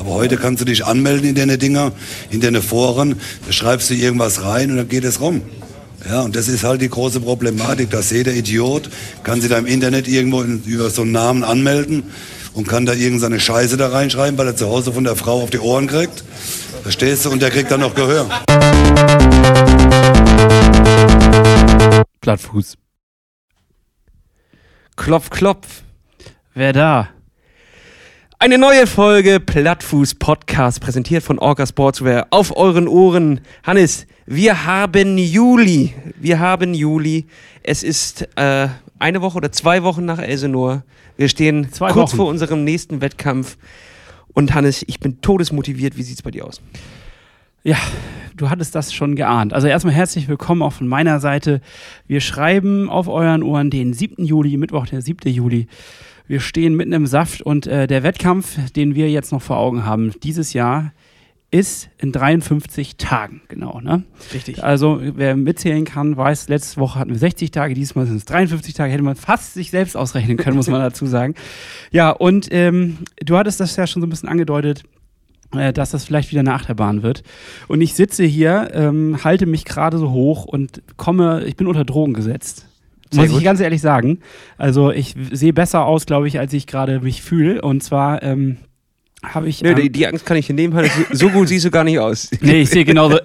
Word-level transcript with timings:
Aber 0.00 0.14
heute 0.14 0.38
kannst 0.38 0.62
du 0.62 0.64
dich 0.64 0.86
anmelden 0.86 1.28
in 1.28 1.34
deine 1.34 1.58
Dinger, 1.58 1.92
in 2.30 2.40
deine 2.40 2.62
Foren, 2.62 3.20
da 3.46 3.52
schreibst 3.52 3.90
du 3.90 3.94
irgendwas 3.94 4.42
rein 4.42 4.70
und 4.70 4.78
dann 4.78 4.88
geht 4.88 5.04
es 5.04 5.20
rum. 5.20 5.42
Ja, 6.08 6.22
und 6.22 6.34
das 6.34 6.48
ist 6.48 6.64
halt 6.64 6.80
die 6.80 6.88
große 6.88 7.20
Problematik, 7.20 7.90
dass 7.90 8.10
jeder 8.10 8.32
Idiot 8.32 8.88
kann 9.22 9.42
sich 9.42 9.50
da 9.50 9.58
im 9.58 9.66
Internet 9.66 10.08
irgendwo 10.08 10.40
in, 10.40 10.62
über 10.64 10.88
so 10.88 11.02
einen 11.02 11.12
Namen 11.12 11.44
anmelden 11.44 12.04
und 12.54 12.66
kann 12.66 12.86
da 12.86 12.94
irgendeine 12.94 13.38
Scheiße 13.38 13.76
da 13.76 13.88
reinschreiben, 13.88 14.38
weil 14.38 14.46
er 14.46 14.56
zu 14.56 14.68
Hause 14.68 14.94
von 14.94 15.04
der 15.04 15.16
Frau 15.16 15.42
auf 15.42 15.50
die 15.50 15.58
Ohren 15.58 15.86
kriegt. 15.86 16.24
Verstehst 16.82 17.26
du? 17.26 17.30
Und 17.30 17.42
der 17.42 17.50
kriegt 17.50 17.70
dann 17.70 17.80
noch 17.80 17.94
Gehör. 17.94 18.26
Plattfuß. 22.22 22.78
Klopf, 24.96 25.28
klopf. 25.28 25.66
Wer 26.54 26.72
da? 26.72 27.10
Eine 28.42 28.56
neue 28.56 28.86
Folge 28.86 29.38
Plattfuß 29.38 30.14
Podcast, 30.14 30.80
präsentiert 30.80 31.22
von 31.22 31.38
Orca 31.38 31.66
Sportswear. 31.66 32.26
Auf 32.30 32.56
euren 32.56 32.88
Ohren. 32.88 33.40
Hannes, 33.64 34.06
wir 34.24 34.64
haben 34.64 35.18
Juli. 35.18 35.92
Wir 36.18 36.38
haben 36.40 36.72
Juli. 36.72 37.26
Es 37.62 37.82
ist 37.82 38.26
äh, 38.36 38.68
eine 38.98 39.20
Woche 39.20 39.36
oder 39.36 39.52
zwei 39.52 39.82
Wochen 39.82 40.06
nach 40.06 40.18
Elsenor. 40.18 40.84
Wir 41.18 41.28
stehen 41.28 41.70
Zwei 41.70 41.92
kurz 41.92 42.12
Wochen. 42.12 42.16
vor 42.16 42.26
unserem 42.28 42.64
nächsten 42.64 43.02
Wettkampf. 43.02 43.58
Und 44.32 44.54
Hannes, 44.54 44.84
ich 44.86 45.00
bin 45.00 45.20
todesmotiviert. 45.20 45.98
Wie 45.98 46.02
sieht's 46.02 46.22
bei 46.22 46.30
dir 46.30 46.46
aus? 46.46 46.62
Ja, 47.62 47.76
du 48.38 48.48
hattest 48.48 48.74
das 48.74 48.94
schon 48.94 49.16
geahnt. 49.16 49.52
Also 49.52 49.66
erstmal 49.66 49.92
herzlich 49.92 50.28
willkommen 50.28 50.62
auch 50.62 50.72
von 50.72 50.88
meiner 50.88 51.20
Seite. 51.20 51.60
Wir 52.06 52.22
schreiben 52.22 52.88
auf 52.88 53.06
euren 53.06 53.42
Ohren 53.42 53.68
den 53.68 53.92
7. 53.92 54.24
Juli, 54.24 54.56
Mittwoch, 54.56 54.86
der 54.86 55.02
7. 55.02 55.30
Juli. 55.30 55.66
Wir 56.30 56.38
stehen 56.38 56.76
mitten 56.76 56.92
im 56.92 57.08
Saft 57.08 57.42
und 57.42 57.66
äh, 57.66 57.88
der 57.88 58.04
Wettkampf, 58.04 58.56
den 58.76 58.94
wir 58.94 59.10
jetzt 59.10 59.32
noch 59.32 59.42
vor 59.42 59.56
Augen 59.56 59.84
haben, 59.84 60.12
dieses 60.22 60.52
Jahr 60.52 60.92
ist 61.50 61.90
in 61.98 62.12
53 62.12 62.98
Tagen, 62.98 63.42
genau. 63.48 63.80
Ne? 63.80 64.04
Richtig. 64.32 64.62
Also 64.62 65.00
wer 65.02 65.34
mitzählen 65.34 65.84
kann, 65.84 66.16
weiß, 66.16 66.48
letzte 66.48 66.80
Woche 66.80 67.00
hatten 67.00 67.10
wir 67.10 67.18
60 67.18 67.50
Tage, 67.50 67.74
diesmal 67.74 68.06
sind 68.06 68.18
es 68.18 68.26
53 68.26 68.74
Tage, 68.74 68.92
hätte 68.92 69.02
man 69.02 69.16
fast 69.16 69.54
sich 69.54 69.72
selbst 69.72 69.96
ausrechnen 69.96 70.36
können, 70.36 70.54
muss 70.54 70.68
man 70.68 70.80
dazu 70.80 71.04
sagen. 71.06 71.34
Ja, 71.90 72.10
und 72.10 72.46
ähm, 72.52 72.98
du 73.18 73.36
hattest 73.36 73.58
das 73.58 73.74
ja 73.74 73.88
schon 73.88 74.00
so 74.00 74.06
ein 74.06 74.10
bisschen 74.10 74.28
angedeutet, 74.28 74.84
äh, 75.56 75.72
dass 75.72 75.90
das 75.90 76.04
vielleicht 76.04 76.30
wieder 76.30 76.42
eine 76.42 76.54
Achterbahn 76.54 77.02
wird. 77.02 77.24
Und 77.66 77.80
ich 77.80 77.94
sitze 77.94 78.22
hier, 78.22 78.70
ähm, 78.72 79.24
halte 79.24 79.46
mich 79.46 79.64
gerade 79.64 79.98
so 79.98 80.12
hoch 80.12 80.44
und 80.44 80.80
komme, 80.96 81.42
ich 81.46 81.56
bin 81.56 81.66
unter 81.66 81.84
Drogen 81.84 82.14
gesetzt. 82.14 82.69
Sehr 83.12 83.22
Muss 83.22 83.30
ich 83.30 83.36
gut. 83.38 83.44
ganz 83.44 83.60
ehrlich 83.60 83.80
sagen. 83.80 84.20
Also 84.56 84.90
ich 84.92 85.14
sehe 85.32 85.52
besser 85.52 85.84
aus, 85.84 86.06
glaube 86.06 86.28
ich, 86.28 86.38
als 86.38 86.52
ich 86.52 86.66
gerade 86.66 87.00
mich 87.00 87.22
fühle. 87.22 87.62
Und 87.62 87.82
zwar 87.82 88.22
ähm, 88.22 88.58
habe 89.22 89.48
ich. 89.48 89.62
Nö, 89.62 89.70
ähm, 89.70 89.76
die, 89.76 89.90
die 89.90 90.06
Angst 90.06 90.24
kann 90.26 90.36
ich 90.36 90.46
dir 90.46 90.54
nehmen. 90.54 90.72
So, 91.10 91.26
so 91.26 91.28
gut 91.30 91.48
siehst 91.48 91.64
du 91.66 91.70
gar 91.70 91.84
nicht 91.84 91.98
aus. 91.98 92.30
Nee, 92.40 92.62
ich 92.62 92.70
sehe 92.70 92.84
genauso. 92.84 93.18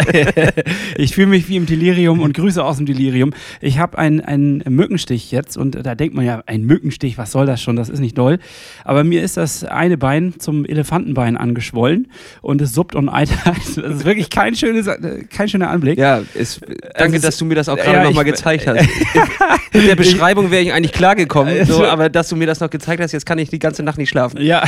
ich 0.97 1.13
fühle 1.15 1.27
mich 1.27 1.47
wie 1.47 1.55
im 1.55 1.65
Delirium 1.65 2.19
und 2.19 2.33
grüße 2.35 2.63
aus 2.63 2.77
dem 2.77 2.85
Delirium. 2.85 3.33
Ich 3.61 3.79
habe 3.79 3.97
einen, 3.97 4.19
einen 4.21 4.61
Mückenstich 4.67 5.31
jetzt 5.31 5.57
und 5.57 5.85
da 5.85 5.95
denkt 5.95 6.15
man 6.15 6.25
ja, 6.25 6.43
ein 6.45 6.63
Mückenstich, 6.63 7.17
was 7.17 7.31
soll 7.31 7.45
das 7.45 7.61
schon? 7.61 7.75
Das 7.75 7.87
ist 7.89 7.99
nicht 7.99 8.17
doll. 8.17 8.39
Aber 8.83 9.03
mir 9.03 9.23
ist 9.23 9.37
das 9.37 9.63
eine 9.63 9.97
Bein 9.97 10.33
zum 10.37 10.65
Elefantenbein 10.65 11.37
angeschwollen 11.37 12.07
und 12.41 12.61
es 12.61 12.73
suppt 12.73 12.95
und 12.95 13.09
eitert. 13.09 13.39
Das 13.75 13.77
ist 13.77 14.05
wirklich 14.05 14.29
kein, 14.29 14.55
schönes, 14.55 14.87
kein 15.29 15.47
schöner 15.49 15.69
Anblick. 15.69 15.97
Ja, 15.97 16.21
es, 16.33 16.59
danke, 16.97 17.17
es- 17.17 17.21
dass 17.23 17.37
du 17.37 17.45
mir 17.45 17.55
das 17.55 17.69
auch 17.69 17.77
ja, 17.77 17.83
gerade 17.83 17.99
noch 17.99 18.05
nochmal 18.05 18.25
gezeigt 18.25 18.67
hast. 18.67 18.87
Mit 19.73 19.87
der 19.87 19.95
Beschreibung 19.95 20.51
wäre 20.51 20.61
ich 20.63 20.71
eigentlich 20.73 20.91
klargekommen, 20.93 21.53
so, 21.65 21.73
Also- 21.75 21.85
aber 21.85 22.09
dass 22.09 22.29
du 22.29 22.35
mir 22.35 22.47
das 22.47 22.59
noch 22.59 22.69
gezeigt 22.69 23.01
hast, 23.01 23.11
jetzt 23.11 23.25
kann 23.25 23.37
ich 23.37 23.49
die 23.49 23.59
ganze 23.59 23.83
Nacht 23.83 23.97
nicht 23.97 24.09
schlafen. 24.09 24.41
Ja, 24.41 24.63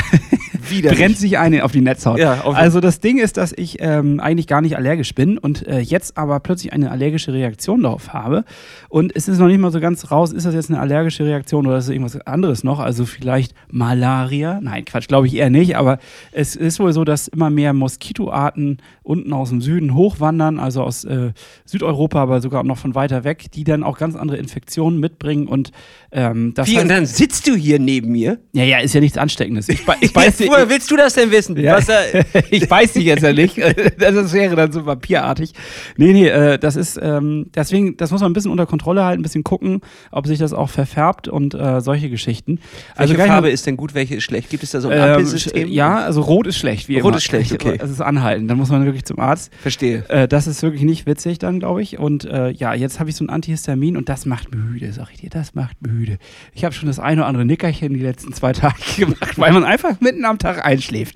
Widerlich. 0.69 0.99
brennt 0.99 1.17
sich 1.17 1.37
eine 1.37 1.63
auf 1.63 1.71
die 1.71 1.81
Netzhaut. 1.81 2.19
Ja, 2.19 2.45
also 2.45 2.79
das 2.79 2.99
Ding 2.99 3.17
ist, 3.17 3.37
dass 3.37 3.53
ich 3.55 3.77
ähm, 3.79 4.19
eigentlich 4.19 4.47
gar 4.47 4.61
nicht 4.61 4.77
allergisch 4.77 5.13
bin 5.15 5.37
und 5.37 5.67
äh, 5.67 5.79
jetzt 5.79 6.17
aber 6.17 6.39
plötzlich 6.39 6.73
eine 6.73 6.91
allergische 6.91 7.33
Reaktion 7.33 7.83
darauf 7.83 8.13
habe. 8.13 8.43
Und 8.89 9.15
es 9.15 9.27
ist 9.27 9.39
noch 9.39 9.47
nicht 9.47 9.59
mal 9.59 9.71
so 9.71 9.79
ganz 9.79 10.11
raus, 10.11 10.31
ist 10.31 10.45
das 10.45 10.53
jetzt 10.53 10.69
eine 10.69 10.79
allergische 10.79 11.25
Reaktion 11.25 11.67
oder 11.67 11.77
ist 11.77 11.85
es 11.85 11.89
irgendwas 11.89 12.19
anderes 12.21 12.63
noch? 12.63 12.79
Also 12.79 13.05
vielleicht 13.05 13.53
Malaria? 13.71 14.59
Nein, 14.61 14.85
Quatsch, 14.85 15.07
glaube 15.07 15.27
ich 15.27 15.35
eher 15.35 15.49
nicht. 15.49 15.77
Aber 15.77 15.99
es 16.31 16.55
ist 16.55 16.79
wohl 16.79 16.93
so, 16.93 17.03
dass 17.03 17.27
immer 17.27 17.49
mehr 17.49 17.73
Moskitoarten 17.73 18.77
unten 19.03 19.33
aus 19.33 19.49
dem 19.49 19.61
Süden 19.61 19.93
hochwandern, 19.93 20.59
also 20.59 20.83
aus 20.83 21.03
äh, 21.05 21.31
Südeuropa, 21.65 22.21
aber 22.21 22.41
sogar 22.41 22.63
noch 22.63 22.77
von 22.77 22.95
weiter 22.95 23.23
weg, 23.23 23.51
die 23.53 23.63
dann 23.63 23.83
auch 23.83 23.97
ganz 23.97 24.15
andere 24.15 24.37
Infektionen 24.37 24.99
mitbringen 24.99 25.47
und 25.47 25.71
ähm, 26.11 26.53
das 26.53 26.67
Wie, 26.67 26.77
heißt- 26.77 26.81
und 26.81 26.87
dann 26.89 27.05
sitzt 27.05 27.47
du 27.47 27.55
hier 27.55 27.79
neben 27.79 28.11
mir? 28.11 28.39
ja, 28.53 28.63
ja, 28.63 28.79
ist 28.79 28.93
ja 28.93 29.01
nichts 29.01 29.17
Ansteckendes. 29.17 29.69
Ich, 29.69 29.81
ich 30.01 30.15
nicht. 30.39 30.49
Woher 30.57 30.69
willst 30.69 30.89
du 30.91 30.97
das 30.97 31.13
denn 31.13 31.31
wissen? 31.31 31.57
Ja. 31.57 31.79
Da, 31.79 31.93
ich 32.51 32.69
weiß 32.69 32.93
die 32.93 33.01
jetzt 33.03 33.23
ja 33.23 33.33
nicht. 33.33 33.57
Das 33.97 34.33
wäre 34.33 34.55
dann 34.55 34.71
so 34.71 34.85
vampirartig. 34.85 35.53
Nee, 35.97 36.13
nee, 36.13 36.27
äh, 36.27 36.57
das 36.57 36.75
ist, 36.75 36.99
ähm, 37.01 37.47
deswegen, 37.55 37.97
das 37.97 38.11
muss 38.11 38.21
man 38.21 38.31
ein 38.31 38.33
bisschen 38.33 38.51
unter 38.51 38.65
Kontrolle 38.65 39.03
halten, 39.03 39.19
ein 39.21 39.23
bisschen 39.23 39.43
gucken, 39.43 39.81
ob 40.11 40.27
sich 40.27 40.39
das 40.39 40.53
auch 40.53 40.69
verfärbt 40.69 41.27
und 41.27 41.53
äh, 41.53 41.81
solche 41.81 42.09
Geschichten. 42.09 42.59
welche 42.95 43.15
gar 43.15 43.23
nicht 43.23 43.31
Farbe 43.31 43.47
mal- 43.47 43.53
ist 43.53 43.65
denn 43.65 43.77
gut, 43.77 43.93
welche 43.95 44.15
ist 44.15 44.23
schlecht? 44.23 44.49
Gibt 44.49 44.63
es 44.63 44.71
da 44.71 44.81
so 44.81 44.89
ein 44.89 44.97
ähm, 44.97 45.03
Ampelsystem? 45.03 45.67
Ja, 45.67 45.97
also 45.97 46.21
rot 46.21 46.47
ist 46.47 46.57
schlecht. 46.57 46.87
Wie 46.87 46.95
Rot 46.99 47.09
immer. 47.09 47.17
ist 47.17 47.23
schlecht, 47.23 47.51
okay. 47.53 47.77
Das 47.77 47.89
ist 47.89 48.01
anhalten. 48.01 48.47
Dann 48.47 48.57
muss 48.57 48.69
man 48.69 48.85
wirklich 48.85 49.05
zum 49.05 49.19
Arzt. 49.19 49.51
Verstehe. 49.61 50.03
Äh, 50.09 50.27
das 50.27 50.47
ist 50.47 50.61
wirklich 50.63 50.83
nicht 50.83 51.05
witzig 51.05 51.39
dann, 51.39 51.59
glaube 51.59 51.81
ich. 51.81 51.97
Und 51.99 52.25
äh, 52.25 52.49
ja, 52.51 52.73
jetzt 52.73 52.99
habe 52.99 53.09
ich 53.09 53.15
so 53.15 53.23
ein 53.25 53.29
Antihistamin 53.29 53.97
und 53.97 54.09
das 54.09 54.25
macht 54.25 54.53
müde, 54.55 54.91
sag 54.93 55.09
ich 55.13 55.19
dir. 55.21 55.29
Das 55.29 55.53
macht 55.55 55.75
müde. 55.85 56.17
Ich 56.53 56.63
habe 56.63 56.73
schon 56.73 56.87
das 56.87 56.99
eine 56.99 57.21
oder 57.21 57.27
andere 57.27 57.45
Nickerchen 57.45 57.93
die 57.93 57.99
letzten 58.01 58.33
zwei 58.33 58.53
Tage 58.53 58.75
gemacht, 58.97 59.37
weil 59.37 59.51
man 59.53 59.63
einfach 59.65 59.99
mitten 59.99 60.23
am 60.25 60.37
Tag 60.39 60.46
einschläft. 60.55 61.15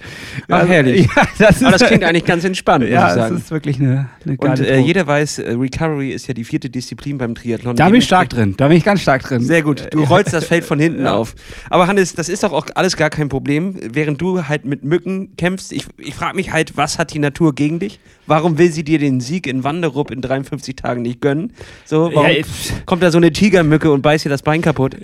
Ach, 0.50 0.68
herrlich. 0.68 1.08
Ja, 1.16 1.24
das, 1.40 1.64
Aber 1.64 1.72
das 1.78 1.84
klingt 1.88 2.04
eigentlich 2.04 2.26
ganz 2.26 2.44
entspannt, 2.44 2.84
muss 2.84 2.92
ja, 2.94 3.02
ich 3.10 3.16
das 3.16 3.16
sagen. 3.16 3.38
ist 3.38 3.52
wirklich 3.52 3.80
eine, 3.80 4.10
eine 4.26 4.38
geile 4.38 4.52
Und 4.62 4.68
äh, 4.68 4.80
jeder 4.80 5.08
weiß, 5.08 5.40
äh, 5.40 5.52
Recovery 5.52 6.12
ist 6.12 6.28
ja 6.28 6.34
die 6.34 6.44
vierte 6.44 6.70
Disziplin 6.70 7.18
beim 7.18 7.36
Triathlon. 7.36 7.76
Da 7.76 7.88
bin 7.88 7.96
ich 8.00 8.06
stark 8.06 8.30
drin. 8.30 8.56
Da 8.58 8.68
bin 8.68 8.78
ich 8.78 8.84
ganz 8.84 9.02
stark 9.02 9.24
drin. 9.24 9.42
Sehr 9.42 9.62
gut. 9.62 9.88
Du 9.92 10.04
rollst 10.04 10.34
das 10.34 10.46
Feld 10.46 10.64
von 10.66 10.80
hinten 10.80 11.06
Ja. 11.06 11.14
auf. 11.14 11.36
Aber 11.70 11.88
Hannes, 11.88 12.14
das 12.14 12.28
ist 12.30 12.44
doch 12.44 12.52
auch 12.54 12.66
alles 12.76 12.98
gar 12.98 13.10
kein 13.10 13.30
Problem. 13.30 13.76
Während 13.82 14.20
du 14.22 14.48
halt 14.48 14.66
mit 14.66 14.84
Mücken 14.84 15.36
kämpfst, 15.38 15.72
ich, 15.72 15.86
ich 15.98 16.14
frage 16.14 16.36
mich 16.36 16.52
halt, 16.52 16.76
was 16.78 17.00
hat 17.00 17.14
die 17.14 17.20
Natur 17.20 17.56
gegen 17.56 17.80
dich? 17.80 18.00
Warum 18.28 18.58
will 18.58 18.72
sie 18.72 18.84
dir 18.84 19.00
den 19.00 19.20
Sieg 19.20 19.48
in 19.48 19.64
Wanderup 19.64 20.12
in 20.12 20.22
53 20.22 20.76
Tagen 20.76 21.02
nicht 21.02 21.22
gönnen? 21.22 21.54
So, 21.86 22.12
warum 22.14 22.30
Ja, 22.30 22.38
ich- 22.38 22.46
kommt 22.86 23.04
da 23.04 23.12
so 23.12 23.18
eine 23.18 23.32
Tigermücke 23.32 23.92
und 23.92 24.02
beißt 24.02 24.26
dir 24.26 24.30
das 24.30 24.42
Bein 24.42 24.62
kaputt? 24.62 24.96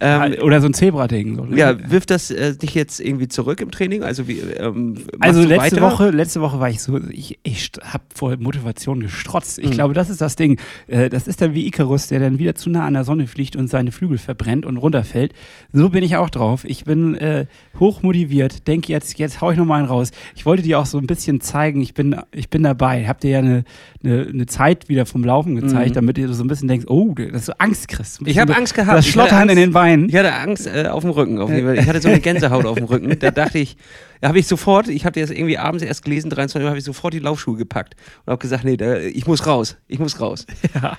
Ähm, 0.00 0.34
Oder 0.42 0.60
so 0.60 0.66
ein 0.66 0.74
Zebra-Ding. 0.74 1.36
So, 1.36 1.44
ne? 1.44 1.56
ja, 1.56 1.90
wirft 1.90 2.10
das 2.10 2.30
äh, 2.30 2.54
dich 2.56 2.74
jetzt 2.74 3.00
irgendwie 3.00 3.28
zurück 3.28 3.60
im 3.60 3.70
Training? 3.74 4.02
Also 4.02 4.26
wie 4.28 4.38
ähm, 4.40 4.94
Also 5.20 5.40
letzte 5.42 5.76
weiter? 5.76 5.80
Woche, 5.82 6.10
letzte 6.10 6.40
Woche 6.40 6.60
war 6.60 6.70
ich 6.70 6.80
so, 6.80 6.98
ich, 7.10 7.38
ich 7.42 7.70
habe 7.82 8.04
vor 8.14 8.36
Motivation 8.38 9.00
gestrotzt. 9.00 9.58
Ich 9.58 9.66
Mhm. 9.70 9.72
glaube, 9.72 9.94
das 9.94 10.08
ist 10.10 10.20
das 10.20 10.36
Ding. 10.36 10.58
Äh, 10.86 11.08
das 11.10 11.26
ist 11.28 11.40
dann 11.40 11.54
wie 11.54 11.66
Icarus, 11.66 12.06
der 12.08 12.20
dann 12.20 12.38
wieder 12.38 12.54
zu 12.54 12.70
nah 12.70 12.86
an 12.86 12.94
der 12.94 13.04
Sonne 13.04 13.26
fliegt 13.26 13.56
und 13.56 13.68
seine 13.68 13.92
Flügel 13.92 14.18
verbrennt 14.18 14.64
und 14.66 14.76
runterfällt. 14.76 15.32
So 15.72 15.88
bin 15.90 16.02
ich 16.04 16.16
auch 16.16 16.30
drauf. 16.30 16.64
Ich 16.64 16.84
bin 16.84 17.14
äh, 17.16 17.46
hoch 17.78 18.02
motiviert. 18.02 18.66
Denke 18.68 18.92
jetzt, 18.92 19.18
jetzt 19.18 19.40
hau 19.40 19.50
ich 19.50 19.58
noch 19.58 19.66
mal 19.66 19.78
einen 19.78 19.88
raus. 19.88 20.10
Ich 20.34 20.46
wollte 20.46 20.62
dir 20.62 20.78
auch 20.78 20.86
so 20.86 20.98
ein 20.98 21.06
bisschen 21.06 21.40
zeigen, 21.40 21.80
ich 21.80 21.94
bin, 21.94 22.16
ich 22.32 22.48
bin 22.48 22.62
dabei. 22.62 23.06
Hab 23.06 23.20
dir 23.20 23.30
ja 23.30 23.38
eine, 23.40 23.64
eine, 24.02 24.26
eine 24.32 24.46
Zeit 24.46 24.88
wieder 24.88 25.06
vom 25.06 25.24
Laufen 25.24 25.56
gezeigt, 25.56 25.90
Mhm. 25.90 25.94
damit 25.94 26.16
du 26.18 26.32
so 26.32 26.44
ein 26.44 26.48
bisschen 26.48 26.68
denkst, 26.68 26.86
oh, 26.88 27.14
dass 27.32 27.46
du 27.46 27.60
Angst 27.60 27.88
kriegst. 27.88 28.20
Ich 28.26 28.38
habe 28.38 28.56
Angst 28.56 28.74
gehabt. 28.74 28.96
Das 28.98 29.06
Ich 29.06 29.16
hatte 29.16 29.28
Schlottern 29.28 29.42
in 29.48 29.50
Angst- 29.50 29.62
den 29.62 29.72
Beinen. 29.72 30.08
Ich 30.08 30.14
hatte 30.16 30.32
Angst 30.34 30.66
äh, 30.66 30.86
auf 30.86 31.02
dem 31.02 31.10
Rücken. 31.10 31.38
Auf. 31.38 31.50
Ich 31.50 31.86
hatte 31.86 32.00
so 32.00 32.08
eine 32.08 32.20
Gänsehaut 32.20 32.64
auf 32.66 32.76
dem 32.76 32.84
Rücken. 32.84 33.16
Da 33.18 33.30
dachte 33.30 33.53
ich, 33.58 33.76
da 34.20 34.28
habe 34.28 34.38
ich 34.38 34.46
sofort, 34.46 34.88
ich 34.88 35.04
habe 35.04 35.20
das 35.20 35.30
irgendwie 35.30 35.58
abends 35.58 35.82
erst 35.84 36.04
gelesen, 36.04 36.30
23 36.30 36.62
Uhr, 36.62 36.68
habe 36.68 36.78
ich 36.78 36.84
sofort 36.84 37.14
die 37.14 37.18
Laufschuhe 37.18 37.56
gepackt 37.56 37.94
und 38.24 38.32
habe 38.32 38.40
gesagt, 38.40 38.64
nee, 38.64 38.76
da, 38.76 38.98
ich 38.98 39.26
muss 39.26 39.46
raus, 39.46 39.76
ich 39.88 39.98
muss 39.98 40.20
raus. 40.20 40.46
Ja. 40.74 40.98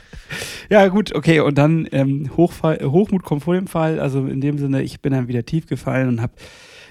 ja, 0.70 0.88
gut, 0.88 1.14
okay. 1.14 1.42
Und 1.42 1.58
dann 1.58 1.88
ähm, 1.92 2.32
Hochfall, 2.38 2.80
Hochmut 2.82 3.24
kommt 3.24 3.44
vor 3.44 3.56
dem 3.56 3.68
Fall. 3.68 4.00
Also 4.00 4.26
in 4.26 4.40
dem 4.40 4.58
Sinne, 4.58 4.84
ich 4.84 5.02
bin 5.02 5.12
dann 5.12 5.28
wieder 5.28 5.46
tief 5.46 5.68
gefallen 5.68 6.08
und 6.08 6.22
habe. 6.22 6.34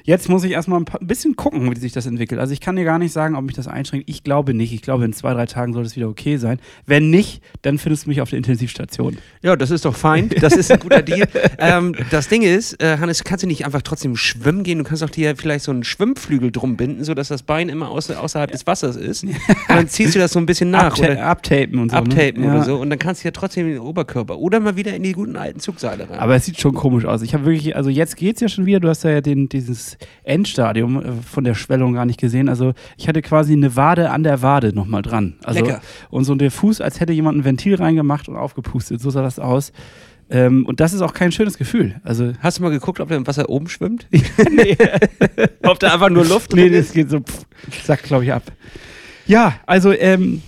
Jetzt 0.06 0.28
muss 0.28 0.44
ich 0.44 0.52
erstmal 0.52 0.80
ein, 0.80 0.84
paar- 0.84 1.00
ein 1.00 1.06
bisschen 1.06 1.34
gucken, 1.34 1.74
wie 1.74 1.80
sich 1.80 1.92
das 1.92 2.04
entwickelt. 2.06 2.38
Also 2.40 2.52
ich 2.52 2.60
kann 2.60 2.76
dir 2.76 2.84
gar 2.84 2.98
nicht 2.98 3.12
sagen, 3.12 3.34
ob 3.36 3.44
mich 3.44 3.54
das 3.56 3.66
einschränkt. 3.68 4.08
Ich 4.08 4.22
glaube 4.22 4.52
nicht. 4.52 4.72
Ich 4.74 4.82
glaube, 4.82 5.04
in 5.06 5.12
zwei, 5.14 5.32
drei 5.32 5.46
Tagen 5.46 5.72
soll 5.72 5.84
es 5.84 5.96
wieder 5.96 6.08
okay 6.08 6.36
sein. 6.36 6.58
Wenn 6.84 7.08
nicht, 7.10 7.42
dann 7.62 7.78
findest 7.78 8.04
du 8.04 8.10
mich 8.10 8.20
auf 8.20 8.28
der 8.28 8.36
Intensivstation. 8.36 9.16
Ja, 9.42 9.56
das 9.56 9.70
ist 9.70 9.84
doch 9.84 9.96
fein. 9.96 10.28
Das 10.40 10.54
ist 10.56 10.70
ein 10.70 10.78
guter 10.78 11.00
Deal. 11.02 11.26
ähm, 11.58 11.94
das 12.10 12.28
Ding 12.28 12.42
ist, 12.42 12.82
äh, 12.82 12.98
Hannes, 12.98 13.24
kannst 13.24 13.44
du 13.44 13.46
nicht 13.48 13.64
einfach 13.64 13.80
trotzdem 13.82 14.14
schwimmen 14.16 14.62
gehen? 14.62 14.78
Du 14.78 14.84
kannst 14.84 15.02
auch 15.02 15.08
dir 15.10 15.34
vielleicht 15.36 15.64
so 15.64 15.72
einen 15.72 15.84
Schwimmflügel 15.84 16.52
drum 16.52 16.76
binden, 16.76 17.02
sodass 17.02 17.28
das 17.28 17.42
Bein 17.42 17.70
immer 17.70 17.88
außer, 17.90 18.20
außerhalb 18.22 18.50
des 18.50 18.66
Wassers 18.66 18.96
ist. 18.96 19.24
Und 19.24 19.34
dann 19.68 19.88
ziehst 19.88 20.14
du 20.14 20.18
das 20.18 20.32
so 20.32 20.38
ein 20.38 20.44
bisschen 20.46 20.70
nach. 20.70 20.84
Abta 20.98 21.04
Oder 21.12 21.26
abtapen 21.26 21.78
und 21.78 21.90
so. 21.92 21.96
abtapen 21.96 22.42
ne? 22.42 22.46
oder 22.48 22.56
Ja. 22.58 22.64
so. 22.64 22.76
Und 22.76 22.90
dann 22.90 22.98
kannst 22.98 23.22
du 23.24 23.28
ja 23.28 23.32
trotzdem 23.32 23.66
den 23.68 23.78
Oberkörper 23.78 24.38
oder 24.38 24.60
mal 24.60 24.76
wieder 24.76 24.94
in 24.94 25.02
die 25.02 25.12
guten 25.12 25.36
alten 25.36 25.60
Zugseile 25.60 26.10
rein. 26.10 26.18
Aber 26.18 26.34
es 26.36 26.44
sieht 26.44 26.60
schon 26.60 26.74
komisch 26.74 27.06
aus. 27.06 27.22
Ich 27.22 27.32
habe 27.32 27.46
wirklich, 27.46 27.74
also 27.74 27.88
jetzt 27.88 28.16
geht's 28.16 28.40
ja 28.42 28.48
schon 28.48 28.66
wieder. 28.66 28.80
Du 28.80 28.88
hast 28.88 29.02
ja 29.04 29.20
den, 29.22 29.48
dieses 29.48 29.93
Endstadium 30.22 31.02
äh, 31.02 31.12
von 31.22 31.44
der 31.44 31.54
Schwellung 31.54 31.94
gar 31.94 32.04
nicht 32.04 32.20
gesehen. 32.20 32.48
Also 32.48 32.72
ich 32.96 33.08
hatte 33.08 33.22
quasi 33.22 33.52
eine 33.52 33.76
Wade 33.76 34.10
an 34.10 34.22
der 34.22 34.42
Wade 34.42 34.74
nochmal 34.74 35.02
dran. 35.02 35.34
Also, 35.44 35.60
Lecker. 35.60 35.80
Und 36.10 36.24
so 36.24 36.34
der 36.34 36.50
Fuß, 36.50 36.80
als 36.80 37.00
hätte 37.00 37.12
jemand 37.12 37.38
ein 37.38 37.44
Ventil 37.44 37.74
reingemacht 37.74 38.28
und 38.28 38.36
aufgepustet. 38.36 39.00
So 39.00 39.10
sah 39.10 39.22
das 39.22 39.38
aus. 39.38 39.72
Ähm, 40.30 40.64
und 40.66 40.80
das 40.80 40.92
ist 40.92 41.02
auch 41.02 41.12
kein 41.12 41.32
schönes 41.32 41.58
Gefühl. 41.58 42.00
Also 42.02 42.32
Hast 42.40 42.58
du 42.58 42.62
mal 42.62 42.70
geguckt, 42.70 43.00
ob 43.00 43.08
der 43.08 43.18
im 43.18 43.26
Wasser 43.26 43.48
oben 43.48 43.68
schwimmt? 43.68 44.06
nee. 44.50 44.76
Ob 45.62 45.78
da 45.78 45.94
einfach 45.94 46.10
nur 46.10 46.24
Luft 46.24 46.52
drin 46.52 46.70
nee, 46.70 46.78
das 46.78 46.92
geht 46.92 47.10
so, 47.10 47.20
pff, 47.20 47.44
sagt, 47.84 48.04
glaube 48.04 48.24
ich, 48.24 48.32
ab. 48.32 48.42
Ja, 49.26 49.54
also, 49.66 49.92
ähm, 49.92 50.42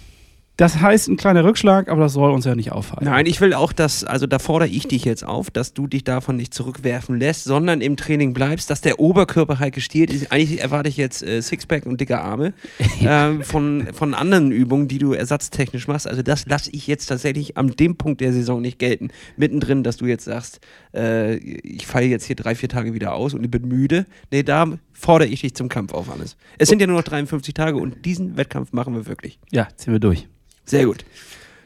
das 0.57 0.81
heißt 0.81 1.09
ein 1.09 1.17
kleiner 1.19 1.45
Rückschlag, 1.45 1.89
aber 1.91 2.01
das 2.01 2.15
soll 2.15 2.31
uns 2.31 2.47
ja 2.47 2.55
nicht 2.55 2.73
auffallen. 2.73 3.05
Nein, 3.05 3.27
ich 3.27 3.43
will 3.43 3.53
auch, 3.53 3.73
dass, 3.73 4.05
also 4.05 4.27
da 4.27 4.39
fordere 4.39 4.71
ich 4.71 4.89
dich 4.89 5.05
jetzt 5.05 5.23
auf, 5.23 5.51
dass 5.51 5.75
du 5.75 5.87
dich 5.87 6.03
davon 6.03 6.37
nicht 6.37 6.55
zurückwerfen 6.55 7.19
lässt, 7.19 7.45
sondern 7.45 7.83
im 7.83 7.99
Training 7.99 8.33
bleibst, 8.33 8.71
dass 8.71 8.81
der 8.81 8.99
Oberkörper 8.99 9.59
halt 9.59 9.75
gestiert 9.75 10.11
ist. 10.11 10.33
Eigentlich 10.33 10.63
erwarte 10.63 10.89
ich 10.89 10.97
jetzt 10.97 11.23
äh, 11.23 11.43
Sixpack 11.43 11.85
und 11.85 12.01
dicke 12.01 12.21
Arme 12.21 12.55
äh, 13.01 13.43
von, 13.43 13.89
von 13.93 14.15
anderen 14.15 14.51
Übungen, 14.51 14.89
die 14.89 14.99
du 14.99 15.13
ersatztechnisch 15.13 15.89
machst. 15.89 16.09
Also 16.09 16.23
das 16.23 16.47
lasse 16.47 16.71
ich 16.73 16.87
jetzt 16.87 17.07
tatsächlich 17.07 17.59
an 17.59 17.69
dem 17.69 17.97
Punkt 17.97 18.23
der 18.23 18.33
Saison 18.33 18.63
nicht 18.63 18.79
gelten. 18.79 19.11
Mittendrin, 19.37 19.83
dass 19.83 19.99
du 19.99 20.07
jetzt 20.07 20.25
sagst, 20.25 20.61
äh, 20.95 21.37
ich 21.37 21.87
falle 21.87 22.07
jetzt 22.07 22.25
hier 22.25 22.37
drei, 22.37 22.55
vier 22.55 22.71
Tage 22.71 22.95
wieder 22.95 23.15
aus 23.15 23.35
und 23.35 23.45
ich 23.45 23.51
bin 23.51 23.69
müde. 23.69 24.07
Nee, 24.31 24.43
da 24.43 24.67
fordere 24.95 25.29
ich 25.29 25.43
dich 25.43 25.55
zum 25.55 25.69
Kampf 25.69 25.93
auf, 25.93 26.09
Hannes. 26.09 26.39
Es 26.57 26.71
sind 26.71 26.81
ja 26.81 26.87
nur 26.87 26.97
noch 26.97 27.05
53 27.05 27.53
Tage 27.53 27.77
und 27.77 28.07
diesen 28.07 28.39
Wettkampf 28.39 28.73
machen 28.73 28.95
wir 28.95 29.07
wirklich. 29.07 29.39
Ja, 29.51 29.69
ziehen 29.77 29.93
wir 29.93 30.01
durch. 30.01 30.27
Sehr 30.67 30.85
gut. 30.85 31.05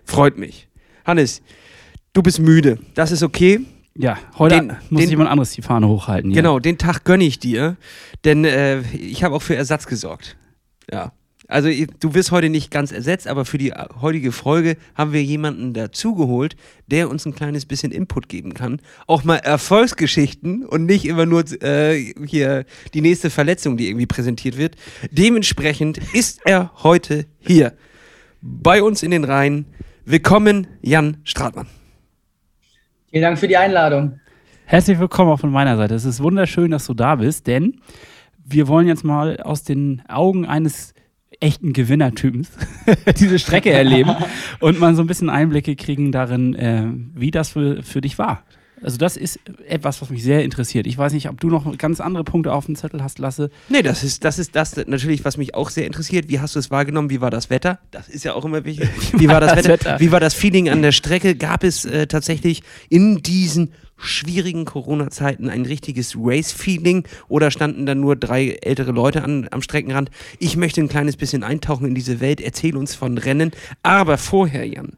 Freut 0.04 0.38
mich. 0.38 0.68
Hannes, 1.04 1.42
du 2.12 2.22
bist 2.22 2.38
müde. 2.38 2.78
Das 2.94 3.10
ist 3.10 3.22
okay. 3.22 3.60
Ja, 3.96 4.18
heute 4.38 4.56
den, 4.56 4.76
muss 4.90 5.02
den, 5.02 5.10
jemand 5.10 5.30
anderes 5.30 5.52
die 5.52 5.62
Fahne 5.62 5.88
hochhalten. 5.88 6.32
Genau, 6.32 6.58
den 6.58 6.78
Tag 6.78 7.04
gönne 7.04 7.24
ich 7.24 7.38
dir, 7.38 7.76
denn 8.24 8.44
äh, 8.44 8.80
ich 8.92 9.24
habe 9.24 9.34
auch 9.34 9.42
für 9.42 9.56
Ersatz 9.56 9.86
gesorgt. 9.86 10.36
Ja. 10.90 11.12
Also 11.48 11.68
du 11.68 12.14
wirst 12.14 12.30
heute 12.30 12.48
nicht 12.48 12.70
ganz 12.70 12.92
ersetzt, 12.92 13.26
aber 13.26 13.44
für 13.44 13.58
die 13.58 13.72
heutige 14.00 14.30
Folge 14.30 14.76
haben 14.94 15.12
wir 15.12 15.22
jemanden 15.22 15.74
dazugeholt, 15.74 16.54
der 16.86 17.10
uns 17.10 17.26
ein 17.26 17.34
kleines 17.34 17.66
bisschen 17.66 17.90
Input 17.90 18.28
geben 18.28 18.54
kann. 18.54 18.80
Auch 19.08 19.24
mal 19.24 19.36
Erfolgsgeschichten 19.36 20.64
und 20.64 20.86
nicht 20.86 21.06
immer 21.06 21.26
nur 21.26 21.42
äh, 21.60 22.14
hier 22.24 22.64
die 22.94 23.00
nächste 23.00 23.30
Verletzung, 23.30 23.76
die 23.76 23.88
irgendwie 23.88 24.06
präsentiert 24.06 24.58
wird. 24.58 24.76
Dementsprechend 25.10 25.98
ist 26.14 26.40
er 26.44 26.70
heute 26.84 27.26
hier 27.40 27.72
bei 28.42 28.82
uns 28.82 29.02
in 29.02 29.10
den 29.10 29.24
Reihen. 29.24 29.66
Willkommen, 30.04 30.66
Jan 30.82 31.18
Stratmann. 31.24 31.66
Vielen 33.10 33.22
Dank 33.22 33.38
für 33.38 33.48
die 33.48 33.56
Einladung. 33.56 34.20
Herzlich 34.64 34.98
willkommen 34.98 35.30
auch 35.30 35.40
von 35.40 35.50
meiner 35.50 35.76
Seite. 35.76 35.94
Es 35.94 36.04
ist 36.04 36.22
wunderschön, 36.22 36.70
dass 36.70 36.86
du 36.86 36.94
da 36.94 37.16
bist, 37.16 37.46
denn 37.46 37.80
wir 38.44 38.68
wollen 38.68 38.86
jetzt 38.86 39.04
mal 39.04 39.38
aus 39.38 39.64
den 39.64 40.02
Augen 40.08 40.46
eines 40.46 40.94
echten 41.40 41.72
Gewinnertypens 41.72 42.50
diese 43.18 43.38
Strecke 43.38 43.70
erleben 43.70 44.14
und 44.60 44.78
mal 44.78 44.94
so 44.94 45.02
ein 45.02 45.06
bisschen 45.06 45.30
Einblicke 45.30 45.74
kriegen 45.76 46.12
darin, 46.12 46.54
äh, 46.54 46.86
wie 47.14 47.30
das 47.30 47.50
für, 47.50 47.82
für 47.82 48.00
dich 48.00 48.18
war. 48.18 48.44
Also 48.82 48.96
das 48.96 49.16
ist 49.16 49.38
etwas, 49.66 50.00
was 50.00 50.10
mich 50.10 50.22
sehr 50.22 50.42
interessiert. 50.42 50.86
Ich 50.86 50.96
weiß 50.96 51.12
nicht, 51.12 51.28
ob 51.28 51.40
du 51.40 51.48
noch 51.48 51.76
ganz 51.76 52.00
andere 52.00 52.24
Punkte 52.24 52.52
auf 52.52 52.66
dem 52.66 52.76
Zettel 52.76 53.02
hast, 53.02 53.18
Lasse. 53.18 53.50
Nee, 53.68 53.82
das 53.82 54.02
ist 54.02 54.24
das, 54.24 54.38
ist 54.38 54.56
das 54.56 54.76
natürlich, 54.86 55.24
was 55.24 55.36
mich 55.36 55.54
auch 55.54 55.70
sehr 55.70 55.86
interessiert. 55.86 56.28
Wie 56.28 56.40
hast 56.40 56.54
du 56.54 56.58
es 56.58 56.70
wahrgenommen? 56.70 57.10
Wie 57.10 57.20
war 57.20 57.30
das 57.30 57.50
Wetter? 57.50 57.78
Das 57.90 58.08
ist 58.08 58.24
ja 58.24 58.34
auch 58.34 58.44
immer 58.44 58.64
wichtig. 58.64 58.88
Wie 59.12 59.28
war 59.28 59.40
das, 59.40 59.64
Wetter? 59.68 60.00
Wie 60.00 60.12
war 60.12 60.20
das 60.20 60.34
Feeling 60.34 60.68
an 60.70 60.82
der 60.82 60.92
Strecke? 60.92 61.34
Gab 61.34 61.64
es 61.64 61.84
äh, 61.84 62.06
tatsächlich 62.06 62.62
in 62.88 63.22
diesen 63.22 63.72
schwierigen 63.98 64.64
Corona-Zeiten 64.64 65.50
ein 65.50 65.66
richtiges 65.66 66.16
Race-Feeling 66.18 67.04
oder 67.28 67.50
standen 67.50 67.84
da 67.84 67.94
nur 67.94 68.16
drei 68.16 68.58
ältere 68.62 68.92
Leute 68.92 69.22
an, 69.22 69.48
am 69.50 69.60
Streckenrand? 69.60 70.10
Ich 70.38 70.56
möchte 70.56 70.80
ein 70.80 70.88
kleines 70.88 71.16
bisschen 71.16 71.42
eintauchen 71.42 71.86
in 71.86 71.94
diese 71.94 72.20
Welt. 72.20 72.40
Erzähl 72.40 72.76
uns 72.76 72.94
von 72.94 73.18
Rennen. 73.18 73.50
Aber 73.82 74.16
vorher, 74.16 74.66
Jan, 74.66 74.92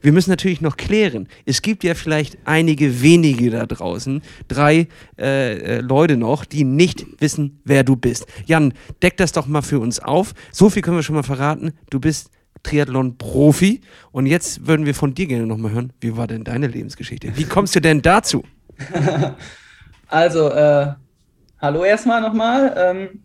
wir 0.00 0.12
müssen 0.12 0.30
natürlich 0.30 0.60
noch 0.60 0.76
klären, 0.76 1.28
es 1.46 1.62
gibt 1.62 1.84
ja 1.84 1.94
vielleicht 1.94 2.38
einige 2.44 3.02
wenige 3.02 3.50
da 3.50 3.66
draußen, 3.66 4.22
drei 4.48 4.88
äh, 5.18 5.58
äh, 5.58 5.80
Leute 5.80 6.16
noch, 6.16 6.44
die 6.44 6.64
nicht 6.64 7.06
wissen, 7.20 7.60
wer 7.64 7.84
du 7.84 7.96
bist. 7.96 8.26
Jan, 8.46 8.72
deck 9.02 9.16
das 9.16 9.32
doch 9.32 9.46
mal 9.46 9.62
für 9.62 9.80
uns 9.80 10.00
auf. 10.00 10.32
So 10.52 10.70
viel 10.70 10.82
können 10.82 10.96
wir 10.96 11.02
schon 11.02 11.16
mal 11.16 11.22
verraten. 11.22 11.72
Du 11.90 12.00
bist 12.00 12.30
Triathlon-Profi. 12.62 13.80
Und 14.12 14.26
jetzt 14.26 14.66
würden 14.66 14.86
wir 14.86 14.94
von 14.94 15.14
dir 15.14 15.26
gerne 15.26 15.46
nochmal 15.46 15.72
hören, 15.72 15.92
wie 16.00 16.16
war 16.16 16.26
denn 16.26 16.44
deine 16.44 16.66
Lebensgeschichte? 16.66 17.36
Wie 17.36 17.44
kommst 17.44 17.74
du 17.74 17.80
denn 17.80 18.02
dazu? 18.02 18.44
also, 20.08 20.50
äh, 20.50 20.92
hallo 21.58 21.84
erstmal 21.84 22.20
nochmal. 22.20 22.74
Ähm, 22.76 23.22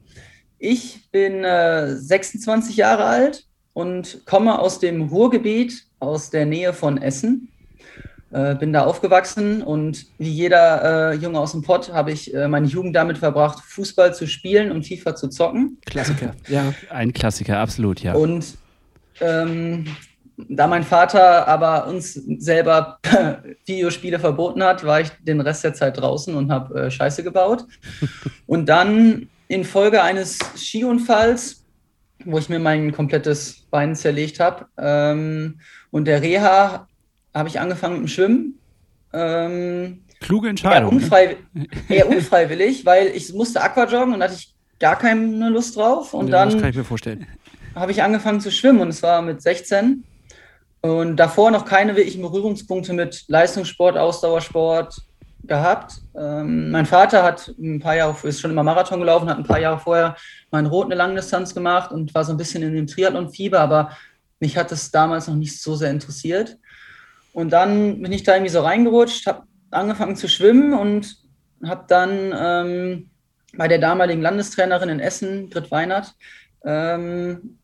ich 0.57 1.09
bin 1.11 1.43
äh, 1.43 1.95
26 1.95 2.77
Jahre 2.77 3.05
alt 3.05 3.47
und 3.75 4.25
komme 4.25 4.57
aus 4.57 4.79
dem 4.79 5.01
Ruhrgebiet, 5.09 5.83
aus 5.99 6.29
der 6.29 6.45
Nähe 6.45 6.71
von 6.71 6.97
Essen. 6.97 7.49
Äh, 8.31 8.55
bin 8.55 8.71
da 8.71 8.85
aufgewachsen 8.85 9.61
und 9.61 10.05
wie 10.17 10.29
jeder 10.29 11.11
äh, 11.11 11.15
Junge 11.15 11.39
aus 11.39 11.51
dem 11.51 11.61
Pott 11.61 11.91
habe 11.93 12.11
ich 12.11 12.33
äh, 12.33 12.47
meine 12.47 12.67
Jugend 12.67 12.95
damit 12.95 13.17
verbracht, 13.17 13.59
Fußball 13.65 14.15
zu 14.15 14.27
spielen 14.27 14.71
und 14.71 14.87
FIFA 14.87 15.15
zu 15.15 15.27
zocken. 15.27 15.77
Klassiker, 15.85 16.31
ja. 16.47 16.73
Ein 16.89 17.11
Klassiker, 17.11 17.59
absolut, 17.59 18.01
ja. 18.01 18.13
Und 18.13 18.57
ähm, 19.19 19.85
da 20.37 20.67
mein 20.67 20.83
Vater 20.83 21.45
aber 21.47 21.87
uns 21.87 22.13
selber 22.13 22.99
Videospiele 23.65 24.19
verboten 24.19 24.63
hat, 24.63 24.85
war 24.85 25.01
ich 25.01 25.09
den 25.21 25.41
Rest 25.41 25.65
der 25.65 25.73
Zeit 25.73 25.99
draußen 25.99 26.33
und 26.33 26.49
habe 26.49 26.85
äh, 26.85 26.91
Scheiße 26.91 27.23
gebaut. 27.23 27.65
und 28.47 28.67
dann 28.67 29.27
infolge 29.49 30.01
eines 30.01 30.39
Skiunfalls 30.55 31.64
wo 32.25 32.37
ich 32.37 32.49
mir 32.49 32.59
mein 32.59 32.91
komplettes 32.91 33.65
Bein 33.69 33.95
zerlegt 33.95 34.39
habe. 34.39 34.65
Ähm, 34.77 35.59
und 35.91 36.05
der 36.05 36.21
Reha 36.21 36.87
habe 37.33 37.49
ich 37.49 37.59
angefangen 37.59 37.95
mit 37.95 38.03
dem 38.03 38.07
Schwimmen. 38.07 38.59
Ähm, 39.13 40.03
Kluge 40.19 40.49
Entscheidung. 40.49 40.91
Eher, 40.91 40.95
unfrei 40.95 41.37
eher, 41.89 42.09
unfreiwillig, 42.09 42.85
weil 42.85 43.07
ich 43.07 43.33
musste 43.33 43.61
Aquajoggen 43.61 44.13
und 44.13 44.23
hatte 44.23 44.35
ich 44.35 44.53
gar 44.79 44.97
keine 44.97 45.49
Lust 45.49 45.75
drauf. 45.75 46.13
Und 46.13 46.27
ja, 46.27 46.39
dann 46.39 46.49
das 46.49 46.61
kann 46.61 46.69
ich 46.69 46.75
mir 46.75 46.83
vorstellen. 46.83 47.27
habe 47.75 47.91
ich 47.91 48.01
angefangen 48.01 48.41
zu 48.41 48.51
schwimmen 48.51 48.79
und 48.79 48.89
es 48.89 49.03
war 49.03 49.21
mit 49.21 49.41
16. 49.41 50.03
Und 50.81 51.17
davor 51.17 51.51
noch 51.51 51.65
keine 51.65 51.95
wirklichen 51.95 52.21
Berührungspunkte 52.21 52.93
mit 52.93 53.25
Leistungssport, 53.27 53.97
Ausdauersport, 53.97 55.01
gehabt. 55.47 56.01
Ähm, 56.15 56.71
mein 56.71 56.85
Vater 56.85 57.23
hat 57.23 57.53
ein 57.59 57.79
paar 57.79 57.95
Jahre, 57.95 58.15
ist 58.27 58.41
schon 58.41 58.51
immer 58.51 58.63
Marathon 58.63 58.99
gelaufen, 58.99 59.29
hat 59.29 59.37
ein 59.37 59.43
paar 59.43 59.59
Jahre 59.59 59.79
vorher 59.79 60.15
in 60.51 60.65
Rot 60.65 60.85
eine 60.85 60.95
Langdistanz 60.95 61.53
gemacht 61.53 61.91
und 61.91 62.13
war 62.15 62.23
so 62.23 62.31
ein 62.31 62.37
bisschen 62.37 62.63
in 62.63 62.73
dem 62.73 62.87
Triathlon-Fieber, 62.87 63.59
aber 63.59 63.91
mich 64.39 64.57
hat 64.57 64.71
das 64.71 64.91
damals 64.91 65.27
noch 65.27 65.35
nicht 65.35 65.61
so 65.61 65.75
sehr 65.75 65.91
interessiert. 65.91 66.57
Und 67.33 67.51
dann 67.51 68.01
bin 68.01 68.11
ich 68.11 68.23
da 68.23 68.35
irgendwie 68.35 68.51
so 68.51 68.61
reingerutscht, 68.61 69.27
habe 69.27 69.43
angefangen 69.71 70.15
zu 70.15 70.29
schwimmen 70.29 70.73
und 70.73 71.17
habe 71.65 71.83
dann 71.87 72.33
ähm, 72.37 73.09
bei 73.57 73.67
der 73.67 73.79
damaligen 73.79 74.21
Landestrainerin 74.21 74.89
in 74.89 74.99
Essen, 74.99 75.49
Grit 75.49 75.71
Weinert, 75.71 76.13
ähm, 76.63 77.57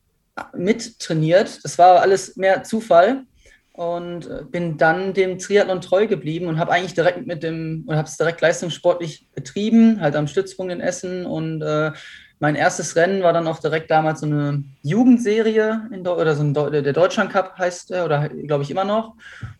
mittrainiert. 0.53 1.63
Das 1.63 1.77
war 1.77 2.01
alles 2.01 2.35
mehr 2.35 2.63
Zufall 2.63 3.25
und 3.73 4.27
äh, 4.27 4.43
bin 4.49 4.77
dann 4.77 5.13
dem 5.13 5.39
Triathlon 5.39 5.81
treu 5.81 6.07
geblieben 6.07 6.47
und 6.47 6.59
habe 6.59 6.71
eigentlich 6.71 6.93
direkt 6.93 7.25
mit 7.25 7.43
dem 7.43 7.85
und 7.87 7.95
habe 7.95 8.07
es 8.07 8.17
direkt 8.17 8.41
leistungssportlich 8.41 9.27
betrieben, 9.33 10.01
halt 10.01 10.15
am 10.15 10.27
Stützpunkt 10.27 10.73
in 10.73 10.81
Essen. 10.81 11.25
Und 11.25 11.61
äh, 11.61 11.91
mein 12.39 12.55
erstes 12.55 12.95
Rennen 12.95 13.23
war 13.23 13.33
dann 13.33 13.47
auch 13.47 13.59
direkt 13.59 13.89
damals 13.89 14.21
so 14.21 14.25
eine 14.25 14.63
Jugendserie 14.81 15.87
in 15.91 16.05
oder 16.05 16.35
so 16.35 16.43
ein 16.43 16.53
De 16.53 16.81
der 16.81 16.93
Deutschland 16.93 17.31
Cup 17.31 17.57
heißt 17.57 17.91
er 17.91 18.05
oder 18.05 18.29
glaube 18.29 18.63
ich 18.63 18.71
immer 18.71 18.83
noch. 18.83 19.15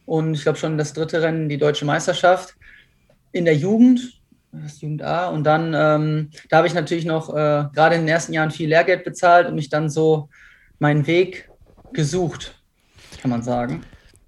Und 0.05 0.33
ich 0.33 0.43
glaube 0.43 0.57
schon 0.57 0.77
das 0.77 0.93
dritte 0.93 1.21
Rennen 1.21 1.47
die 1.47 1.57
deutsche 1.57 1.85
Meisterschaft 1.85 2.55
in 3.31 3.45
der 3.45 3.55
Jugend 3.55 4.19
das 4.51 4.81
Jugend 4.81 5.03
A. 5.03 5.29
Und 5.29 5.45
dann 5.45 5.73
ähm, 5.73 6.31
da 6.49 6.57
habe 6.57 6.67
ich 6.67 6.73
natürlich 6.73 7.05
noch 7.05 7.29
äh, 7.29 7.65
gerade 7.73 7.95
in 7.95 8.01
den 8.01 8.09
ersten 8.09 8.33
Jahren 8.33 8.51
viel 8.51 8.67
Lehrgeld 8.67 9.05
bezahlt 9.05 9.47
und 9.47 9.55
mich 9.55 9.69
dann 9.69 9.89
so 9.89 10.27
meinen 10.79 11.07
Weg 11.07 11.49
gesucht 11.93 12.55
kann 13.21 13.29
man 13.29 13.43
sagen 13.43 13.83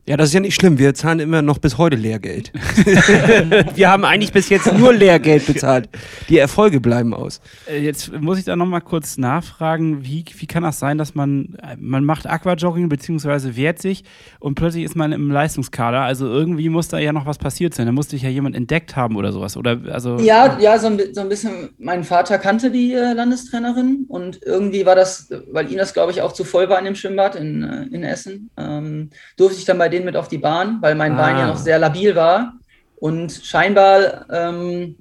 ja, 0.05 0.17
das 0.17 0.29
ist 0.29 0.33
ja 0.33 0.41
nicht 0.41 0.55
schlimm. 0.55 0.79
Wir 0.79 0.93
zahlen 0.93 1.21
immer 1.21 1.41
noch 1.41 1.59
bis 1.59 1.77
heute 1.77 1.95
Lehrgeld. 1.95 2.51
wir 3.75 3.89
haben 3.89 4.03
eigentlich 4.03 4.33
bis 4.33 4.49
jetzt 4.49 4.73
nur 4.73 4.93
Lehrgeld 4.93 5.47
bezahlt. 5.47 5.87
Die 6.27 6.37
Erfolge 6.37 6.81
bleiben 6.81 7.13
aus. 7.13 7.39
Äh, 7.69 7.79
jetzt 7.79 8.11
muss 8.11 8.37
ich 8.37 8.43
da 8.43 8.57
nochmal 8.57 8.81
kurz 8.81 9.17
nachfragen, 9.17 10.03
wie, 10.03 10.25
wie 10.35 10.45
kann 10.45 10.63
das 10.63 10.77
sein, 10.77 10.97
dass 10.97 11.15
man, 11.15 11.55
äh, 11.63 11.77
man 11.79 12.03
macht 12.03 12.27
Aquajogging 12.27 12.89
bzw. 12.89 13.55
wehrt 13.55 13.81
sich 13.81 14.03
und 14.41 14.55
plötzlich 14.55 14.83
ist 14.83 14.97
man 14.97 15.13
im 15.13 15.31
Leistungskader. 15.31 16.01
Also 16.01 16.27
irgendwie 16.27 16.67
muss 16.67 16.89
da 16.89 16.97
ja 16.97 17.13
noch 17.13 17.25
was 17.25 17.37
passiert 17.37 17.73
sein. 17.73 17.85
Da 17.85 17.93
musste 17.93 18.17
ich 18.17 18.23
ja 18.23 18.29
jemand 18.29 18.57
entdeckt 18.57 18.97
haben 18.97 19.15
oder 19.15 19.31
sowas. 19.31 19.55
Oder, 19.55 19.79
also 19.89 20.17
ja, 20.17 20.59
ja 20.59 20.79
so, 20.79 20.87
ein, 20.87 20.99
so 21.13 21.21
ein 21.21 21.29
bisschen. 21.29 21.69
Mein 21.77 22.03
Vater 22.03 22.39
kannte 22.39 22.71
die 22.71 22.91
äh, 22.91 23.13
Landestrainerin 23.13 24.03
und 24.09 24.41
irgendwie 24.43 24.85
war 24.85 24.95
das, 24.95 25.29
weil 25.49 25.71
ihm 25.71 25.77
das, 25.77 25.93
glaube 25.93 26.11
ich, 26.11 26.21
auch 26.21 26.33
zu 26.33 26.43
voll 26.43 26.67
war 26.67 26.77
in 26.77 26.83
dem 26.83 26.95
Schwimmbad 26.95 27.35
in, 27.35 27.63
in 27.93 28.03
Essen, 28.03 28.49
ähm, 28.57 29.09
durfte 29.37 29.59
ich 29.59 29.65
dann 29.65 29.77
bei 29.77 29.92
denen 29.93 30.05
mit 30.05 30.17
auf 30.17 30.27
die 30.27 30.37
Bahn, 30.37 30.81
weil 30.81 30.95
mein 30.95 31.13
ah. 31.13 31.21
Bein 31.21 31.37
ja 31.37 31.47
noch 31.47 31.57
sehr 31.57 31.79
labil 31.79 32.15
war. 32.15 32.53
Und 32.95 33.31
scheinbar 33.31 34.29
ähm, 34.29 34.97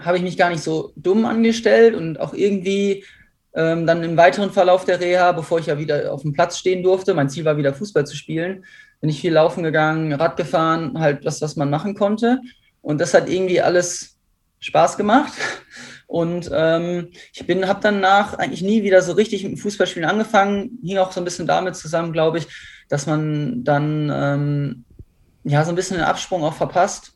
habe 0.00 0.16
ich 0.16 0.22
mich 0.22 0.36
gar 0.36 0.50
nicht 0.50 0.62
so 0.62 0.92
dumm 0.96 1.24
angestellt 1.24 1.94
und 1.94 2.18
auch 2.18 2.34
irgendwie 2.34 3.04
ähm, 3.54 3.86
dann 3.86 4.02
im 4.02 4.16
weiteren 4.16 4.50
Verlauf 4.50 4.84
der 4.84 5.00
Reha, 5.00 5.32
bevor 5.32 5.58
ich 5.58 5.66
ja 5.66 5.78
wieder 5.78 6.12
auf 6.12 6.22
dem 6.22 6.32
Platz 6.32 6.58
stehen 6.58 6.82
durfte, 6.82 7.14
mein 7.14 7.28
Ziel 7.28 7.44
war 7.44 7.56
wieder 7.56 7.74
Fußball 7.74 8.06
zu 8.06 8.16
spielen, 8.16 8.64
bin 9.00 9.10
ich 9.10 9.20
viel 9.20 9.32
laufen 9.32 9.62
gegangen, 9.62 10.12
Rad 10.12 10.36
gefahren, 10.36 10.98
halt 10.98 11.24
das, 11.26 11.40
was 11.42 11.56
man 11.56 11.70
machen 11.70 11.94
konnte. 11.94 12.40
Und 12.82 13.00
das 13.00 13.14
hat 13.14 13.28
irgendwie 13.28 13.60
alles 13.60 14.16
Spaß 14.60 14.96
gemacht. 14.96 15.32
Und 16.06 16.50
ähm, 16.52 17.10
ich 17.32 17.46
bin, 17.46 17.68
habe 17.68 17.78
danach 17.82 18.34
eigentlich 18.34 18.62
nie 18.62 18.82
wieder 18.82 19.00
so 19.00 19.12
richtig 19.12 19.44
mit 19.44 19.52
dem 19.52 19.58
Fußballspielen 19.58 20.08
angefangen. 20.08 20.80
Hing 20.82 20.98
auch 20.98 21.12
so 21.12 21.20
ein 21.20 21.24
bisschen 21.24 21.46
damit 21.46 21.76
zusammen, 21.76 22.12
glaube 22.12 22.38
ich, 22.38 22.48
dass 22.90 23.06
man 23.06 23.64
dann 23.64 24.10
ähm, 24.12 24.84
ja 25.44 25.64
so 25.64 25.70
ein 25.70 25.76
bisschen 25.76 25.96
den 25.96 26.04
Absprung 26.04 26.44
auch 26.44 26.54
verpasst. 26.54 27.12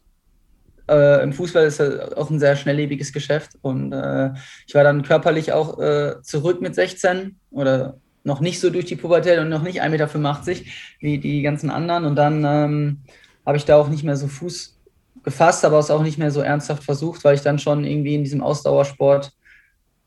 Äh, 0.88 1.22
Im 1.22 1.34
Fußball 1.34 1.66
ist 1.66 1.80
ja 1.80 2.16
auch 2.16 2.30
ein 2.30 2.38
sehr 2.38 2.56
schnelllebiges 2.56 3.12
Geschäft 3.12 3.52
und 3.60 3.92
äh, 3.92 4.30
ich 4.66 4.74
war 4.74 4.84
dann 4.84 5.02
körperlich 5.02 5.52
auch 5.52 5.78
äh, 5.78 6.22
zurück 6.22 6.60
mit 6.62 6.74
16 6.74 7.36
oder 7.50 7.98
noch 8.22 8.40
nicht 8.40 8.60
so 8.60 8.70
durch 8.70 8.86
die 8.86 8.96
Pubertät 8.96 9.38
und 9.38 9.50
noch 9.50 9.62
nicht 9.62 9.82
1,85 9.82 9.88
Meter 9.90 10.70
wie 11.00 11.18
die 11.18 11.42
ganzen 11.42 11.70
anderen. 11.70 12.06
Und 12.06 12.16
dann 12.16 12.44
ähm, 12.44 12.98
habe 13.44 13.58
ich 13.58 13.66
da 13.66 13.76
auch 13.76 13.88
nicht 13.88 14.04
mehr 14.04 14.16
so 14.16 14.28
Fuß 14.28 14.78
gefasst, 15.22 15.64
aber 15.64 15.78
es 15.78 15.90
auch 15.90 16.02
nicht 16.02 16.18
mehr 16.18 16.30
so 16.30 16.40
ernsthaft 16.40 16.84
versucht, 16.84 17.24
weil 17.24 17.34
ich 17.34 17.42
dann 17.42 17.58
schon 17.58 17.84
irgendwie 17.84 18.14
in 18.14 18.24
diesem 18.24 18.42
Ausdauersport 18.42 19.32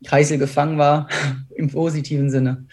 Kreisel 0.06 0.38
gefangen 0.38 0.78
war, 0.78 1.08
im 1.56 1.70
positiven 1.70 2.30
Sinne. 2.30 2.66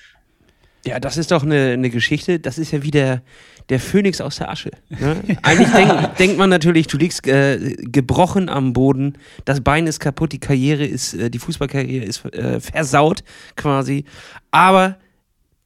Ja, 0.87 1.01
das 1.01 1.17
ist 1.17 1.31
doch 1.31 1.43
eine, 1.43 1.73
eine 1.73 1.91
Geschichte. 1.91 2.39
Das 2.39 2.59
ist 2.59 2.71
ja 2.73 2.83
wie 2.83 2.91
der, 2.91 3.23
der 3.71 3.81
Phönix 3.81 4.21
aus 4.21 4.37
der 4.37 4.51
Asche. 4.51 4.71
Ne? 4.91 5.17
Eigentlich 5.43 5.71
denk, 5.71 6.17
denkt 6.17 6.39
man 6.39 6.51
natürlich, 6.51 6.87
du 6.87 6.99
liegst 6.99 7.27
äh, 7.27 7.77
gebrochen 7.79 8.49
am 8.49 8.73
Boden, 8.75 9.17
das 9.45 9.63
Bein 9.63 9.87
ist 9.87 10.01
kaputt, 10.01 10.33
die 10.33 10.41
Karriere 10.41 10.85
ist, 10.85 11.15
äh, 11.15 11.31
die 11.31 11.39
Fußballkarriere 11.39 12.05
ist 12.05 12.25
äh, 12.27 12.61
versaut 12.61 13.25
quasi. 13.57 14.05
Aber 14.51 14.99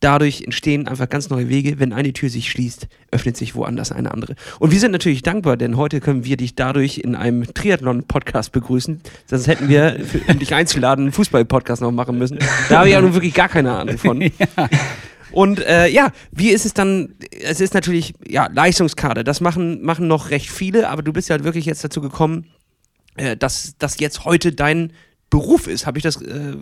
dadurch 0.00 0.42
entstehen 0.42 0.86
einfach 0.86 1.08
ganz 1.08 1.28
neue 1.30 1.48
Wege. 1.48 1.80
Wenn 1.80 1.92
eine 1.92 2.12
Tür 2.12 2.30
sich 2.30 2.50
schließt, 2.50 2.86
öffnet 3.10 3.36
sich 3.36 3.54
woanders 3.54 3.90
eine 3.92 4.12
andere. 4.12 4.36
Und 4.60 4.70
wir 4.70 4.78
sind 4.78 4.92
natürlich 4.92 5.22
dankbar, 5.22 5.56
denn 5.56 5.76
heute 5.76 6.00
können 6.00 6.24
wir 6.24 6.36
dich 6.36 6.54
dadurch 6.54 6.98
in 6.98 7.16
einem 7.16 7.52
Triathlon-Podcast 7.52 8.52
begrüßen. 8.52 9.00
Sonst 9.26 9.48
hätten 9.48 9.68
wir, 9.68 9.98
um 10.28 10.38
dich 10.38 10.54
einzuladen, 10.54 11.06
einen 11.06 11.12
Fußball-Podcast 11.12 11.82
noch 11.82 11.92
machen 11.92 12.18
müssen. 12.18 12.38
Da 12.68 12.78
habe 12.78 12.88
ich 12.88 12.94
ja 12.94 13.00
nun 13.00 13.14
wirklich 13.14 13.34
gar 13.34 13.48
keine 13.48 13.72
Ahnung 13.72 13.98
von. 13.98 14.20
ja. 14.38 14.68
Und 15.32 15.60
äh, 15.60 15.88
ja, 15.88 16.12
wie 16.32 16.50
ist 16.50 16.64
es 16.64 16.74
dann? 16.74 17.14
Es 17.42 17.60
ist 17.60 17.74
natürlich, 17.74 18.14
ja, 18.26 18.48
Leistungskader. 18.52 19.24
Das 19.24 19.40
machen, 19.40 19.82
machen 19.82 20.08
noch 20.08 20.30
recht 20.30 20.50
viele, 20.50 20.88
aber 20.88 21.02
du 21.02 21.12
bist 21.12 21.28
ja 21.28 21.42
wirklich 21.44 21.66
jetzt 21.66 21.84
dazu 21.84 22.00
gekommen, 22.00 22.46
äh, 23.16 23.36
dass 23.36 23.74
das 23.78 24.00
jetzt 24.00 24.24
heute 24.24 24.52
dein 24.52 24.92
Beruf 25.30 25.66
ist. 25.66 25.86
Habe 25.86 25.98
ich 25.98 26.02
das, 26.02 26.20
äh, 26.22 26.56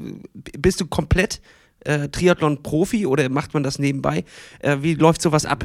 bist 0.59 0.81
du 0.81 0.87
komplett 0.87 1.41
äh, 1.85 2.09
Triathlon-Profi 2.09 3.07
oder 3.07 3.29
macht 3.29 3.55
man 3.55 3.63
das 3.63 3.79
nebenbei? 3.79 4.25
Äh, 4.61 4.79
wie 4.81 4.95
läuft 4.95 5.23
sowas 5.23 5.47
ab? 5.47 5.65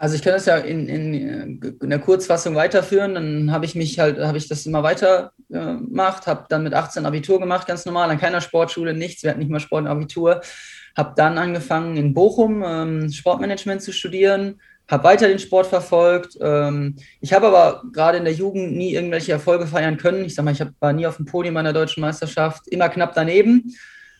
Also 0.00 0.14
ich 0.14 0.22
kann 0.22 0.34
das 0.34 0.46
ja 0.46 0.58
in, 0.58 0.88
in, 0.88 1.60
in 1.80 1.90
der 1.90 1.98
Kurzfassung 1.98 2.54
weiterführen. 2.54 3.14
Dann 3.14 3.50
habe 3.50 3.64
ich 3.64 3.74
mich 3.74 3.98
halt, 3.98 4.18
habe 4.18 4.38
ich 4.38 4.46
das 4.46 4.64
immer 4.64 4.84
weiter 4.84 5.32
äh, 5.50 5.58
gemacht, 5.58 6.28
habe 6.28 6.46
dann 6.48 6.62
mit 6.62 6.72
18 6.72 7.04
Abitur 7.04 7.40
gemacht, 7.40 7.66
ganz 7.66 7.84
normal, 7.84 8.08
an 8.08 8.20
keiner 8.20 8.40
Sportschule, 8.40 8.94
nichts. 8.94 9.24
Wir 9.24 9.30
hatten 9.30 9.40
nicht 9.40 9.50
mal 9.50 9.58
Sport 9.58 9.82
und 9.82 9.88
Abitur. 9.88 10.40
Habe 10.98 11.12
dann 11.16 11.38
angefangen 11.38 11.96
in 11.96 12.12
Bochum 12.12 12.64
ähm, 12.66 13.12
Sportmanagement 13.12 13.80
zu 13.80 13.92
studieren, 13.92 14.60
habe 14.90 15.04
weiter 15.04 15.28
den 15.28 15.38
Sport 15.38 15.68
verfolgt. 15.68 16.36
Ähm, 16.40 16.96
ich 17.20 17.32
habe 17.32 17.46
aber 17.46 17.84
gerade 17.92 18.18
in 18.18 18.24
der 18.24 18.32
Jugend 18.32 18.76
nie 18.76 18.94
irgendwelche 18.94 19.30
Erfolge 19.30 19.68
feiern 19.68 19.96
können. 19.96 20.24
Ich 20.24 20.34
sag 20.34 20.44
mal, 20.44 20.50
ich 20.50 20.60
hab, 20.60 20.70
war 20.80 20.92
nie 20.92 21.06
auf 21.06 21.16
dem 21.16 21.26
Podium 21.26 21.56
einer 21.56 21.72
deutschen 21.72 22.00
Meisterschaft, 22.00 22.66
immer 22.66 22.88
knapp 22.88 23.14
daneben. 23.14 23.76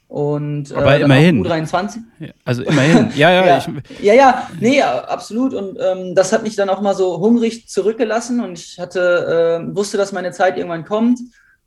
Und, 0.07 0.73
Aber 0.73 0.97
äh, 0.97 1.03
immerhin. 1.03 1.45
U23. 1.45 1.99
Also 2.45 2.63
immerhin. 2.63 3.11
Ja, 3.17 3.31
ja. 3.31 3.47
ja. 3.47 3.65
ja, 4.01 4.15
ja, 4.15 4.49
nee, 4.61 4.81
absolut. 4.81 5.55
Und 5.55 5.79
ähm, 5.81 6.15
das 6.15 6.33
hat 6.33 6.45
mich 6.45 6.55
dann 6.55 6.71
auch 6.71 6.81
mal 6.81 6.95
so 6.95 7.19
hungrig 7.19 7.69
zurückgelassen 7.69 8.41
und 8.41 8.59
ich 8.59 8.79
hatte, 8.79 9.61
äh, 9.67 9.77
wusste, 9.77 9.97
dass 9.97 10.13
meine 10.13 10.31
Zeit 10.31 10.57
irgendwann 10.57 10.85
kommt. 10.85 11.19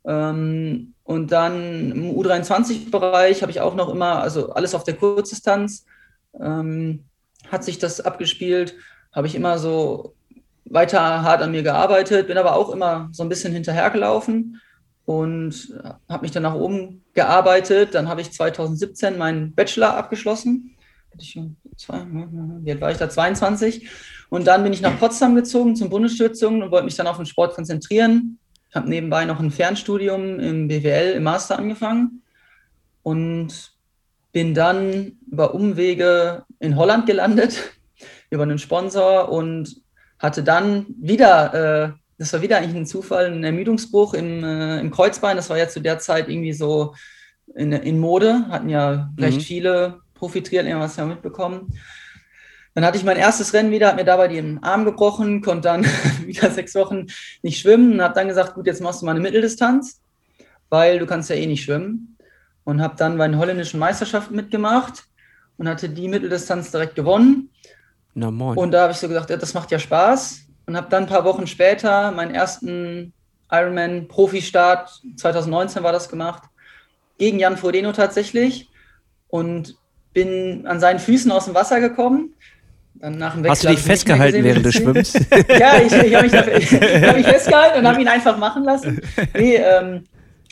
Ähm, 0.04 0.94
und 1.12 1.30
dann 1.30 1.92
im 1.92 2.10
U23-Bereich 2.16 3.42
habe 3.42 3.52
ich 3.52 3.60
auch 3.60 3.74
noch 3.74 3.90
immer, 3.90 4.22
also 4.22 4.54
alles 4.54 4.74
auf 4.74 4.82
der 4.82 4.94
Kurzdistanz, 4.94 5.84
ähm, 6.40 7.04
hat 7.50 7.64
sich 7.64 7.78
das 7.78 8.00
abgespielt, 8.00 8.74
habe 9.12 9.26
ich 9.26 9.34
immer 9.34 9.58
so 9.58 10.14
weiter 10.64 11.22
hart 11.22 11.42
an 11.42 11.50
mir 11.50 11.62
gearbeitet, 11.62 12.28
bin 12.28 12.38
aber 12.38 12.56
auch 12.56 12.70
immer 12.70 13.10
so 13.12 13.22
ein 13.22 13.28
bisschen 13.28 13.52
hinterhergelaufen 13.52 14.58
und 15.04 15.74
habe 16.08 16.22
mich 16.22 16.30
dann 16.30 16.44
nach 16.44 16.54
oben 16.54 17.04
gearbeitet. 17.12 17.94
Dann 17.94 18.08
habe 18.08 18.22
ich 18.22 18.32
2017 18.32 19.18
meinen 19.18 19.54
Bachelor 19.54 19.94
abgeschlossen. 19.94 20.74
wie 22.64 22.72
alt 22.72 22.80
war 22.80 22.90
ich 22.90 22.96
da? 22.96 23.10
22. 23.10 23.86
Und 24.30 24.46
dann 24.46 24.62
bin 24.62 24.72
ich 24.72 24.80
nach 24.80 24.98
Potsdam 24.98 25.34
gezogen 25.34 25.76
zum 25.76 25.90
Bundesstützung 25.90 26.62
und 26.62 26.70
wollte 26.70 26.86
mich 26.86 26.96
dann 26.96 27.06
auf 27.06 27.18
den 27.18 27.26
Sport 27.26 27.54
konzentrieren. 27.54 28.38
Ich 28.72 28.76
habe 28.76 28.88
nebenbei 28.88 29.26
noch 29.26 29.38
ein 29.38 29.50
Fernstudium 29.50 30.40
im 30.40 30.66
BWL 30.66 31.12
im 31.12 31.24
Master 31.24 31.58
angefangen 31.58 32.22
und 33.02 33.72
bin 34.32 34.54
dann 34.54 35.18
über 35.30 35.54
Umwege 35.54 36.46
in 36.58 36.76
Holland 36.76 37.04
gelandet, 37.04 37.74
über 38.30 38.44
einen 38.44 38.58
Sponsor 38.58 39.28
und 39.28 39.76
hatte 40.18 40.42
dann 40.42 40.86
wieder 40.98 41.92
äh, 41.92 41.92
das 42.16 42.32
war 42.32 42.40
wieder 42.40 42.58
eigentlich 42.58 42.76
ein 42.76 42.86
Zufall, 42.86 43.26
ein 43.26 43.44
Ermüdungsbruch 43.44 44.14
im, 44.14 44.42
äh, 44.42 44.80
im 44.80 44.90
Kreuzbein. 44.90 45.36
Das 45.36 45.50
war 45.50 45.58
ja 45.58 45.68
zu 45.68 45.80
der 45.80 45.98
Zeit 45.98 46.28
irgendwie 46.28 46.52
so 46.52 46.94
in, 47.54 47.72
in 47.72 47.98
Mode, 47.98 48.46
hatten 48.48 48.68
ja 48.70 49.10
recht 49.18 49.38
mhm. 49.38 49.42
viele 49.42 50.00
Profi-Triathlon, 50.14 50.80
was 50.80 50.96
ja 50.96 51.04
mitbekommen. 51.04 51.78
Dann 52.74 52.84
hatte 52.84 52.96
ich 52.96 53.04
mein 53.04 53.16
erstes 53.16 53.52
Rennen 53.52 53.70
wieder, 53.70 53.88
habe 53.88 53.98
mir 53.98 54.04
dabei 54.04 54.28
den 54.28 54.62
Arm 54.62 54.84
gebrochen, 54.84 55.42
konnte 55.42 55.62
dann 55.62 55.84
wieder 56.24 56.50
sechs 56.50 56.74
Wochen 56.74 57.06
nicht 57.42 57.60
schwimmen 57.60 57.94
und 57.94 58.02
habe 58.02 58.14
dann 58.14 58.28
gesagt, 58.28 58.54
gut, 58.54 58.66
jetzt 58.66 58.80
machst 58.80 59.02
du 59.02 59.06
mal 59.06 59.12
eine 59.12 59.20
Mitteldistanz, 59.20 60.00
weil 60.70 60.98
du 60.98 61.06
kannst 61.06 61.28
ja 61.30 61.36
eh 61.36 61.46
nicht 61.46 61.64
schwimmen. 61.64 62.16
Und 62.64 62.80
habe 62.80 62.94
dann 62.96 63.18
bei 63.18 63.26
den 63.26 63.38
holländischen 63.38 63.80
Meisterschaften 63.80 64.36
mitgemacht 64.36 65.04
und 65.56 65.68
hatte 65.68 65.88
die 65.88 66.06
Mitteldistanz 66.06 66.70
direkt 66.70 66.94
gewonnen. 66.94 67.50
Na 68.14 68.30
moin. 68.30 68.56
Und 68.56 68.70
da 68.70 68.82
habe 68.82 68.92
ich 68.92 68.98
so 68.98 69.08
gesagt, 69.08 69.30
ja, 69.30 69.36
das 69.36 69.52
macht 69.52 69.70
ja 69.70 69.78
Spaß 69.78 70.42
und 70.66 70.76
habe 70.76 70.88
dann 70.88 71.04
ein 71.04 71.08
paar 71.08 71.24
Wochen 71.24 71.46
später 71.46 72.12
meinen 72.12 72.34
ersten 72.34 73.12
Ironman 73.50 74.08
Profi-Start, 74.08 75.02
2019 75.16 75.82
war 75.82 75.92
das 75.92 76.08
gemacht, 76.08 76.44
gegen 77.18 77.38
Jan 77.38 77.56
Frodeno 77.56 77.92
tatsächlich 77.92 78.70
und 79.28 79.76
bin 80.12 80.66
an 80.66 80.80
seinen 80.80 80.98
Füßen 80.98 81.30
aus 81.30 81.44
dem 81.44 81.54
Wasser 81.54 81.80
gekommen. 81.80 82.34
Dann 82.94 83.18
nach 83.18 83.34
dem 83.34 83.42
Wechsel 83.42 83.50
Hast 83.50 83.64
du 83.64 83.68
dich 83.68 83.80
festgehalten 83.80 84.44
während 84.44 84.64
des 84.64 84.74
Schwimmens? 84.74 85.12
ja, 85.48 85.78
ich, 85.78 85.92
ich 85.92 86.14
habe 86.14 86.24
mich, 86.24 86.32
hab 87.08 87.16
mich, 87.16 87.26
festgehalten 87.26 87.78
und 87.80 87.88
habe 87.88 88.00
ihn 88.00 88.08
einfach 88.08 88.36
machen 88.38 88.64
lassen. 88.64 89.00
Nee, 89.34 89.56
ähm, 89.56 90.04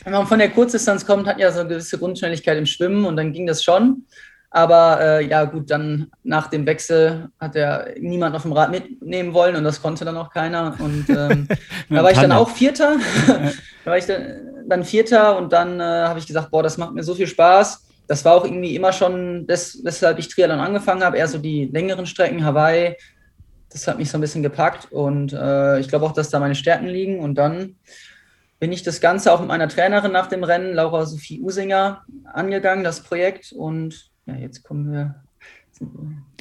wenn 0.03 0.13
man 0.13 0.27
von 0.27 0.39
der 0.39 0.49
Kurzdistanz 0.49 1.05
kommt, 1.05 1.27
hat 1.27 1.39
ja 1.39 1.51
so 1.51 1.61
eine 1.61 1.69
gewisse 1.69 1.97
Grundschnelligkeit 1.97 2.57
im 2.57 2.65
Schwimmen 2.65 3.05
und 3.05 3.15
dann 3.15 3.31
ging 3.31 3.47
das 3.47 3.63
schon. 3.63 4.05
Aber 4.53 4.99
äh, 4.99 5.25
ja, 5.25 5.45
gut, 5.45 5.71
dann 5.71 6.11
nach 6.23 6.47
dem 6.47 6.65
Wechsel 6.65 7.29
hat 7.39 7.55
er 7.55 7.93
niemand 7.99 8.35
auf 8.35 8.41
dem 8.41 8.51
Rad 8.51 8.69
mitnehmen 8.69 9.33
wollen 9.33 9.55
und 9.55 9.63
das 9.63 9.81
konnte 9.81 10.03
dann 10.03 10.17
auch 10.17 10.29
keiner. 10.29 10.75
Und 10.79 11.05
ähm, 11.09 11.47
da 11.89 12.03
war 12.03 12.11
ich 12.11 12.19
dann 12.19 12.33
auch 12.33 12.49
Vierter. 12.49 12.97
da 13.85 13.91
war 13.91 13.97
ich 13.97 14.05
dann, 14.05 14.67
dann 14.67 14.83
Vierter 14.83 15.37
und 15.37 15.53
dann 15.53 15.79
äh, 15.79 15.83
habe 15.83 16.19
ich 16.19 16.27
gesagt, 16.27 16.51
boah, 16.51 16.61
das 16.61 16.77
macht 16.77 16.93
mir 16.93 17.03
so 17.03 17.15
viel 17.15 17.27
Spaß. 17.27 17.85
Das 18.11 18.25
war 18.25 18.33
auch 18.33 18.43
irgendwie 18.43 18.75
immer 18.75 18.91
schon, 18.91 19.47
das, 19.47 19.79
weshalb 19.85 20.19
ich 20.19 20.27
Triathlon 20.27 20.59
angefangen 20.59 21.01
habe, 21.01 21.17
eher 21.17 21.29
so 21.29 21.37
die 21.37 21.69
längeren 21.71 22.05
Strecken, 22.05 22.43
Hawaii. 22.43 22.97
Das 23.69 23.87
hat 23.87 23.99
mich 23.99 24.11
so 24.11 24.17
ein 24.17 24.21
bisschen 24.21 24.43
gepackt 24.43 24.91
und 24.91 25.31
äh, 25.31 25.79
ich 25.79 25.87
glaube 25.87 26.05
auch, 26.05 26.11
dass 26.11 26.29
da 26.29 26.37
meine 26.41 26.55
Stärken 26.55 26.87
liegen. 26.87 27.21
Und 27.21 27.35
dann 27.35 27.77
bin 28.59 28.73
ich 28.73 28.83
das 28.83 28.99
Ganze 28.99 29.31
auch 29.31 29.39
mit 29.39 29.47
meiner 29.47 29.69
Trainerin 29.69 30.11
nach 30.11 30.27
dem 30.27 30.43
Rennen, 30.43 30.73
Laura 30.73 31.05
Sophie 31.05 31.39
Usinger, 31.39 32.03
angegangen, 32.25 32.83
das 32.83 32.99
Projekt. 32.99 33.53
Und 33.53 34.11
ja, 34.25 34.35
jetzt 34.35 34.63
kommen 34.63 34.91
wir. 34.91 35.15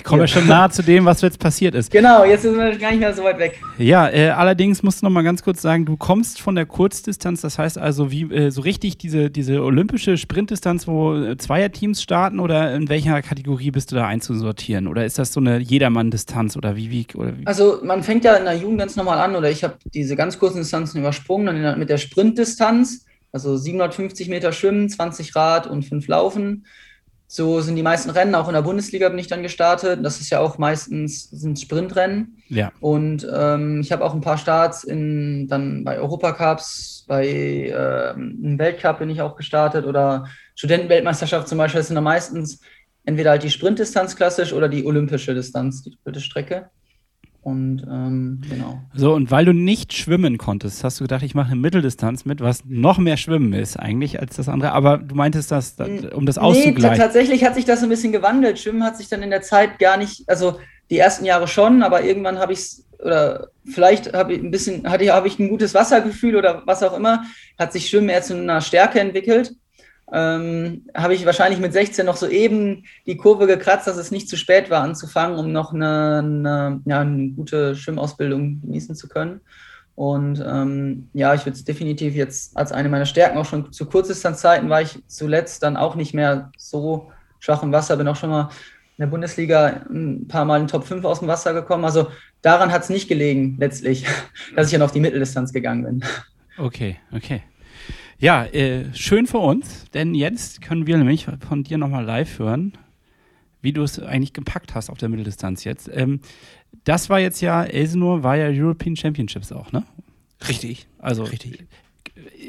Die 0.00 0.02
kommen 0.02 0.23
ja 0.23 0.26
schon 0.26 0.47
nahe 0.47 0.70
zu 0.70 0.82
dem, 0.82 1.04
was 1.04 1.20
jetzt 1.20 1.38
passiert 1.38 1.75
ist. 1.75 1.90
Genau, 1.90 2.25
jetzt 2.25 2.42
sind 2.42 2.56
wir 2.56 2.75
gar 2.78 2.90
nicht 2.90 3.00
mehr 3.00 3.12
so 3.12 3.23
weit 3.23 3.38
weg. 3.38 3.61
Ja, 3.76 4.09
äh, 4.09 4.30
allerdings 4.30 4.82
musst 4.82 5.02
du 5.02 5.06
noch 5.06 5.12
mal 5.12 5.23
ganz 5.23 5.42
kurz 5.42 5.61
sagen, 5.61 5.85
du 5.85 5.99
kommst 5.99 6.40
von 6.40 6.54
der 6.54 6.64
Kurzdistanz, 6.64 7.42
das 7.42 7.59
heißt 7.59 7.76
also 7.76 8.11
wie 8.11 8.23
äh, 8.32 8.50
so 8.50 8.62
richtig 8.62 8.97
diese, 8.97 9.30
diese 9.30 9.62
olympische 9.62 10.16
Sprintdistanz, 10.16 10.88
wo 10.88 11.14
äh, 11.14 11.37
Zweierteams 11.37 12.02
starten 12.02 12.40
oder 12.40 12.75
in 12.75 12.88
welcher 12.88 13.20
Kategorie 13.20 13.70
bist 13.70 13.92
du 13.92 13.97
da 13.97 14.06
einzusortieren? 14.06 14.87
Oder 14.87 15.04
ist 15.04 15.18
das 15.18 15.35
so 15.35 15.40
eine 15.40 15.59
Jedermann-Distanz 15.59 16.56
oder 16.56 16.76
wie, 16.76 16.90
wie, 16.90 17.06
oder 17.14 17.38
wie? 17.38 17.47
Also 17.47 17.80
man 17.82 18.02
fängt 18.02 18.25
ja 18.25 18.37
in 18.37 18.44
der 18.44 18.56
Jugend 18.56 18.78
ganz 18.78 18.97
normal 18.97 19.18
an 19.18 19.37
oder 19.37 19.50
ich 19.50 19.64
habe 19.64 19.75
diese 19.92 20.16
ganz 20.16 20.38
kurzen 20.38 20.59
Distanzen 20.59 21.00
übersprungen, 21.00 21.44
dann 21.44 21.61
der, 21.61 21.76
mit 21.76 21.90
der 21.90 21.99
Sprintdistanz, 21.99 23.04
also 23.32 23.54
750 23.54 24.30
Meter 24.30 24.52
Schwimmen, 24.52 24.88
20 24.88 25.37
Rad 25.37 25.66
und 25.66 25.85
5 25.85 26.09
Laufen. 26.09 26.64
So 27.32 27.60
sind 27.60 27.76
die 27.76 27.84
meisten 27.84 28.10
Rennen, 28.10 28.34
auch 28.34 28.49
in 28.49 28.54
der 28.54 28.62
Bundesliga 28.62 29.08
bin 29.08 29.20
ich 29.20 29.28
dann 29.28 29.44
gestartet. 29.44 30.04
Das 30.04 30.20
ist 30.20 30.30
ja 30.30 30.40
auch 30.40 30.58
meistens 30.58 31.30
sind 31.30 31.60
Sprintrennen. 31.60 32.42
Ja. 32.49 32.72
Und 32.80 33.25
ähm, 33.32 33.82
ich 33.82 33.92
habe 33.92 34.04
auch 34.04 34.14
ein 34.14 34.20
paar 34.20 34.37
Starts 34.37 34.82
in, 34.82 35.46
dann 35.46 35.84
bei 35.84 36.00
Europacups, 36.00 37.04
bei 37.06 37.72
ähm, 37.72 38.58
Weltcup 38.58 38.99
bin 38.99 39.10
ich 39.10 39.22
auch 39.22 39.37
gestartet 39.37 39.87
oder 39.87 40.26
Studentenweltmeisterschaft 40.56 41.46
zum 41.46 41.58
Beispiel. 41.58 41.78
Das 41.78 41.87
sind 41.87 41.94
dann 41.94 42.02
meistens 42.02 42.62
entweder 43.04 43.30
halt 43.30 43.44
die 43.44 43.50
Sprintdistanz 43.50 44.16
klassisch 44.16 44.52
oder 44.52 44.68
die 44.68 44.84
olympische 44.84 45.32
Distanz, 45.32 45.84
die 45.84 45.92
doppelte 45.92 46.18
Strecke. 46.18 46.70
Und 47.42 47.87
ähm, 47.90 48.42
genau. 48.49 48.82
So, 48.92 49.14
und 49.14 49.30
weil 49.30 49.47
du 49.47 49.54
nicht 49.54 49.94
schwimmen 49.94 50.37
konntest, 50.37 50.85
hast 50.85 51.00
du 51.00 51.04
gedacht, 51.04 51.23
ich 51.23 51.35
mache 51.35 51.52
eine 51.52 51.61
Mitteldistanz 51.61 52.26
mit, 52.26 52.40
was 52.40 52.64
noch 52.66 52.99
mehr 52.99 53.16
Schwimmen 53.16 53.54
ist 53.54 53.78
eigentlich 53.78 54.20
als 54.20 54.37
das 54.37 54.49
andere. 54.49 54.73
Aber 54.73 54.99
du 54.99 55.14
meintest 55.14 55.50
das, 55.50 55.76
um 56.14 56.26
das 56.26 56.37
auszugleichen. 56.37 56.92
Nee, 56.92 56.99
tatsächlich 56.99 57.44
hat 57.44 57.54
sich 57.54 57.64
das 57.64 57.82
ein 57.82 57.88
bisschen 57.88 58.12
gewandelt. 58.12 58.59
Schwimmen 58.59 58.85
hat 58.85 58.99
sich 58.99 59.09
dann 59.09 59.23
in 59.23 59.30
der 59.30 59.40
Zeit 59.40 59.78
gar 59.78 59.97
nicht, 59.97 60.28
also 60.28 60.59
die 60.90 60.99
ersten 60.99 61.25
Jahre 61.25 61.49
schon, 61.49 61.82
aber 61.82 62.02
irgendwann 62.04 62.38
habe 62.38 62.52
ich 62.52 62.59
es, 62.59 62.87
oder 62.99 63.49
vielleicht 63.64 64.12
habe 64.12 64.35
ich 64.35 64.42
ein 64.42 64.50
bisschen, 64.50 64.87
hatte 64.90 65.04
ich, 65.04 65.11
habe 65.11 65.26
ich 65.26 65.38
ein 65.38 65.49
gutes 65.49 65.73
Wassergefühl 65.73 66.37
oder 66.37 66.62
was 66.66 66.82
auch 66.82 66.94
immer, 66.94 67.25
hat 67.59 67.73
sich 67.73 67.88
Schwimmen 67.88 68.11
eher 68.11 68.23
zu 68.23 68.37
einer 68.37 68.61
Stärke 68.61 69.00
entwickelt 69.00 69.54
ähm, 70.12 70.87
habe 70.95 71.14
ich 71.14 71.25
wahrscheinlich 71.26 71.61
mit 71.61 71.73
16 71.73 72.05
noch 72.05 72.17
so 72.17 72.26
eben 72.26 72.85
die 73.07 73.17
Kurve 73.17 73.47
gekratzt, 73.47 73.87
dass 73.87 73.97
es 73.97 74.11
nicht 74.11 74.29
zu 74.29 74.37
spät 74.37 74.71
war 74.71 74.83
anzufangen, 74.83 75.38
um 75.38 75.52
noch 75.52 75.73
eine, 75.73 76.19
eine, 76.19 76.81
ja, 76.85 77.00
eine 77.00 77.29
gute 77.31 77.76
Schwimmausbildung 77.76 78.61
genießen 78.62 78.95
zu 78.97 79.09
können. 79.09 79.40
Und 79.95 80.43
ähm, 80.47 81.09
ja, 81.12 81.35
ich 81.35 81.45
würde 81.45 81.57
es 81.57 81.64
definitiv 81.64 82.14
jetzt 82.14 82.57
als 82.57 82.73
eine 82.73 82.88
meiner 82.88 83.07
Stärken, 83.07 83.38
auch 83.38 83.45
schon 83.45 83.73
zu 83.73 83.87
Kurzdistanzzeiten 83.87 84.71
war 84.71 84.81
ich 84.81 84.99
zuletzt 85.07 85.62
dann 85.62 85.76
auch 85.76 85.95
nicht 85.95 86.14
mehr 86.14 86.50
so 86.57 87.12
schwach 87.38 87.62
im 87.62 87.73
Wasser, 87.73 87.97
bin 87.97 88.09
auch 88.09 88.17
schon 88.17 88.31
mal 88.31 88.50
in 88.97 89.02
der 89.02 89.07
Bundesliga 89.09 89.83
ein 89.90 90.26
paar 90.26 90.45
Mal 90.45 90.61
in 90.61 90.69
Top 90.69 90.85
5 90.85 91.05
aus 91.05 91.21
dem 91.21 91.29
Wasser 91.29 91.52
gekommen. 91.52 91.85
Also 91.85 92.09
daran 92.43 92.73
hat 92.73 92.83
es 92.83 92.88
nicht 92.88 93.09
gelegen, 93.09 93.57
letztlich, 93.59 94.07
dass 94.57 94.67
ich 94.67 94.73
ja 94.73 94.79
noch 94.79 94.90
die 94.90 95.00
Mitteldistanz 95.00 95.52
gegangen 95.52 95.85
bin. 95.85 96.05
Okay, 96.59 96.97
okay. 97.12 97.43
Ja, 98.20 98.44
äh, 98.44 98.94
schön 98.94 99.26
für 99.26 99.38
uns, 99.38 99.86
denn 99.94 100.14
jetzt 100.14 100.60
können 100.60 100.86
wir 100.86 100.98
nämlich 100.98 101.26
von 101.48 101.64
dir 101.64 101.78
nochmal 101.78 102.04
live 102.04 102.38
hören, 102.38 102.74
wie 103.62 103.72
du 103.72 103.82
es 103.82 103.98
eigentlich 103.98 104.34
gepackt 104.34 104.74
hast 104.74 104.90
auf 104.90 104.98
der 104.98 105.08
Mitteldistanz 105.08 105.64
jetzt. 105.64 105.90
Ähm, 105.92 106.20
das 106.84 107.08
war 107.08 107.18
jetzt 107.18 107.40
ja, 107.40 107.64
Elsenor 107.64 108.22
war 108.22 108.36
ja 108.36 108.48
European 108.48 108.94
Championships 108.94 109.52
auch, 109.52 109.72
ne? 109.72 109.84
Richtig. 110.46 110.86
Also 110.98 111.24
Richtig 111.24 111.66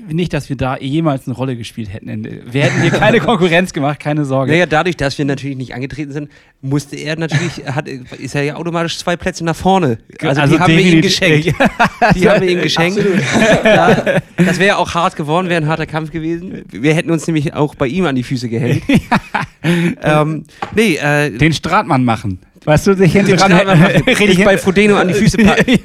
nicht, 0.08 0.34
dass 0.34 0.50
wir 0.50 0.56
da 0.56 0.78
jemals 0.78 1.28
eine 1.28 1.36
Rolle 1.36 1.56
gespielt 1.56 1.94
hätten. 1.94 2.24
Wir 2.52 2.64
hätten 2.64 2.82
hier 2.82 2.92
keine 2.92 3.20
Konkurrenz 3.22 3.74
gemacht, 3.74 4.00
keine 4.00 4.26
Sorge. 4.26 4.52
Naja, 4.52 4.66
dadurch, 4.66 4.98
dass 4.98 5.18
wir 5.18 5.26
natürlich 5.26 5.58
nicht 5.58 5.74
angetreten 5.74 6.12
sind, 6.12 6.30
musste 6.62 6.96
er 6.96 7.18
natürlich, 7.18 7.66
hat, 7.66 7.88
ist 7.88 8.36
er 8.36 8.44
ja 8.44 8.56
automatisch 8.56 8.98
zwei 8.98 9.16
Plätze 9.16 9.44
nach 9.44 9.56
vorne. 9.56 10.00
Also, 10.22 10.42
also 10.42 10.56
die 10.56 10.62
haben 10.62 10.74
wir 10.74 10.86
ihm 10.86 11.02
geschenkt. 11.02 11.46
die 12.16 12.30
haben 12.30 12.42
wir 12.42 12.50
ihm 12.50 12.62
geschenkt. 12.62 13.00
Ja, 13.64 14.22
das 14.38 14.60
wäre 14.60 14.78
auch 14.78 14.94
hart 14.94 15.16
geworden, 15.16 15.50
wäre 15.50 15.62
ein 15.62 15.68
harter 15.68 15.86
Kampf 15.86 16.12
gewesen. 16.12 16.64
Wir 16.72 16.94
hätten 16.94 17.12
uns 17.12 17.28
nämlich 17.28 17.54
auch 17.54 17.76
bei 17.76 17.88
ihm 17.88 18.06
an 18.06 18.16
die 18.16 18.24
Füße 18.24 18.50
gehängt. 18.50 18.84
ähm, 19.64 20.44
nee, 20.76 20.96
äh, 20.96 21.30
Den 21.38 21.54
Stratmann 21.54 22.04
machen. 22.04 22.40
Weißt 22.64 22.86
du, 22.86 22.96
sich 22.96 23.14
hinten 23.14 23.38
dran 23.38 23.52
richtig 24.06 24.44
bei 24.44 24.58
Frodeno 24.58 24.96
an 24.96 25.08
die 25.08 25.16
Füße 25.16 25.38
packen. 25.44 25.80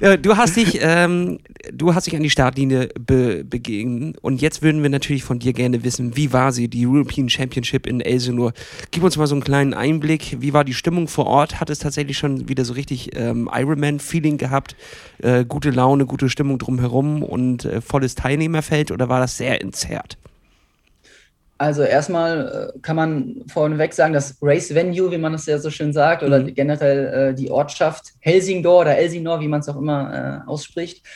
ja. 0.00 0.16
Du 0.18 0.36
hast 0.36 0.56
dich, 0.56 0.78
ähm, 0.82 1.38
du 1.72 1.94
hast 1.94 2.06
dich 2.06 2.14
an 2.14 2.22
die 2.22 2.28
Startlinie 2.28 2.90
be 3.00 3.44
begegnet 3.44 4.18
und 4.20 4.42
jetzt 4.42 4.62
würden 4.62 4.82
wir 4.82 4.90
natürlich 4.90 5.24
von 5.24 5.38
dir 5.38 5.54
gerne 5.54 5.84
wissen, 5.84 6.16
wie 6.16 6.32
war 6.32 6.52
sie, 6.52 6.68
die 6.68 6.86
European 6.86 7.30
Championship 7.30 7.86
in 7.86 8.00
Elsinore? 8.00 8.52
Gib 8.90 9.02
uns 9.04 9.16
mal 9.16 9.26
so 9.26 9.34
einen 9.34 9.44
kleinen 9.44 9.72
Einblick. 9.72 10.36
Wie 10.40 10.52
war 10.52 10.64
die 10.64 10.74
Stimmung 10.74 11.08
vor 11.08 11.26
Ort? 11.26 11.60
Hat 11.60 11.70
es 11.70 11.78
tatsächlich 11.78 12.18
schon 12.18 12.48
wieder 12.48 12.64
so 12.64 12.74
richtig 12.74 13.16
ähm, 13.16 13.48
Ironman-Feeling 13.52 14.36
gehabt? 14.36 14.76
Äh, 15.22 15.46
gute 15.46 15.70
Laune, 15.70 16.04
gute 16.04 16.28
Stimmung 16.28 16.58
drumherum 16.58 17.22
und 17.22 17.64
äh, 17.64 17.80
volles 17.80 18.14
Teilnehmerfeld 18.14 18.90
oder 18.90 19.08
war 19.08 19.20
das 19.20 19.38
sehr 19.38 19.62
entzerrt? 19.62 20.18
Also 21.62 21.84
erstmal 21.84 22.72
äh, 22.74 22.78
kann 22.80 22.96
man 22.96 23.44
vorneweg 23.46 23.92
sagen, 23.92 24.12
das 24.12 24.36
Race 24.42 24.74
Venue, 24.74 25.12
wie 25.12 25.18
man 25.18 25.30
das 25.30 25.46
ja 25.46 25.60
so 25.60 25.70
schön 25.70 25.92
sagt, 25.92 26.24
oder 26.24 26.40
mhm. 26.40 26.54
generell 26.54 27.30
äh, 27.30 27.34
die 27.34 27.52
Ortschaft 27.52 28.14
Helsingdor 28.18 28.80
oder 28.80 28.98
Elsinor, 28.98 29.40
wie 29.40 29.46
man 29.46 29.60
es 29.60 29.68
auch 29.68 29.76
immer 29.76 30.42
äh, 30.44 30.48
ausspricht, 30.50 31.06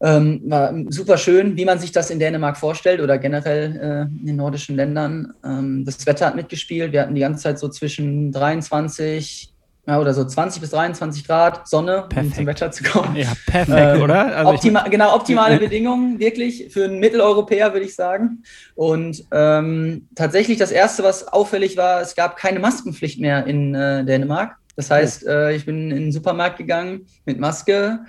ähm, 0.00 0.40
war 0.44 0.72
super 0.90 1.18
schön, 1.18 1.56
wie 1.56 1.64
man 1.64 1.80
sich 1.80 1.90
das 1.90 2.10
in 2.10 2.20
Dänemark 2.20 2.58
vorstellt 2.58 3.00
oder 3.00 3.18
generell 3.18 3.76
äh, 3.76 4.20
in 4.20 4.26
den 4.26 4.36
nordischen 4.36 4.76
Ländern. 4.76 5.32
Ähm, 5.44 5.84
das 5.84 6.06
Wetter 6.06 6.26
hat 6.26 6.36
mitgespielt. 6.36 6.92
Wir 6.92 7.02
hatten 7.02 7.16
die 7.16 7.20
ganze 7.20 7.42
Zeit 7.42 7.58
so 7.58 7.68
zwischen 7.68 8.30
23, 8.30 9.51
ja, 9.86 10.00
oder 10.00 10.14
so 10.14 10.24
20 10.24 10.60
bis 10.60 10.70
23 10.70 11.26
Grad 11.26 11.66
Sonne, 11.66 12.04
perfekt. 12.08 12.26
um 12.26 12.32
zum 12.34 12.46
Wetter 12.46 12.70
zu 12.70 12.84
kommen. 12.84 13.16
Ja, 13.16 13.32
perfekt, 13.46 13.96
ähm, 13.96 14.02
oder? 14.02 14.36
Also 14.36 14.52
optima 14.52 14.86
genau, 14.88 15.14
optimale 15.14 15.58
Bedingungen, 15.58 16.20
wirklich, 16.20 16.68
für 16.72 16.84
einen 16.84 17.00
Mitteleuropäer, 17.00 17.72
würde 17.72 17.86
ich 17.86 17.96
sagen. 17.96 18.44
Und 18.76 19.24
ähm, 19.32 20.08
tatsächlich 20.14 20.58
das 20.58 20.70
Erste, 20.70 21.02
was 21.02 21.26
auffällig 21.26 21.76
war, 21.76 22.00
es 22.00 22.14
gab 22.14 22.36
keine 22.36 22.60
Maskenpflicht 22.60 23.18
mehr 23.18 23.44
in 23.46 23.74
äh, 23.74 24.04
Dänemark. 24.04 24.56
Das 24.76 24.88
oh. 24.90 24.94
heißt, 24.94 25.26
äh, 25.26 25.54
ich 25.54 25.66
bin 25.66 25.90
in 25.90 25.96
den 25.96 26.12
Supermarkt 26.12 26.58
gegangen 26.58 27.06
mit 27.24 27.40
Maske 27.40 28.00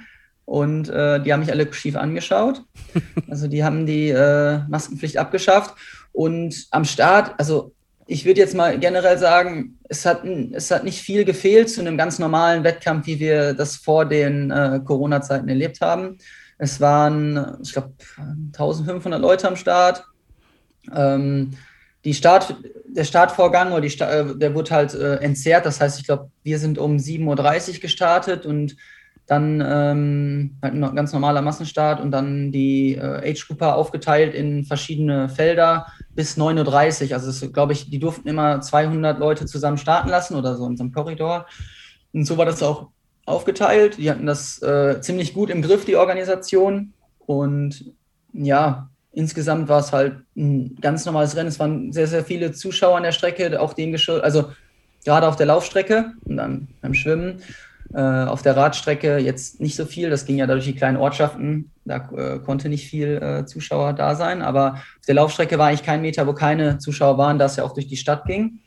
und 0.46 0.90
äh, 0.90 1.22
die 1.22 1.34
haben 1.34 1.40
mich 1.40 1.52
alle 1.52 1.72
schief 1.74 1.96
angeschaut. 1.96 2.62
Also 3.30 3.48
die 3.48 3.64
haben 3.64 3.88
die 3.88 4.10
äh, 4.10 4.60
Maskenpflicht 4.68 5.18
abgeschafft. 5.18 5.74
Und 6.12 6.68
am 6.70 6.86
Start, 6.86 7.34
also 7.40 7.74
ich 8.14 8.26
würde 8.26 8.40
jetzt 8.40 8.54
mal 8.54 8.78
generell 8.78 9.18
sagen, 9.18 9.80
es 9.90 10.06
hat, 10.06 10.24
es 10.24 10.70
hat 10.70 10.84
nicht 10.84 11.02
viel 11.02 11.26
gefehlt 11.26 11.68
zu 11.72 11.82
einem 11.82 11.98
ganz 11.98 12.20
normalen 12.20 12.64
Wettkampf, 12.64 13.08
wie 13.08 13.20
wir 13.20 13.54
das 13.54 13.76
vor 13.76 14.06
den 14.06 14.52
äh, 14.52 14.80
Corona-Zeiten 14.86 15.50
erlebt 15.50 15.82
haben. 15.82 16.20
Es 16.60 16.80
waren, 16.80 17.58
ich 17.64 17.74
glaube, 17.74 17.94
1500 18.18 19.20
Leute 19.20 19.48
am 19.48 19.56
Start. 19.56 20.06
Ähm, 20.96 21.58
die 22.06 22.14
Start, 22.14 22.56
der 22.86 23.04
Startvorgang 23.04 23.72
oder 23.72 23.82
die, 23.82 24.00
äh, 24.00 24.38
der 24.38 24.54
wurde 24.54 24.70
halt 24.70 24.94
äh, 24.94 25.16
entzerrt. 25.16 25.66
Das 25.66 25.82
heißt, 25.82 26.00
ich 26.00 26.06
glaube, 26.06 26.30
wir 26.44 26.60
sind 26.60 26.78
um 26.78 26.98
7.30 26.98 27.74
Uhr 27.76 27.80
gestartet 27.80 28.46
und 28.46 28.76
dann 29.26 29.62
ähm, 29.66 30.58
halt 30.62 30.74
ein 30.74 30.96
ganz 30.96 31.14
normaler 31.14 31.42
Massenstart 31.42 32.02
und 32.02 32.12
dann 32.12 32.52
die 32.52 32.96
äh, 32.96 33.30
Age-Gruppe 33.30 33.74
aufgeteilt 33.74 34.34
in 34.34 34.66
verschiedene 34.66 35.30
Felder 35.30 35.88
bis 36.10 36.38
9.30 36.38 37.08
Uhr. 37.08 37.14
Also, 37.14 37.52
glaube 37.52 37.74
ich, 37.74 37.90
die 37.90 38.00
durften 38.00 38.28
immer 38.28 38.60
200 38.60 39.20
Leute 39.20 39.46
zusammen 39.46 39.78
starten 39.78 40.10
lassen 40.10 40.36
oder 40.36 40.58
so 40.58 40.66
in 40.68 40.76
so 40.76 40.84
einem 40.84 40.92
Korridor. 40.92 41.46
Und 42.12 42.26
so 42.26 42.38
war 42.38 42.46
das 42.46 42.62
auch 42.62 42.90
aufgeteilt. 43.26 43.98
Die 43.98 44.12
hatten 44.12 44.26
das 44.26 44.62
äh, 44.62 45.00
ziemlich 45.00 45.34
gut 45.34 45.50
im 45.50 45.62
Griff, 45.62 45.86
die 45.86 45.96
Organisation. 45.96 46.94
Und 47.20 47.94
ja, 48.34 48.90
insgesamt 49.14 49.70
war 49.70 49.80
es 49.80 49.94
halt 49.94 50.18
ein 50.36 50.76
ganz 50.82 51.06
normales 51.06 51.36
Rennen. 51.36 51.48
Es 51.48 51.60
waren 51.60 51.94
sehr, 51.94 52.08
sehr 52.08 52.26
viele 52.26 52.52
Zuschauer 52.52 52.98
an 52.98 53.04
der 53.04 53.14
Strecke, 53.14 53.62
auch 53.62 53.74
dem 53.74 53.92
geschuldet, 53.94 54.26
also 54.26 54.52
gerade 55.06 55.28
auf 55.28 55.36
der 55.36 55.46
Laufstrecke 55.46 56.14
und 56.26 56.38
dann 56.38 56.68
beim 56.82 56.94
Schwimmen. 56.94 57.42
Äh, 57.94 58.26
auf 58.26 58.42
der 58.42 58.58
Radstrecke 58.58 59.20
jetzt 59.20 59.62
nicht 59.62 59.76
so 59.76 59.86
viel, 59.86 60.10
das 60.10 60.26
ging 60.26 60.38
ja 60.38 60.48
dadurch 60.48 60.66
die 60.66 60.74
kleinen 60.74 60.98
Ortschaften, 60.98 61.70
da 61.86 62.10
äh, 62.18 62.40
konnte 62.40 62.68
nicht 62.68 62.88
viel 62.88 63.22
äh, 63.22 63.46
Zuschauer 63.46 63.94
da 63.94 64.16
sein, 64.16 64.42
aber 64.42 64.74
auf 64.74 65.06
der 65.08 65.14
Laufstrecke 65.14 65.60
war 65.60 65.68
eigentlich 65.68 65.84
kein 65.84 66.02
Meter, 66.02 66.26
wo 66.26 66.34
keine 66.34 66.80
Zuschauer 66.80 67.20
waren, 67.20 67.38
da 67.38 67.46
es 67.46 67.56
ja 67.56 67.64
auch 67.64 67.74
durch 67.74 67.88
die 67.88 67.98
Stadt 67.98 68.26
ging. 68.26 68.60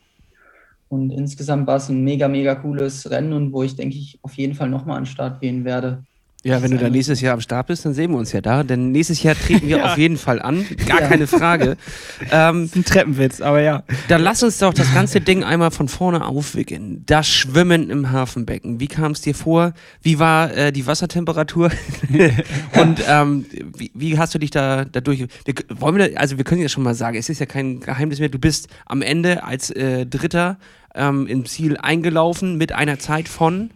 Und 0.87 1.11
insgesamt 1.11 1.67
war 1.67 1.75
es 1.75 1.89
ein 1.89 2.05
mega, 2.05 2.29
mega 2.29 2.55
cooles 2.55 3.09
Rennen 3.09 3.33
und 3.33 3.51
wo 3.51 3.63
ich 3.63 3.75
denke 3.75 3.97
ich 3.97 4.17
auf 4.21 4.33
jeden 4.35 4.53
Fall 4.53 4.69
nochmal 4.69 4.95
an 4.95 5.03
den 5.03 5.09
Start 5.09 5.41
gehen 5.41 5.65
werde. 5.65 6.05
Ja, 6.47 6.61
wenn 6.61 6.71
du 6.71 6.77
dann 6.77 6.93
nächstes 6.93 7.19
Jahr 7.19 7.33
am 7.33 7.41
Start 7.41 7.67
bist, 7.67 7.83
dann 7.83 7.93
sehen 7.93 8.11
wir 8.11 8.17
uns 8.17 8.31
ja 8.31 8.39
da. 8.39 8.63
Denn 8.63 8.93
nächstes 8.93 9.21
Jahr 9.21 9.35
treten 9.35 9.67
wir 9.67 9.77
ja. 9.79 9.91
auf 9.91 9.97
jeden 9.97 10.17
Fall 10.17 10.41
an. 10.41 10.65
Gar 10.87 11.01
ja. 11.01 11.07
keine 11.07 11.27
Frage. 11.27 11.77
Ähm, 12.31 12.63
das 12.63 12.71
ist 12.71 12.75
ein 12.75 12.85
Treppenwitz, 12.85 13.41
aber 13.41 13.61
ja. 13.61 13.83
Dann 14.07 14.21
lass 14.21 14.41
uns 14.41 14.57
doch 14.57 14.73
das 14.73 14.93
ganze 14.93 15.21
Ding 15.21 15.43
einmal 15.43 15.71
von 15.71 15.87
vorne 15.87 16.25
aufwickeln. 16.25 17.03
Das 17.05 17.27
Schwimmen 17.27 17.89
im 17.89 18.11
Hafenbecken. 18.11 18.79
Wie 18.79 18.87
kam 18.87 19.11
es 19.11 19.21
dir 19.21 19.35
vor? 19.35 19.73
Wie 20.01 20.19
war 20.19 20.55
äh, 20.55 20.71
die 20.71 20.87
Wassertemperatur? 20.87 21.69
Und 22.81 23.03
ähm, 23.07 23.45
wie, 23.77 23.91
wie, 23.93 24.17
hast 24.17 24.33
du 24.33 24.39
dich 24.39 24.51
da 24.51 24.85
dadurch. 24.85 25.27
Wir, 25.45 25.55
wollen 25.69 25.95
wir, 25.97 26.19
also 26.19 26.37
wir 26.37 26.43
können 26.43 26.61
ja 26.61 26.69
schon 26.69 26.83
mal 26.83 26.95
sagen, 26.95 27.17
es 27.17 27.29
ist 27.29 27.39
ja 27.39 27.45
kein 27.45 27.79
Geheimnis 27.79 28.19
mehr. 28.19 28.29
Du 28.29 28.39
bist 28.39 28.67
am 28.85 29.01
Ende 29.01 29.43
als 29.43 29.69
äh, 29.69 30.05
Dritter 30.05 30.57
ähm, 30.95 31.27
im 31.27 31.45
Ziel 31.45 31.77
eingelaufen 31.77 32.57
mit 32.57 32.71
einer 32.71 32.99
Zeit 32.99 33.29
von 33.29 33.69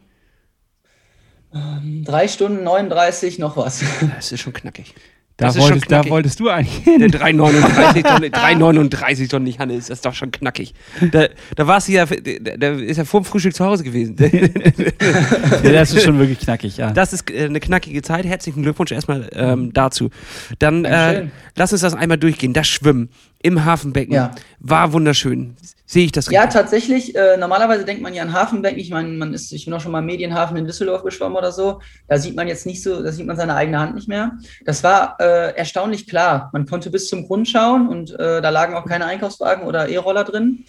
ähm, 1.54 2.04
drei 2.06 2.28
Stunden 2.28 2.64
39 2.64 3.40
noch 3.40 3.58
was. 3.58 3.84
Das 4.16 4.32
ist 4.32 4.42
schon 4.42 4.54
knackig. 4.54 4.94
Da 5.38 5.56
wolltest, 5.56 5.92
da 5.92 6.06
wolltest, 6.08 6.40
du 6.40 6.50
eigentlich 6.50 6.84
hin. 6.84 7.02
3,39 7.02 8.04
doch, 8.04 8.20
3,39 8.20 9.30
doch 9.32 9.40
nicht, 9.40 9.58
Hannes. 9.58 9.88
Das 9.88 9.98
ist 9.98 10.06
doch 10.06 10.14
schon 10.14 10.30
knackig. 10.30 10.76
Da, 11.12 11.30
da 11.56 11.68
warst 11.68 11.88
du 11.88 11.94
ja, 11.94 12.06
da 12.06 12.72
ist 12.74 12.98
ja 12.98 13.06
vor 13.06 13.22
dem 13.22 13.26
Frühstück 13.26 13.56
zu 13.56 13.66
Hause 13.66 13.84
gewesen. 13.84 14.16
ja, 15.64 15.72
das 15.72 15.94
ist 15.94 16.04
schon 16.04 16.20
wirklich 16.20 16.40
knackig, 16.40 16.78
ja. 16.78 16.92
Das 16.92 17.12
ist 17.12 17.32
äh, 17.32 17.46
eine 17.46 17.60
knackige 17.60 18.04
Zeit. 18.04 18.26
Herzlichen 18.26 18.62
Glückwunsch 18.62 18.92
erstmal 18.92 19.30
ähm, 19.34 19.74
dazu. 19.74 20.12
Dann 20.60 20.86
äh, 20.86 21.28
lass 21.56 21.72
uns 21.72 21.82
das 21.82 21.96
einmal 21.96 22.20
durchgehen. 22.20 22.54
Das 22.54 22.68
Schwimmen 22.68 23.10
im 23.43 23.65
Hafenbecken 23.65 24.13
ja. 24.13 24.32
war 24.60 24.93
wunderschön. 24.93 25.56
Sehe 25.86 26.06
ich 26.06 26.13
das 26.13 26.30
richtig? 26.30 26.41
Ja, 26.41 26.47
tatsächlich. 26.47 27.15
Äh, 27.15 27.36
normalerweise 27.36 27.84
denkt 27.84 28.01
man 28.01 28.13
ja 28.13 28.23
an 28.23 28.32
Hafenbecken. 28.32 28.80
Ich 28.80 28.91
meine, 28.91 29.10
man 29.10 29.34
ist, 29.34 29.51
ich 29.51 29.65
bin 29.65 29.73
auch 29.73 29.82
schon 29.82 29.91
mal 29.91 30.01
Medienhafen 30.01 30.56
in 30.56 30.65
Düsseldorf 30.65 31.04
geschwommen 31.04 31.36
oder 31.36 31.51
so. 31.51 31.82
Da 32.08 32.17
sieht 32.17 32.36
man 32.36 32.47
jetzt 32.47 32.65
nicht 32.65 32.82
so, 32.82 33.04
da 33.04 33.12
sieht 33.12 33.25
man 33.25 33.36
seine 33.36 33.56
eigene 33.56 33.77
Hand 33.77 33.95
nicht 33.95 34.08
mehr. 34.08 34.38
Das 34.63 34.84
war 34.86 35.17
äh, 35.19 35.54
erstaunlich 35.56 36.08
klar. 36.08 36.49
Man 36.54 36.65
konnte 36.65 36.91
bis 36.91 37.10
zum 37.10 37.27
Grund 37.27 37.49
schauen 37.49 37.89
und 37.89 38.12
äh, 38.12 38.41
da 38.41 38.49
lagen 38.49 38.75
auch 38.75 38.86
keine 38.86 39.06
Einkaufswagen 39.06 39.67
oder 39.67 39.89
E-Roller 39.89 40.23
drin. 40.23 40.63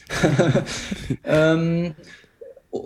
ähm, 1.24 1.94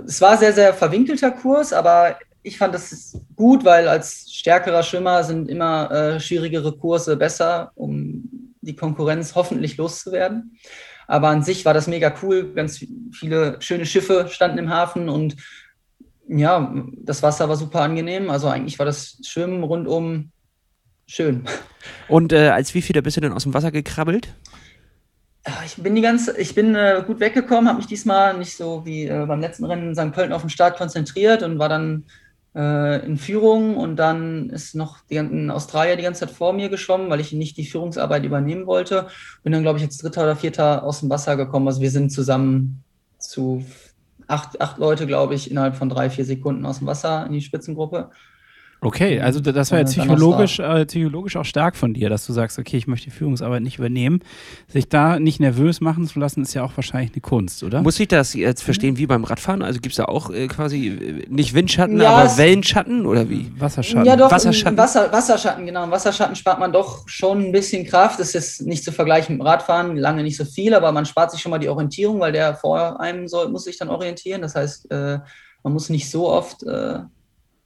es 0.06 0.20
war 0.20 0.36
sehr, 0.36 0.52
sehr 0.52 0.74
verwinkelter 0.74 1.30
Kurs, 1.30 1.72
aber 1.72 2.18
ich 2.42 2.58
fand 2.58 2.74
das 2.74 3.18
gut, 3.34 3.64
weil 3.64 3.88
als 3.88 4.30
stärkerer 4.30 4.82
Schwimmer 4.82 5.24
sind 5.24 5.48
immer 5.48 5.90
äh, 5.90 6.20
schwierigere 6.20 6.76
Kurse 6.76 7.16
besser, 7.16 7.72
um 7.76 8.45
die 8.66 8.76
Konkurrenz 8.76 9.34
hoffentlich 9.34 9.76
loszuwerden. 9.76 10.58
Aber 11.06 11.28
an 11.28 11.42
sich 11.42 11.64
war 11.64 11.74
das 11.74 11.86
mega 11.86 12.12
cool. 12.22 12.52
Ganz 12.54 12.84
viele 13.12 13.56
schöne 13.60 13.86
Schiffe 13.86 14.28
standen 14.30 14.58
im 14.58 14.70
Hafen 14.70 15.08
und 15.08 15.36
ja, 16.28 16.74
das 16.98 17.22
Wasser 17.22 17.48
war 17.48 17.56
super 17.56 17.82
angenehm. 17.82 18.30
Also 18.30 18.48
eigentlich 18.48 18.78
war 18.78 18.86
das 18.86 19.18
Schwimmen 19.24 19.62
rundum 19.62 20.32
schön. 21.06 21.44
Und 22.08 22.32
äh, 22.32 22.48
als 22.48 22.74
wie 22.74 22.82
viel 22.82 23.00
bist 23.00 23.16
du 23.16 23.20
denn 23.20 23.32
aus 23.32 23.44
dem 23.44 23.54
Wasser 23.54 23.70
gekrabbelt? 23.70 24.34
Ich 25.64 25.76
bin 25.76 25.94
die 25.94 26.02
ganze, 26.02 26.36
ich 26.38 26.56
bin 26.56 26.74
äh, 26.74 27.04
gut 27.06 27.20
weggekommen, 27.20 27.68
habe 27.68 27.78
mich 27.78 27.86
diesmal 27.86 28.36
nicht 28.36 28.56
so 28.56 28.84
wie 28.84 29.06
äh, 29.06 29.26
beim 29.26 29.40
letzten 29.40 29.64
Rennen 29.64 29.90
in 29.90 29.94
St. 29.94 30.12
Pölten 30.12 30.32
auf 30.32 30.40
den 30.40 30.50
Start 30.50 30.76
konzentriert 30.76 31.44
und 31.44 31.60
war 31.60 31.68
dann 31.68 32.02
äh, 32.02 32.25
in 32.56 33.18
Führung 33.18 33.76
und 33.76 33.96
dann 33.96 34.48
ist 34.48 34.74
noch 34.74 35.00
die, 35.10 35.18
ein 35.18 35.50
Australier 35.50 35.96
die 35.96 36.02
ganze 36.02 36.20
Zeit 36.20 36.30
vor 36.30 36.54
mir 36.54 36.70
geschwommen, 36.70 37.10
weil 37.10 37.20
ich 37.20 37.32
nicht 37.34 37.58
die 37.58 37.66
Führungsarbeit 37.66 38.24
übernehmen 38.24 38.66
wollte. 38.66 39.08
Bin 39.42 39.52
dann, 39.52 39.60
glaube 39.60 39.78
ich, 39.78 39.84
als 39.84 39.98
Dritter 39.98 40.22
oder 40.22 40.36
Vierter 40.36 40.82
aus 40.82 41.00
dem 41.00 41.10
Wasser 41.10 41.36
gekommen. 41.36 41.68
Also 41.68 41.82
wir 41.82 41.90
sind 41.90 42.10
zusammen 42.10 42.82
zu 43.18 43.62
acht, 44.26 44.58
acht 44.58 44.78
Leute, 44.78 45.06
glaube 45.06 45.34
ich, 45.34 45.50
innerhalb 45.50 45.76
von 45.76 45.90
drei, 45.90 46.08
vier 46.08 46.24
Sekunden 46.24 46.64
aus 46.64 46.78
dem 46.78 46.86
Wasser 46.86 47.26
in 47.26 47.32
die 47.32 47.42
Spitzengruppe. 47.42 48.10
Okay, 48.82 49.20
also 49.20 49.40
das 49.40 49.72
war 49.72 49.78
ja 49.78 49.84
psychologisch, 49.84 50.58
äh, 50.58 50.84
psychologisch 50.84 51.36
auch 51.36 51.44
stark 51.44 51.76
von 51.76 51.94
dir, 51.94 52.10
dass 52.10 52.26
du 52.26 52.32
sagst, 52.32 52.58
okay, 52.58 52.76
ich 52.76 52.86
möchte 52.86 53.06
die 53.06 53.10
Führungsarbeit 53.10 53.62
nicht 53.62 53.78
übernehmen. 53.78 54.20
Sich 54.68 54.88
da 54.88 55.18
nicht 55.18 55.40
nervös 55.40 55.80
machen 55.80 56.06
zu 56.06 56.18
lassen, 56.18 56.42
ist 56.42 56.54
ja 56.54 56.62
auch 56.62 56.72
wahrscheinlich 56.76 57.12
eine 57.12 57.22
Kunst, 57.22 57.62
oder? 57.62 57.82
Muss 57.82 57.98
ich 57.98 58.08
das 58.08 58.34
jetzt 58.34 58.62
verstehen 58.62 58.98
wie 58.98 59.06
beim 59.06 59.24
Radfahren? 59.24 59.62
Also 59.62 59.80
gibt 59.80 59.92
es 59.92 59.96
da 59.96 60.04
auch 60.04 60.30
äh, 60.30 60.46
quasi 60.46 60.88
äh, 60.88 61.26
nicht 61.28 61.54
Windschatten, 61.54 62.00
ja, 62.00 62.10
aber 62.10 62.36
Wellenschatten 62.36 63.06
oder 63.06 63.30
wie? 63.30 63.50
Wasserschatten. 63.58 64.04
Ja, 64.04 64.14
doch, 64.14 64.30
Wasserschatten. 64.30 64.76
Wasser, 64.76 65.10
Wasserschatten, 65.10 65.64
genau. 65.64 65.84
Im 65.84 65.90
Wasserschatten 65.90 66.36
spart 66.36 66.60
man 66.60 66.72
doch 66.72 67.08
schon 67.08 67.46
ein 67.46 67.52
bisschen 67.52 67.86
Kraft. 67.86 68.20
Das 68.20 68.34
ist 68.34 68.62
nicht 68.62 68.84
zu 68.84 68.92
vergleichen 68.92 69.36
mit 69.36 69.42
dem 69.42 69.46
Radfahren, 69.46 69.96
lange 69.96 70.22
nicht 70.22 70.36
so 70.36 70.44
viel, 70.44 70.74
aber 70.74 70.92
man 70.92 71.06
spart 71.06 71.32
sich 71.32 71.40
schon 71.40 71.50
mal 71.50 71.58
die 71.58 71.70
Orientierung, 71.70 72.20
weil 72.20 72.32
der 72.32 72.54
vor 72.54 73.00
einem 73.00 73.26
soll, 73.26 73.48
muss 73.48 73.64
sich 73.64 73.78
dann 73.78 73.88
orientieren. 73.88 74.42
Das 74.42 74.54
heißt, 74.54 74.90
äh, 74.90 75.18
man 75.62 75.72
muss 75.72 75.88
nicht 75.88 76.10
so 76.10 76.30
oft 76.30 76.62
äh, 76.62 77.00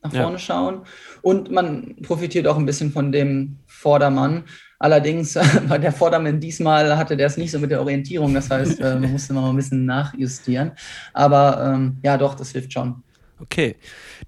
nach 0.02 0.12
vorne 0.12 0.32
ja. 0.32 0.38
schauen. 0.38 0.80
Und 1.22 1.50
man 1.50 1.96
profitiert 2.02 2.46
auch 2.46 2.56
ein 2.56 2.66
bisschen 2.66 2.92
von 2.92 3.12
dem 3.12 3.58
Vordermann. 3.66 4.44
Allerdings 4.78 5.38
bei 5.68 5.78
der 5.78 5.92
Vordermann 5.92 6.40
diesmal 6.40 6.96
hatte 6.96 7.16
der 7.16 7.26
es 7.26 7.36
nicht 7.36 7.50
so 7.50 7.58
mit 7.58 7.70
der 7.70 7.80
Orientierung. 7.80 8.32
Das 8.34 8.50
heißt, 8.50 8.80
äh, 8.80 8.98
man 8.98 9.12
musste 9.12 9.34
mal 9.34 9.50
ein 9.50 9.56
bisschen 9.56 9.84
nachjustieren. 9.84 10.72
Aber 11.12 11.74
ähm, 11.74 11.98
ja, 12.02 12.16
doch, 12.16 12.34
das 12.34 12.52
hilft 12.52 12.72
schon. 12.72 13.02
Okay. 13.40 13.76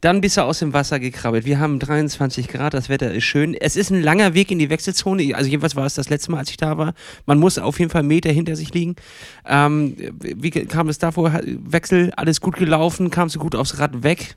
Dann 0.00 0.20
bist 0.20 0.36
du 0.36 0.42
aus 0.42 0.58
dem 0.58 0.72
Wasser 0.72 0.98
gekrabbelt. 0.98 1.44
Wir 1.44 1.60
haben 1.60 1.78
23 1.78 2.48
Grad, 2.48 2.74
das 2.74 2.88
Wetter 2.88 3.12
ist 3.12 3.24
schön. 3.24 3.54
Es 3.54 3.76
ist 3.76 3.90
ein 3.90 4.02
langer 4.02 4.34
Weg 4.34 4.50
in 4.50 4.58
die 4.58 4.70
Wechselzone. 4.70 5.34
Also 5.36 5.50
jedenfalls 5.50 5.76
war 5.76 5.86
es 5.86 5.94
das 5.94 6.08
letzte 6.08 6.32
Mal, 6.32 6.38
als 6.38 6.50
ich 6.50 6.56
da 6.56 6.78
war. 6.78 6.94
Man 7.26 7.38
muss 7.38 7.58
auf 7.58 7.78
jeden 7.78 7.90
Fall 7.90 8.02
Meter 8.02 8.32
hinter 8.32 8.56
sich 8.56 8.72
liegen. 8.72 8.96
Ähm, 9.46 9.96
wie 10.22 10.50
kam 10.50 10.88
es 10.88 10.98
davor? 10.98 11.40
Wechsel, 11.44 12.12
alles 12.16 12.40
gut 12.40 12.56
gelaufen? 12.56 13.10
Kamst 13.10 13.36
du 13.36 13.38
gut 13.38 13.54
aufs 13.54 13.78
Rad 13.78 14.02
weg? 14.02 14.36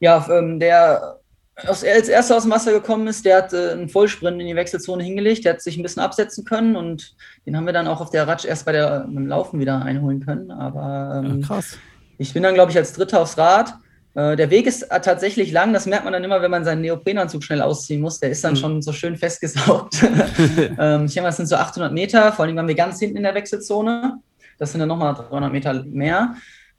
Ja, 0.00 0.26
ähm, 0.30 0.60
der 0.60 1.20
aus, 1.66 1.84
als 1.84 2.08
erster 2.08 2.36
aus 2.36 2.42
dem 2.42 2.52
Wasser 2.52 2.72
gekommen 2.72 3.06
ist, 3.06 3.24
der 3.24 3.38
hat 3.38 3.52
äh, 3.52 3.70
einen 3.70 3.88
Vollsprint 3.88 4.40
in 4.40 4.46
die 4.46 4.56
Wechselzone 4.56 5.04
hingelegt, 5.04 5.44
der 5.44 5.54
hat 5.54 5.62
sich 5.62 5.76
ein 5.76 5.82
bisschen 5.82 6.02
absetzen 6.02 6.44
können 6.44 6.76
und 6.76 7.14
den 7.46 7.56
haben 7.56 7.66
wir 7.66 7.72
dann 7.72 7.86
auch 7.86 8.00
auf 8.00 8.10
der 8.10 8.26
Ratsch 8.26 8.44
erst 8.44 8.66
bei 8.66 8.72
der, 8.72 9.06
beim 9.08 9.26
Laufen 9.26 9.60
wieder 9.60 9.82
einholen 9.82 10.24
können. 10.24 10.50
Aber 10.50 11.22
ähm, 11.24 11.40
ja, 11.40 11.46
krass. 11.46 11.78
ich 12.18 12.32
bin 12.32 12.42
dann, 12.42 12.54
glaube 12.54 12.72
ich, 12.72 12.76
als 12.76 12.92
Dritter 12.92 13.20
aufs 13.20 13.38
Rad. 13.38 13.74
Äh, 14.14 14.36
der 14.36 14.50
Weg 14.50 14.66
ist 14.66 14.82
äh, 14.82 15.00
tatsächlich 15.00 15.52
lang, 15.52 15.72
das 15.72 15.86
merkt 15.86 16.04
man 16.04 16.12
dann 16.12 16.24
immer, 16.24 16.42
wenn 16.42 16.50
man 16.50 16.64
seinen 16.64 16.80
Neoprenanzug 16.80 17.44
schnell 17.44 17.62
ausziehen 17.62 18.00
muss. 18.00 18.18
Der 18.18 18.30
ist 18.30 18.42
dann 18.42 18.54
mhm. 18.54 18.58
schon 18.58 18.82
so 18.82 18.92
schön 18.92 19.16
festgesaugt. 19.16 20.02
ähm, 20.02 21.04
ich 21.04 21.14
denke 21.14 21.22
mal, 21.22 21.28
das 21.28 21.36
sind 21.36 21.46
so 21.46 21.56
800 21.56 21.92
Meter, 21.92 22.32
vor 22.32 22.44
allem 22.44 22.56
waren 22.56 22.68
wir 22.68 22.74
ganz 22.74 22.98
hinten 22.98 23.16
in 23.16 23.22
der 23.22 23.34
Wechselzone. 23.34 24.18
Das 24.58 24.72
sind 24.72 24.80
dann 24.80 24.88
nochmal 24.88 25.14
300 25.14 25.52
Meter 25.52 25.84
mehr. 25.84 26.34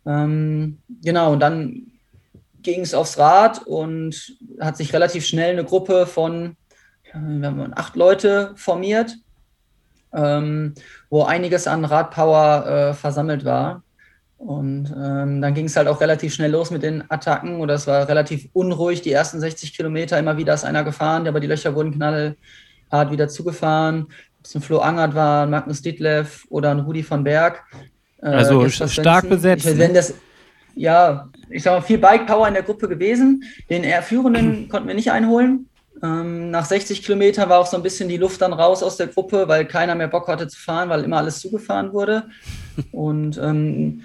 Ähm, 0.05 0.79
genau, 1.01 1.33
und 1.33 1.39
dann 1.39 1.91
ging 2.65 2.81
es 2.81 2.93
aufs 2.93 3.17
Rad 3.17 3.65
und 3.65 4.37
hat 4.59 4.75
sich 4.75 4.93
relativ 4.93 5.25
schnell 5.25 5.51
eine 5.51 5.63
Gruppe 5.63 6.05
von, 6.05 6.57
wir 7.13 7.47
haben 7.47 7.73
acht 7.75 7.95
Leute 7.95 8.51
formiert, 8.55 9.15
ähm, 10.13 10.73
wo 11.09 11.23
einiges 11.23 11.67
an 11.67 11.85
Radpower 11.85 12.65
äh, 12.67 12.93
versammelt 12.93 13.45
war. 13.45 13.83
Und 14.37 14.93
ähm, 14.95 15.41
dann 15.41 15.53
ging 15.53 15.65
es 15.65 15.77
halt 15.77 15.87
auch 15.87 16.01
relativ 16.01 16.33
schnell 16.33 16.51
los 16.51 16.69
mit 16.69 16.83
den 16.83 17.09
Attacken 17.09 17.61
oder 17.61 17.75
es 17.75 17.87
war 17.87 18.07
relativ 18.07 18.49
unruhig, 18.53 19.01
die 19.01 19.11
ersten 19.11 19.39
60 19.39 19.75
Kilometer. 19.75 20.19
Immer 20.19 20.37
wieder 20.37 20.53
ist 20.53 20.65
einer 20.65 20.83
gefahren, 20.83 21.27
aber 21.27 21.39
die 21.39 21.47
Löcher 21.47 21.73
wurden 21.73 21.93
knallhart 21.93 23.11
wieder 23.11 23.29
zugefahren. 23.29 24.07
Ob 24.39 24.45
es 24.45 24.55
ein 24.55 24.61
Flo 24.61 24.79
Angert 24.79 25.15
war, 25.15 25.43
ein 25.43 25.49
Magnus 25.49 25.81
Ditlev 25.81 26.45
oder 26.49 26.71
ein 26.71 26.81
Rudi 26.81 27.01
von 27.01 27.23
Berg. 27.23 27.63
Äh, 28.21 28.27
also 28.27 28.67
stark 28.67 29.29
besetzt. 29.29 29.65
Ich, 29.65 29.77
wenn 29.77 29.93
das, 29.93 30.13
ja, 30.75 31.29
ich 31.49 31.63
sag 31.63 31.73
mal, 31.73 31.81
viel 31.81 31.97
Bike 31.97 32.27
Power 32.27 32.47
in 32.47 32.53
der 32.53 32.63
Gruppe 32.63 32.87
gewesen. 32.87 33.43
Den 33.69 33.83
eher 33.83 34.03
Führenden 34.03 34.67
konnten 34.69 34.87
wir 34.87 34.95
nicht 34.95 35.11
einholen. 35.11 35.69
Ähm, 36.03 36.51
nach 36.51 36.65
60 36.65 37.03
Kilometern 37.03 37.49
war 37.49 37.59
auch 37.59 37.67
so 37.67 37.77
ein 37.77 37.83
bisschen 37.83 38.09
die 38.09 38.17
Luft 38.17 38.41
dann 38.41 38.53
raus 38.53 38.83
aus 38.83 38.97
der 38.97 39.07
Gruppe, 39.07 39.47
weil 39.47 39.65
keiner 39.65 39.95
mehr 39.95 40.07
Bock 40.07 40.27
hatte 40.27 40.47
zu 40.47 40.59
fahren, 40.59 40.89
weil 40.89 41.03
immer 41.03 41.17
alles 41.17 41.39
zugefahren 41.39 41.93
wurde. 41.93 42.23
Und 42.91 43.37
ähm, 43.37 44.03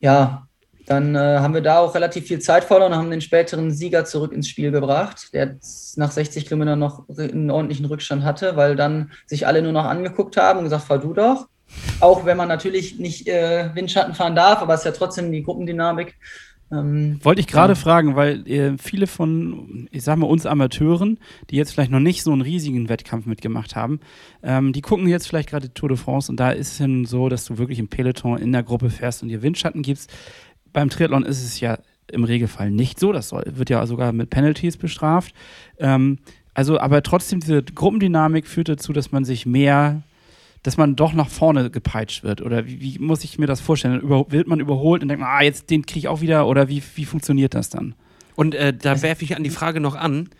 ja, 0.00 0.46
dann 0.86 1.14
äh, 1.14 1.38
haben 1.38 1.54
wir 1.54 1.60
da 1.60 1.78
auch 1.78 1.94
relativ 1.94 2.26
viel 2.26 2.40
Zeit 2.40 2.64
verloren 2.64 2.92
und 2.92 2.98
haben 2.98 3.10
den 3.10 3.20
späteren 3.20 3.70
Sieger 3.70 4.04
zurück 4.04 4.32
ins 4.32 4.48
Spiel 4.48 4.72
gebracht, 4.72 5.32
der 5.32 5.56
nach 5.96 6.10
60 6.10 6.46
Kilometern 6.46 6.78
noch 6.78 7.08
einen 7.08 7.50
ordentlichen 7.50 7.86
Rückstand 7.86 8.24
hatte, 8.24 8.56
weil 8.56 8.76
dann 8.76 9.12
sich 9.26 9.46
alle 9.46 9.62
nur 9.62 9.72
noch 9.72 9.84
angeguckt 9.84 10.36
haben 10.36 10.58
und 10.58 10.64
gesagt, 10.64 10.84
fahr 10.84 10.98
du 10.98 11.14
doch. 11.14 11.46
Auch 12.00 12.24
wenn 12.24 12.36
man 12.36 12.48
natürlich 12.48 12.98
nicht 12.98 13.28
äh, 13.28 13.70
Windschatten 13.74 14.14
fahren 14.14 14.34
darf, 14.34 14.60
aber 14.60 14.74
es 14.74 14.80
ist 14.80 14.86
ja 14.86 14.92
trotzdem 14.92 15.30
die 15.32 15.42
Gruppendynamik. 15.42 16.16
Ähm, 16.72 17.20
Wollte 17.22 17.40
ich 17.40 17.46
gerade 17.46 17.74
ja. 17.74 17.78
fragen, 17.78 18.16
weil 18.16 18.48
äh, 18.48 18.78
viele 18.78 19.06
von, 19.06 19.88
ich 19.90 20.02
sag 20.02 20.16
mal, 20.16 20.26
uns 20.26 20.46
Amateuren, 20.46 21.18
die 21.50 21.56
jetzt 21.56 21.72
vielleicht 21.72 21.90
noch 21.90 22.00
nicht 22.00 22.22
so 22.22 22.32
einen 22.32 22.40
riesigen 22.40 22.88
Wettkampf 22.88 23.26
mitgemacht 23.26 23.76
haben, 23.76 24.00
ähm, 24.42 24.72
die 24.72 24.80
gucken 24.80 25.06
jetzt 25.06 25.28
vielleicht 25.28 25.50
gerade 25.50 25.72
Tour 25.74 25.90
de 25.90 25.98
France 25.98 26.32
und 26.32 26.40
da 26.40 26.50
ist 26.50 26.72
es 26.72 26.78
dann 26.78 27.04
so, 27.04 27.28
dass 27.28 27.44
du 27.44 27.58
wirklich 27.58 27.78
im 27.78 27.88
Peloton 27.88 28.38
in 28.38 28.52
der 28.52 28.62
Gruppe 28.62 28.88
fährst 28.88 29.22
und 29.22 29.28
dir 29.28 29.42
Windschatten 29.42 29.82
gibst. 29.82 30.10
Beim 30.72 30.88
Triathlon 30.88 31.24
ist 31.24 31.44
es 31.44 31.60
ja 31.60 31.78
im 32.10 32.24
Regelfall 32.24 32.70
nicht 32.70 32.98
so. 32.98 33.12
Das 33.12 33.28
soll, 33.28 33.44
wird 33.46 33.70
ja 33.70 33.84
sogar 33.86 34.12
mit 34.12 34.30
Penalties 34.30 34.78
bestraft. 34.78 35.34
Ähm, 35.78 36.18
also, 36.54 36.78
aber 36.78 37.02
trotzdem, 37.02 37.40
diese 37.40 37.62
Gruppendynamik 37.62 38.46
führt 38.46 38.68
dazu, 38.68 38.92
dass 38.92 39.12
man 39.12 39.24
sich 39.24 39.46
mehr 39.46 40.02
dass 40.62 40.76
man 40.76 40.96
doch 40.96 41.12
nach 41.12 41.28
vorne 41.28 41.70
gepeitscht 41.70 42.22
wird? 42.22 42.40
Oder 42.40 42.66
wie, 42.66 42.80
wie 42.80 42.98
muss 42.98 43.24
ich 43.24 43.38
mir 43.38 43.46
das 43.46 43.60
vorstellen? 43.60 44.00
Über, 44.00 44.30
wird 44.30 44.46
man 44.46 44.60
überholt 44.60 45.02
und 45.02 45.08
denkt, 45.08 45.24
ah, 45.24 45.42
jetzt 45.42 45.70
den 45.70 45.86
kriege 45.86 46.00
ich 46.00 46.08
auch 46.08 46.20
wieder? 46.20 46.46
Oder 46.46 46.68
wie, 46.68 46.82
wie 46.94 47.04
funktioniert 47.04 47.54
das 47.54 47.68
dann? 47.68 47.94
Und 48.36 48.54
äh, 48.54 48.72
da 48.72 49.02
werfe 49.02 49.24
ich 49.24 49.36
an 49.36 49.44
die 49.44 49.50
Frage 49.50 49.80
noch 49.80 49.96
an. 49.96 50.30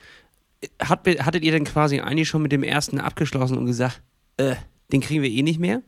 Hat, 0.80 1.06
hattet 1.06 1.44
ihr 1.44 1.52
denn 1.52 1.64
quasi 1.64 2.00
eigentlich 2.00 2.28
schon 2.28 2.42
mit 2.42 2.52
dem 2.52 2.62
ersten 2.62 3.00
abgeschlossen 3.00 3.58
und 3.58 3.66
gesagt, 3.66 4.00
äh, 4.36 4.54
den 4.92 5.00
kriegen 5.00 5.22
wir 5.22 5.30
eh 5.30 5.42
nicht 5.42 5.58
mehr? 5.58 5.82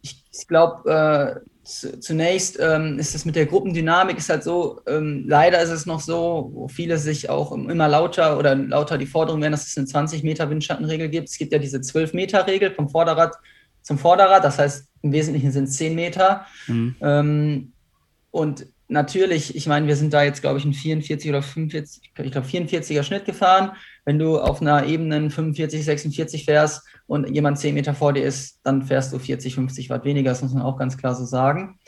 Ich, 0.00 0.24
ich 0.30 0.46
glaube, 0.46 1.42
äh, 1.44 1.48
zunächst 1.64 2.58
ähm, 2.60 2.98
ist 2.98 3.14
es 3.14 3.24
mit 3.24 3.36
der 3.36 3.46
Gruppendynamik 3.46 4.18
ist 4.18 4.28
halt 4.28 4.44
so, 4.44 4.80
ähm, 4.86 5.24
leider 5.26 5.60
ist 5.60 5.70
es 5.70 5.86
noch 5.86 6.00
so, 6.00 6.50
wo 6.52 6.68
viele 6.68 6.98
sich 6.98 7.30
auch 7.30 7.52
immer 7.52 7.88
lauter 7.88 8.38
oder 8.38 8.54
lauter 8.54 8.98
die 8.98 9.06
Forderung 9.06 9.40
werden, 9.40 9.52
dass 9.52 9.66
es 9.66 9.76
eine 9.76 9.86
20 9.86 10.22
Meter 10.22 10.50
Windschattenregel 10.50 11.08
gibt. 11.08 11.28
Es 11.28 11.38
gibt 11.38 11.52
ja 11.52 11.58
diese 11.58 11.80
12 11.80 12.12
Meter 12.12 12.46
Regel 12.46 12.70
vom 12.70 12.88
Vorderrad 12.88 13.34
zum 13.82 13.98
Vorderrad, 13.98 14.44
das 14.44 14.58
heißt 14.58 14.88
im 15.02 15.12
Wesentlichen 15.12 15.52
sind 15.52 15.64
es 15.64 15.76
10 15.76 15.94
Meter. 15.94 16.46
Mhm. 16.66 16.96
Ähm, 17.00 17.72
und 18.30 18.66
natürlich, 18.88 19.54
ich 19.54 19.66
meine, 19.66 19.86
wir 19.86 19.96
sind 19.96 20.12
da 20.12 20.22
jetzt, 20.22 20.40
glaube 20.40 20.58
ich, 20.58 20.64
ein 20.64 20.72
44 20.72 21.30
oder 21.30 21.42
45, 21.42 22.02
ich 22.04 22.32
glaube 22.32 22.46
44er 22.46 23.02
Schnitt 23.02 23.24
gefahren. 23.24 23.72
Wenn 24.04 24.18
du 24.18 24.38
auf 24.38 24.60
einer 24.60 24.86
Ebene 24.86 25.30
45, 25.30 25.84
46 25.84 26.44
fährst 26.44 26.82
und 27.06 27.28
jemand 27.28 27.58
10 27.58 27.74
Meter 27.74 27.94
vor 27.94 28.12
dir 28.12 28.24
ist, 28.24 28.60
dann 28.64 28.82
fährst 28.82 29.12
du 29.12 29.18
40, 29.18 29.54
50 29.54 29.90
Watt 29.90 30.04
weniger. 30.04 30.30
Das 30.30 30.42
muss 30.42 30.54
man 30.54 30.62
auch 30.62 30.78
ganz 30.78 30.96
klar 30.96 31.14
so 31.14 31.24
sagen. 31.24 31.78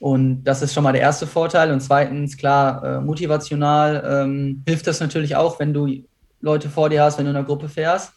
Und 0.00 0.44
das 0.44 0.62
ist 0.62 0.74
schon 0.74 0.84
mal 0.84 0.92
der 0.92 1.02
erste 1.02 1.26
Vorteil. 1.26 1.70
Und 1.70 1.80
zweitens, 1.80 2.36
klar, 2.36 2.82
äh, 2.84 3.00
motivational 3.00 4.24
ähm, 4.24 4.62
hilft 4.66 4.86
das 4.86 5.00
natürlich 5.00 5.36
auch, 5.36 5.60
wenn 5.60 5.72
du 5.72 5.88
Leute 6.40 6.68
vor 6.68 6.90
dir 6.90 7.02
hast, 7.02 7.18
wenn 7.18 7.24
du 7.24 7.30
in 7.30 7.36
einer 7.36 7.46
Gruppe 7.46 7.68
fährst. 7.68 8.12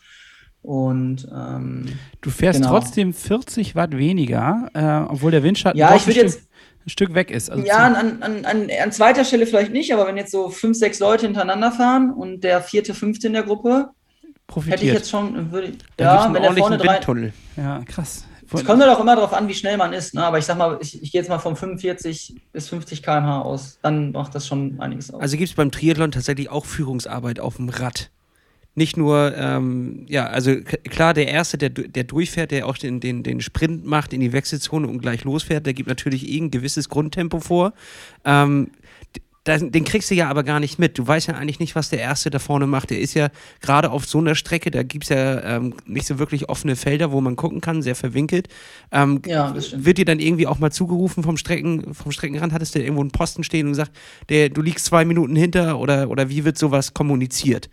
Und 0.62 1.28
ähm, 1.34 1.86
du 2.22 2.30
fährst 2.30 2.60
genau. 2.60 2.72
trotzdem 2.72 3.14
40 3.14 3.76
Watt 3.76 3.96
weniger, 3.96 4.70
äh, 4.74 5.10
obwohl 5.10 5.32
der 5.32 5.44
Windschatten 5.44 5.80
ja, 5.80 5.96
ich 5.96 6.06
würde 6.08 6.22
jetzt 6.22 6.42
ein 6.86 6.90
Stück 6.90 7.14
weg 7.14 7.32
ist. 7.32 7.50
Also 7.50 7.66
ja, 7.66 7.78
an, 7.78 8.22
an, 8.22 8.44
an, 8.44 8.68
an, 8.70 8.92
zweiter 8.92 9.24
Stelle 9.24 9.46
vielleicht 9.46 9.72
nicht, 9.72 9.94
aber 9.94 10.08
wenn 10.08 10.18
jetzt 10.18 10.32
so 10.32 10.50
fünf, 10.50 10.78
sechs 10.78 11.00
Leute 11.00 11.26
hintereinander 11.26 11.72
fahren 11.72 12.12
und 12.12 12.44
der 12.44 12.62
vierte, 12.62 12.94
fünfte 12.94 13.28
in 13.28 13.34
der 13.34 13.44
Gruppe, 13.44 13.90
profitiert. 14.48 14.80
Hätte 14.80 14.88
ich 14.88 14.94
jetzt 14.94 15.10
schon, 15.10 15.52
würde 15.52 15.74
ja, 16.00 16.34
wenn 16.34 16.42
der 16.42 16.54
vorne 16.54 16.78
drei. 16.78 17.34
Ja, 17.56 17.82
krass. 17.86 18.26
Es 18.54 18.64
kommt 18.64 18.82
halt 18.82 18.92
auch 18.92 19.02
immer 19.02 19.16
darauf 19.16 19.34
an, 19.34 19.48
wie 19.48 19.54
schnell 19.54 19.78
man 19.78 19.92
ist. 19.92 20.14
Ne? 20.14 20.24
Aber 20.24 20.38
ich 20.38 20.46
sag 20.46 20.58
mal, 20.58 20.78
ich, 20.82 21.02
ich 21.02 21.12
gehe 21.12 21.20
jetzt 21.22 21.28
mal 21.28 21.40
von 21.40 21.56
45 21.56 22.36
bis 22.54 22.70
50 22.70 23.04
km/h 23.04 23.42
aus. 23.42 23.80
Dann 23.82 24.12
macht 24.14 24.36
das 24.36 24.48
schon 24.48 24.80
einiges 24.80 25.14
aus. 25.14 25.22
Also 25.22 25.38
gibt 25.38 25.50
es 25.50 25.56
beim 25.56 25.72
Triathlon 25.72 26.12
tatsächlich 26.12 26.50
auch 26.50 26.66
Führungsarbeit 26.66 27.40
auf 27.40 27.58
dem 27.58 27.70
Rad. 27.70 28.10
Nicht 28.74 28.96
nur, 28.96 29.36
ähm, 29.36 30.06
ja, 30.08 30.28
also 30.28 30.56
klar, 30.62 31.16
der 31.16 31.28
Erste, 31.28 31.58
der, 31.58 31.70
der 31.72 32.04
durchfährt, 32.04 32.52
der 32.52 32.68
auch 32.68 32.78
den, 32.78 33.00
den, 33.00 33.24
den 33.24 33.42
Sprint 33.42 33.86
macht 33.86 34.14
in 34.14 34.22
die 34.22 34.34
Wechselzone 34.34 34.88
und 34.88 35.00
gleich 35.00 35.24
losfährt, 35.24 35.66
der 35.66 35.74
gibt 35.74 35.90
natürlich 35.90 36.30
eh 36.30 36.40
ein 36.40 36.52
gewisses 36.52 36.88
Grundtempo 36.88 37.40
vor. 37.40 37.74
Ähm, 38.24 38.70
den 39.48 39.84
kriegst 39.86 40.12
du 40.12 40.16
ja 40.16 40.30
aber 40.30 40.44
gar 40.44 40.60
nicht 40.60 40.80
mit. 40.80 40.98
Du 40.98 41.08
weißt 41.08 41.28
ja 41.28 41.36
eigentlich 41.36 41.60
nicht, 41.60 41.76
was 41.76 41.90
der 41.90 42.00
Erste 42.00 42.30
da 42.30 42.40
vorne 42.40 42.68
macht. 42.68 42.90
Der 42.90 43.00
ist 43.00 43.14
ja 43.14 43.30
gerade 43.62 43.92
auf 43.92 44.06
so 44.06 44.18
einer 44.18 44.36
Strecke, 44.36 44.72
da 44.72 44.84
gibt 44.84 45.06
es 45.06 45.10
ja 45.10 45.42
ähm, 45.44 45.74
nicht 45.86 46.06
so 46.06 46.20
wirklich 46.20 46.50
offene 46.50 46.76
Felder, 46.76 47.12
wo 47.12 47.22
man 47.22 47.36
gucken 47.36 47.62
kann, 47.62 47.82
sehr 47.82 47.96
verwinkelt. 47.96 48.50
Ähm, 48.92 49.22
ja. 49.26 49.56
Wird 49.56 49.98
dir 49.98 50.06
dann 50.06 50.20
irgendwie 50.20 50.48
auch 50.48 50.60
mal 50.60 50.72
zugerufen 50.72 51.24
vom, 51.24 51.38
Strecken, 51.38 51.94
vom 51.94 52.12
Streckenrand? 52.12 52.54
Hattest 52.54 52.76
du 52.76 52.80
irgendwo 52.80 53.02
einen 53.02 53.12
Posten 53.12 53.44
stehen 53.44 53.68
und 53.68 53.72
gesagt, 53.74 53.92
der, 54.30 54.50
du 54.50 54.62
liegst 54.62 54.86
zwei 54.86 55.06
Minuten 55.06 55.36
hinter 55.36 55.80
oder, 55.80 56.10
oder 56.10 56.30
wie 56.30 56.44
wird 56.46 56.58
sowas 56.58 56.94
kommuniziert? 56.94 57.70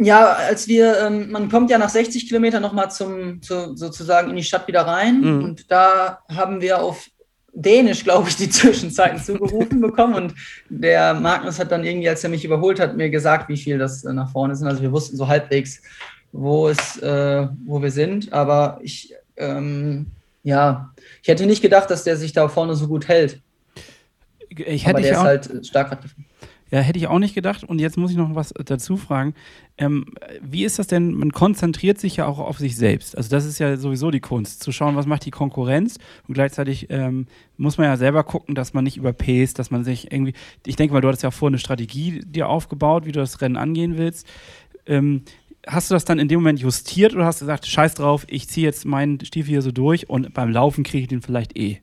Ja, 0.00 0.32
als 0.32 0.68
wir, 0.68 1.00
ähm, 1.00 1.30
man 1.32 1.48
kommt 1.48 1.70
ja 1.70 1.78
nach 1.78 1.88
60 1.88 2.28
Kilometern 2.28 2.62
nochmal 2.62 2.90
zum, 2.90 3.42
zu, 3.42 3.76
sozusagen 3.76 4.30
in 4.30 4.36
die 4.36 4.44
Stadt 4.44 4.68
wieder 4.68 4.82
rein 4.82 5.20
mhm. 5.20 5.44
und 5.44 5.70
da 5.72 6.20
haben 6.28 6.60
wir 6.60 6.80
auf 6.80 7.08
Dänisch, 7.52 8.04
glaube 8.04 8.28
ich, 8.28 8.36
die 8.36 8.48
Zwischenzeiten 8.50 9.20
zugerufen 9.20 9.80
bekommen. 9.80 10.14
Und 10.14 10.34
der 10.68 11.14
Magnus 11.14 11.58
hat 11.58 11.72
dann 11.72 11.84
irgendwie, 11.84 12.08
als 12.08 12.24
er 12.24 12.30
mich 12.30 12.44
überholt 12.44 12.80
hat, 12.80 12.96
mir 12.96 13.10
gesagt, 13.10 13.48
wie 13.48 13.56
viel 13.56 13.78
das 13.78 14.04
äh, 14.04 14.12
nach 14.12 14.30
vorne 14.30 14.54
sind. 14.54 14.68
Also 14.68 14.82
wir 14.82 14.92
wussten 14.92 15.16
so 15.16 15.28
halbwegs, 15.28 15.82
wo 16.32 16.68
es, 16.68 16.98
äh, 16.98 17.48
wo 17.66 17.82
wir 17.82 17.90
sind. 17.90 18.32
Aber 18.32 18.78
ich, 18.82 19.14
ähm, 19.36 20.06
ja, 20.42 20.92
ich 21.22 21.28
hätte 21.28 21.46
nicht 21.46 21.62
gedacht, 21.62 21.90
dass 21.90 22.04
der 22.04 22.16
sich 22.16 22.32
da 22.32 22.48
vorne 22.48 22.74
so 22.74 22.88
gut 22.88 23.08
hält. 23.08 23.40
Ich 24.50 24.86
hätte 24.86 24.96
Aber 24.96 25.02
der 25.02 25.12
ich 25.12 25.16
ist 25.16 25.22
halt 25.22 25.66
stark 25.66 25.92
Rad 25.92 26.00
ja, 26.70 26.80
hätte 26.80 26.98
ich 26.98 27.06
auch 27.06 27.18
nicht 27.18 27.34
gedacht. 27.34 27.64
Und 27.64 27.80
jetzt 27.80 27.96
muss 27.96 28.10
ich 28.10 28.16
noch 28.16 28.34
was 28.34 28.52
dazu 28.52 28.96
fragen. 28.96 29.34
Ähm, 29.78 30.06
wie 30.42 30.64
ist 30.64 30.78
das 30.78 30.86
denn? 30.86 31.14
Man 31.14 31.32
konzentriert 31.32 31.98
sich 31.98 32.16
ja 32.16 32.26
auch 32.26 32.38
auf 32.38 32.58
sich 32.58 32.76
selbst. 32.76 33.16
Also 33.16 33.30
das 33.30 33.44
ist 33.44 33.58
ja 33.58 33.76
sowieso 33.76 34.10
die 34.10 34.20
Kunst, 34.20 34.62
zu 34.62 34.72
schauen, 34.72 34.96
was 34.96 35.06
macht 35.06 35.24
die 35.24 35.30
Konkurrenz. 35.30 35.98
Und 36.26 36.34
gleichzeitig 36.34 36.88
ähm, 36.90 37.26
muss 37.56 37.78
man 37.78 37.86
ja 37.86 37.96
selber 37.96 38.24
gucken, 38.24 38.54
dass 38.54 38.74
man 38.74 38.84
nicht 38.84 38.96
überpäst, 38.96 39.58
dass 39.58 39.70
man 39.70 39.84
sich 39.84 40.12
irgendwie. 40.12 40.34
Ich 40.66 40.76
denke 40.76 40.92
mal, 40.92 41.00
du 41.00 41.08
hattest 41.08 41.22
ja 41.22 41.30
vorher 41.30 41.52
eine 41.52 41.58
Strategie 41.58 42.20
dir 42.24 42.48
aufgebaut, 42.48 43.06
wie 43.06 43.12
du 43.12 43.20
das 43.20 43.40
Rennen 43.40 43.56
angehen 43.56 43.96
willst. 43.96 44.26
Ähm, 44.86 45.22
hast 45.66 45.90
du 45.90 45.94
das 45.94 46.04
dann 46.04 46.18
in 46.18 46.28
dem 46.28 46.40
Moment 46.40 46.60
justiert 46.60 47.14
oder 47.14 47.24
hast 47.24 47.40
du 47.40 47.44
gesagt, 47.44 47.66
scheiß 47.66 47.94
drauf, 47.94 48.24
ich 48.28 48.48
ziehe 48.48 48.66
jetzt 48.66 48.84
meinen 48.84 49.24
Stiefel 49.24 49.50
hier 49.50 49.62
so 49.62 49.72
durch 49.72 50.08
und 50.08 50.32
beim 50.34 50.50
Laufen 50.50 50.84
kriege 50.84 51.02
ich 51.02 51.08
den 51.08 51.22
vielleicht 51.22 51.56
eh? 51.56 51.80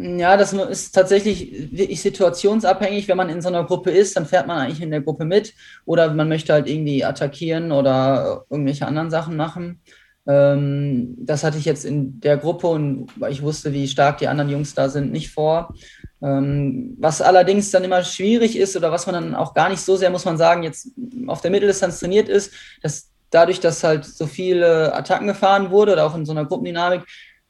Ja, 0.00 0.36
das 0.36 0.52
ist 0.52 0.92
tatsächlich 0.94 1.72
wirklich 1.72 2.00
situationsabhängig. 2.00 3.08
Wenn 3.08 3.16
man 3.16 3.30
in 3.30 3.42
so 3.42 3.48
einer 3.48 3.64
Gruppe 3.64 3.90
ist, 3.90 4.16
dann 4.16 4.26
fährt 4.26 4.46
man 4.46 4.58
eigentlich 4.58 4.80
in 4.80 4.92
der 4.92 5.00
Gruppe 5.00 5.24
mit 5.24 5.54
oder 5.86 6.14
man 6.14 6.28
möchte 6.28 6.52
halt 6.52 6.68
irgendwie 6.68 7.04
attackieren 7.04 7.72
oder 7.72 8.44
irgendwelche 8.48 8.86
anderen 8.86 9.10
Sachen 9.10 9.36
machen. 9.36 9.82
Ähm, 10.28 11.16
das 11.18 11.42
hatte 11.42 11.58
ich 11.58 11.64
jetzt 11.64 11.84
in 11.84 12.20
der 12.20 12.36
Gruppe 12.36 12.68
und 12.68 13.08
weil 13.16 13.32
ich 13.32 13.42
wusste, 13.42 13.72
wie 13.72 13.88
stark 13.88 14.18
die 14.18 14.28
anderen 14.28 14.50
Jungs 14.50 14.72
da 14.72 14.88
sind, 14.88 15.10
nicht 15.10 15.32
vor. 15.32 15.74
Ähm, 16.22 16.96
was 17.00 17.20
allerdings 17.20 17.72
dann 17.72 17.82
immer 17.82 18.04
schwierig 18.04 18.56
ist 18.56 18.76
oder 18.76 18.92
was 18.92 19.06
man 19.06 19.14
dann 19.14 19.34
auch 19.34 19.52
gar 19.52 19.68
nicht 19.68 19.80
so 19.80 19.96
sehr, 19.96 20.10
muss 20.10 20.24
man 20.24 20.38
sagen, 20.38 20.62
jetzt 20.62 20.92
auf 21.26 21.40
der 21.40 21.50
Mitteldistanz 21.50 21.98
trainiert 21.98 22.28
ist, 22.28 22.52
dass 22.82 23.10
dadurch, 23.30 23.58
dass 23.60 23.82
halt 23.82 24.04
so 24.04 24.26
viele 24.26 24.94
Attacken 24.94 25.26
gefahren 25.26 25.70
wurde 25.70 25.92
oder 25.92 26.06
auch 26.06 26.14
in 26.14 26.24
so 26.24 26.32
einer 26.32 26.44
Gruppendynamik, 26.44 27.02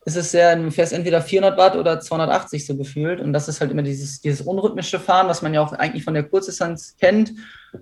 ist 0.05 0.17
es 0.17 0.31
sehr, 0.31 0.57
du 0.57 0.71
fährst 0.71 0.93
entweder 0.93 1.21
400 1.21 1.59
Watt 1.59 1.77
oder 1.77 2.01
280 2.01 2.67
so 2.67 2.77
gefühlt. 2.77 3.21
Und 3.21 3.33
das 3.33 3.49
ist 3.49 3.61
halt 3.61 3.71
immer 3.71 3.83
dieses, 3.83 4.21
dieses 4.21 4.41
unrhythmische 4.41 5.01
Fahren, 5.01 5.29
was 5.29 5.43
man 5.43 5.53
ja 5.53 5.61
auch 5.61 5.73
eigentlich 5.73 6.05
von 6.05 6.15
der 6.15 6.23
Kurzdistanz 6.23 6.97
kennt. 6.99 7.33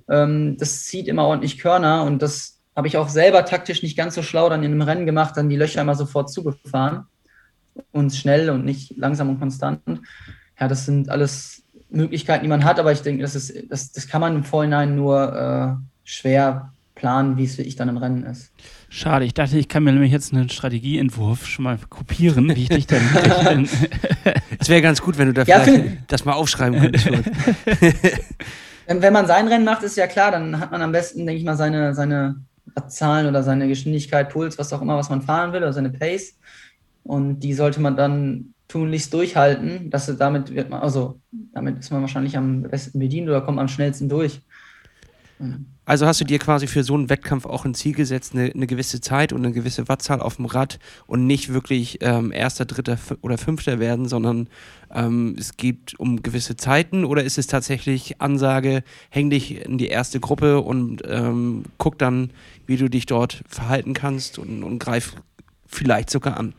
Ähm, 0.09 0.57
das 0.59 0.85
zieht 0.85 1.09
immer 1.09 1.27
ordentlich 1.27 1.59
Körner 1.59 2.05
und 2.05 2.23
das 2.23 2.59
habe 2.75 2.89
ich 2.89 2.97
auch 2.97 3.09
selber 3.09 3.45
taktisch 3.45 3.83
nicht 3.83 3.97
ganz 3.97 4.15
so 4.15 4.23
schlau 4.23 4.49
dann 4.49 4.63
in 4.63 4.73
einem 4.73 4.83
Rennen 4.83 5.07
gemacht, 5.07 5.37
dann 5.37 5.49
die 5.49 5.57
Löcher 5.57 5.81
immer 5.81 5.95
sofort 5.95 6.31
zugefahren. 6.31 7.07
Und 7.93 8.15
schnell 8.15 8.49
und 8.51 8.65
nicht 8.65 8.97
langsam 8.97 9.29
und 9.29 9.39
konstant. 9.39 9.83
Ja, 10.59 10.67
das 10.67 10.87
sind 10.87 11.11
alles 11.11 11.63
Möglichkeiten, 11.91 12.43
die 12.43 12.49
man 12.49 12.65
hat, 12.65 12.81
aber 12.81 12.93
ich 12.93 13.03
denke, 13.03 13.23
das, 13.23 13.35
ist, 13.35 13.53
das, 13.71 13.93
das 13.93 14.09
kann 14.09 14.23
man 14.23 14.35
im 14.35 14.45
Vorhinein 14.45 14.97
nur 14.97 15.79
äh, 15.81 15.85
schwer 16.05 16.73
planen, 16.97 17.37
wie 17.37 17.45
es 17.45 17.55
für 17.55 17.63
ich 17.63 17.77
dann 17.77 17.89
im 17.89 17.99
Rennen 17.99 18.25
ist. 18.25 18.51
Schade, 18.89 19.25
ich 19.25 19.35
dachte, 19.35 19.57
ich 19.59 19.69
kann 19.69 19.85
mir 19.85 19.93
nämlich 19.93 20.11
jetzt 20.11 20.33
einen 20.33 20.49
Strategieentwurf 20.49 21.47
schon 21.47 21.63
mal 21.63 21.79
kopieren, 21.89 22.49
wie 22.57 22.63
ich 22.63 22.69
dich 22.69 22.87
dann. 22.89 23.03
Es 24.59 24.69
wäre 24.69 24.83
ganz 24.83 25.01
gut, 25.01 25.19
wenn 25.19 25.29
du 25.29 25.35
da 25.35 25.43
ja, 25.43 25.61
vielleicht 25.61 26.11
das 26.11 26.25
mal 26.25 26.33
aufschreiben 26.33 26.81
könntest. 26.81 27.07
wenn, 28.87 29.03
wenn 29.03 29.13
man 29.13 29.27
sein 29.27 29.47
Rennen 29.47 29.65
macht, 29.65 29.85
ist 29.85 29.97
ja 29.97 30.07
klar, 30.07 30.33
dann 30.33 30.59
hat 30.59 30.73
man 30.73 30.83
am 30.83 30.91
besten, 30.91 31.27
denke 31.27 31.39
ich 31.39 31.45
mal, 31.45 31.57
seine, 31.57 31.95
seine 31.95 32.37
Zahlen 32.89 33.27
oder 33.27 33.43
seine 33.43 33.69
Geschwindigkeit, 33.69 34.31
Puls, 34.31 34.59
was 34.59 34.73
auch 34.73 34.83
immer, 34.83 34.97
was 34.97 35.11
man 35.11 35.23
fahren 35.23 35.53
will, 35.53 35.61
oder 35.61 35.73
seine 35.73 35.91
Pace. 35.91 36.39
Und 37.05 37.41
die 37.41 37.53
sollte 37.53 37.81
man 37.81 37.97
dann 37.97 38.55
tunlichst 38.67 39.13
durchhalten. 39.13 39.91
Dass 39.91 40.07
damit 40.17 40.53
wird 40.53 40.71
man, 40.71 40.81
also 40.81 41.21
damit 41.53 41.79
ist 41.79 41.93
man 41.93 42.01
wahrscheinlich 42.01 42.37
am 42.37 42.63
besten 42.63 42.99
bedient 42.99 43.29
oder 43.29 43.43
kommt 43.43 43.61
am 43.61 43.69
schnellsten 43.69 44.09
durch. 44.09 44.41
Also 45.87 46.05
hast 46.05 46.21
du 46.21 46.25
dir 46.25 46.41
quasi 46.41 46.67
für 46.67 46.83
so 46.83 46.95
einen 46.95 47.09
Wettkampf 47.09 47.47
auch 47.47 47.65
ein 47.65 47.73
Ziel 47.73 47.95
gesetzt, 47.95 48.35
eine, 48.35 48.51
eine 48.53 48.67
gewisse 48.67 49.01
Zeit 49.01 49.33
und 49.33 49.45
eine 49.45 49.55
gewisse 49.55 49.89
Wattzahl 49.89 50.21
auf 50.21 50.35
dem 50.35 50.47
Rad 50.47 50.81
und 51.07 51.29
nicht 51.29 51.53
wirklich 51.53 51.99
ähm, 52.01 52.33
erster, 52.33 52.65
dritter 52.65 52.99
oder 53.23 53.39
fünfter 53.39 53.79
werden, 53.79 54.09
sondern 54.09 54.49
ähm, 54.93 55.37
es 55.39 55.57
geht 55.57 55.95
um 55.99 56.25
gewisse 56.25 56.57
Zeiten 56.57 57.05
oder 57.05 57.23
ist 57.23 57.39
es 57.39 57.47
tatsächlich 57.47 58.21
Ansage, 58.21 58.83
häng 59.11 59.31
dich 59.31 59.65
in 59.65 59.79
die 59.79 59.87
erste 59.87 60.19
Gruppe 60.19 60.61
und 60.61 61.03
ähm, 61.07 61.63
guck 61.79 62.01
dann, 62.01 62.31
wie 62.67 62.77
du 62.77 62.91
dich 62.91 63.07
dort 63.07 63.45
verhalten 63.47 63.95
kannst 63.95 64.41
und, 64.41 64.65
und 64.65 64.81
greif 64.81 65.15
vielleicht 65.69 66.11
sogar 66.11 66.37
an? 66.37 66.53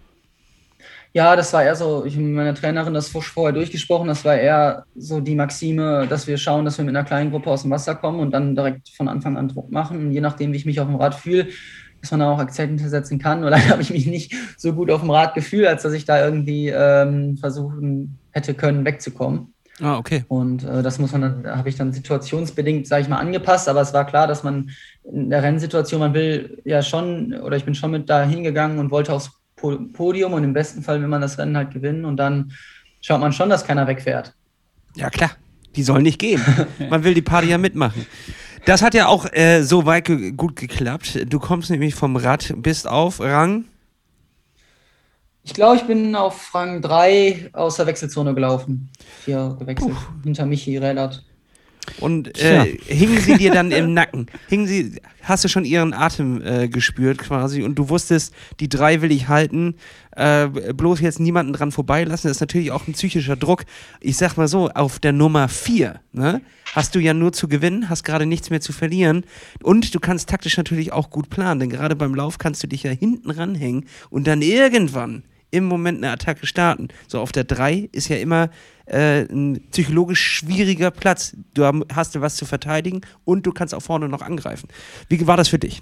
Ja, 1.14 1.36
das 1.36 1.52
war 1.54 1.64
eher 1.64 1.76
so, 1.76 2.06
ich 2.06 2.16
mit 2.18 2.34
meiner 2.34 2.54
Trainerin 2.54 2.94
das 2.94 3.10
vorher 3.10 3.54
durchgesprochen, 3.54 4.08
das 4.08 4.24
war 4.26 4.36
eher 4.36 4.86
so 4.96 5.20
die 5.20 5.36
Maxime, 5.36 6.06
dass 6.08 6.28
wir 6.28 6.38
schauen, 6.38 6.66
dass 6.66 6.78
wir 6.78 6.86
mit 6.86 6.96
einer 6.96 7.06
kleinen 7.06 7.32
Gruppe 7.32 7.50
aus 7.50 7.64
dem 7.64 7.72
Wasser 7.72 7.96
kommen 7.96 8.20
und 8.20 8.32
dann 8.32 8.56
direkt 8.56 8.90
von 8.90 9.08
Anfang 9.08 9.38
an 9.38 9.48
Druck 9.48 9.72
machen. 9.72 10.08
Und 10.08 10.12
je 10.12 10.22
nachdem, 10.22 10.54
wie 10.54 10.58
ich 10.58 10.66
mich 10.66 10.80
auf 10.80 10.88
dem 10.88 10.98
Rad 10.98 11.16
fühle, 11.16 11.48
dass 12.02 12.12
man 12.12 12.20
dann 12.20 12.30
auch 12.30 12.40
Akzente 12.40 12.88
setzen 12.90 13.20
kann. 13.20 13.42
Nur 13.42 13.50
leider 13.52 13.70
habe 13.70 13.82
ich 13.82 13.90
mich 13.90 14.06
nicht 14.06 14.34
so 14.58 14.74
gut 14.74 14.92
auf 14.92 15.02
dem 15.02 15.10
Rad 15.10 15.34
gefühlt, 15.34 15.68
als 15.68 15.84
dass 15.84 15.94
ich 15.94 16.06
da 16.06 16.24
irgendwie 16.24 16.70
ähm, 16.70 17.38
versuchen 17.38 18.20
hätte 18.32 18.54
können, 18.54 18.86
wegzukommen. 18.86 19.54
Ah, 19.80 19.98
okay. 19.98 20.24
Und 20.28 20.64
äh, 20.64 20.82
das 20.82 20.98
muss 20.98 21.12
man 21.12 21.22
dann, 21.22 21.44
da 21.44 21.58
habe 21.58 21.70
ich 21.70 21.76
dann 21.76 21.94
situationsbedingt, 21.94 22.88
sage 22.88 23.04
ich 23.04 23.10
mal, 23.10 23.20
angepasst, 23.20 23.70
aber 23.70 23.82
es 23.82 23.94
war 23.94 24.06
klar, 24.06 24.26
dass 24.26 24.44
man 24.44 24.72
in 25.04 25.30
der 25.30 25.44
Rennsituation, 25.44 26.00
man 26.00 26.16
will 26.16 26.62
ja 26.66 26.82
schon, 26.82 27.34
oder 27.34 27.58
ich 27.58 27.66
bin 27.66 27.76
schon 27.76 27.92
mit 27.92 28.10
da 28.10 28.24
hingegangen 28.24 28.80
und 28.80 28.90
wollte 28.90 29.14
aufs 29.14 29.32
Podium 29.58 30.34
und 30.34 30.44
im 30.44 30.54
besten 30.54 30.84
Fall 30.84 31.02
will 31.02 31.08
man 31.08 31.22
das 31.22 31.38
Rennen 31.38 31.58
halt 31.58 31.72
gewinnen 31.72 32.06
und 32.06 32.18
dann 32.18 32.54
schaut 33.02 33.20
man 33.20 33.34
schon, 33.34 33.50
dass 33.50 33.66
keiner 33.66 33.88
wegfährt. 33.88 34.34
Ja, 34.96 35.10
klar. 35.10 35.32
Die 35.76 35.84
sollen 35.84 36.04
nicht 36.04 36.20
gehen. 36.20 36.42
man 36.90 37.04
will 37.04 37.14
die 37.14 37.22
Party 37.22 37.50
ja 37.50 37.58
mitmachen. 37.58 38.06
Das 38.66 38.82
hat 38.82 38.94
ja 38.94 39.08
auch 39.08 39.26
äh, 39.32 39.64
so 39.64 39.86
weit 39.86 40.06
ge 40.06 40.32
gut 40.32 40.56
geklappt. 40.56 41.26
Du 41.32 41.40
kommst 41.40 41.70
nämlich 41.70 41.96
vom 41.96 42.16
Rad, 42.16 42.54
bist 42.58 42.88
auf 42.88 43.20
Rang. 43.20 43.66
Ich 45.44 45.54
glaube, 45.54 45.78
ich 45.78 45.84
bin 45.84 46.16
auf 46.16 46.54
Rang 46.54 46.82
3 46.82 47.52
aus 47.54 47.78
der 47.78 47.88
Wechselzone 47.88 48.34
gelaufen. 48.34 48.90
Hier 49.26 49.56
gewechselt. 49.58 49.94
Puh. 49.94 50.24
Hinter 50.24 50.46
Michi 50.46 50.78
Rädert. 50.78 51.24
Und 52.00 52.38
äh, 52.40 52.78
hingen 52.86 53.20
sie 53.20 53.38
dir 53.38 53.52
dann 53.52 53.72
im 53.72 53.94
Nacken? 53.94 54.28
Hingen 54.48 54.68
sie, 54.68 55.02
hast 55.24 55.44
du 55.44 55.48
schon 55.48 55.66
ihren 55.66 55.94
Atem 55.94 56.42
äh, 56.46 56.68
gespürt 56.68 57.18
quasi 57.18 57.64
und 57.64 57.76
du 57.76 57.90
wusstest, 57.90 58.34
die 58.60 58.70
drei 58.70 59.02
will 59.02 59.12
ich 59.12 59.28
halten, 59.28 59.76
äh, 60.16 60.48
bloß 60.48 61.02
jetzt 61.02 61.20
niemanden 61.20 61.54
dran 61.54 61.72
vorbeilassen. 61.72 62.28
Das 62.28 62.38
ist 62.38 62.42
natürlich 62.42 62.72
auch 62.72 62.88
ein 62.88 62.94
psychischer 62.94 63.36
Druck. 63.36 63.66
Ich 64.00 64.18
sag 64.18 64.38
mal 64.38 64.48
so, 64.48 64.70
auf 64.70 65.00
der 65.00 65.14
Nummer 65.14 65.48
vier 65.48 66.00
ne, 66.12 66.42
hast 66.74 66.96
du 66.96 67.00
ja 67.00 67.14
nur 67.14 67.34
zu 67.34 67.48
gewinnen, 67.48 67.90
hast 67.90 68.04
gerade 68.04 68.26
nichts 68.26 68.50
mehr 68.50 68.62
zu 68.62 68.74
verlieren 68.74 69.24
und 69.64 69.94
du 69.94 70.00
kannst 70.00 70.30
taktisch 70.30 70.58
natürlich 70.58 70.94
auch 70.94 71.10
gut 71.10 71.30
planen, 71.30 71.60
denn 71.60 71.70
gerade 71.70 71.96
beim 71.96 72.16
Lauf 72.16 72.38
kannst 72.38 72.64
du 72.64 72.68
dich 72.68 72.84
ja 72.84 72.92
hinten 72.92 73.32
ranhängen 73.32 73.86
und 74.10 74.28
dann 74.28 74.42
irgendwann 74.42 75.24
im 75.52 75.66
Moment 75.66 76.00
eine 76.00 76.12
Attacke 76.12 76.46
starten. 76.46 76.90
So 77.08 77.20
auf 77.20 77.32
der 77.32 77.46
3 77.46 77.90
ist 77.92 78.10
ja 78.10 78.18
immer 78.18 78.50
äh, 78.88 79.22
ein 79.22 79.62
psychologisch 79.72 80.22
schwieriger 80.22 80.92
Platz. 80.92 81.36
Du 81.54 81.66
hast 81.94 82.20
was 82.20 82.36
zu 82.36 82.46
verteidigen 82.46 83.02
und 83.26 83.46
du 83.46 83.52
kannst 83.52 83.74
auch 83.74 83.82
vorne 83.82 84.10
noch 84.10 84.22
angreifen. 84.22 84.68
Wie 85.10 85.26
war 85.28 85.38
das 85.38 85.50
für 85.50 85.60
dich? 85.60 85.82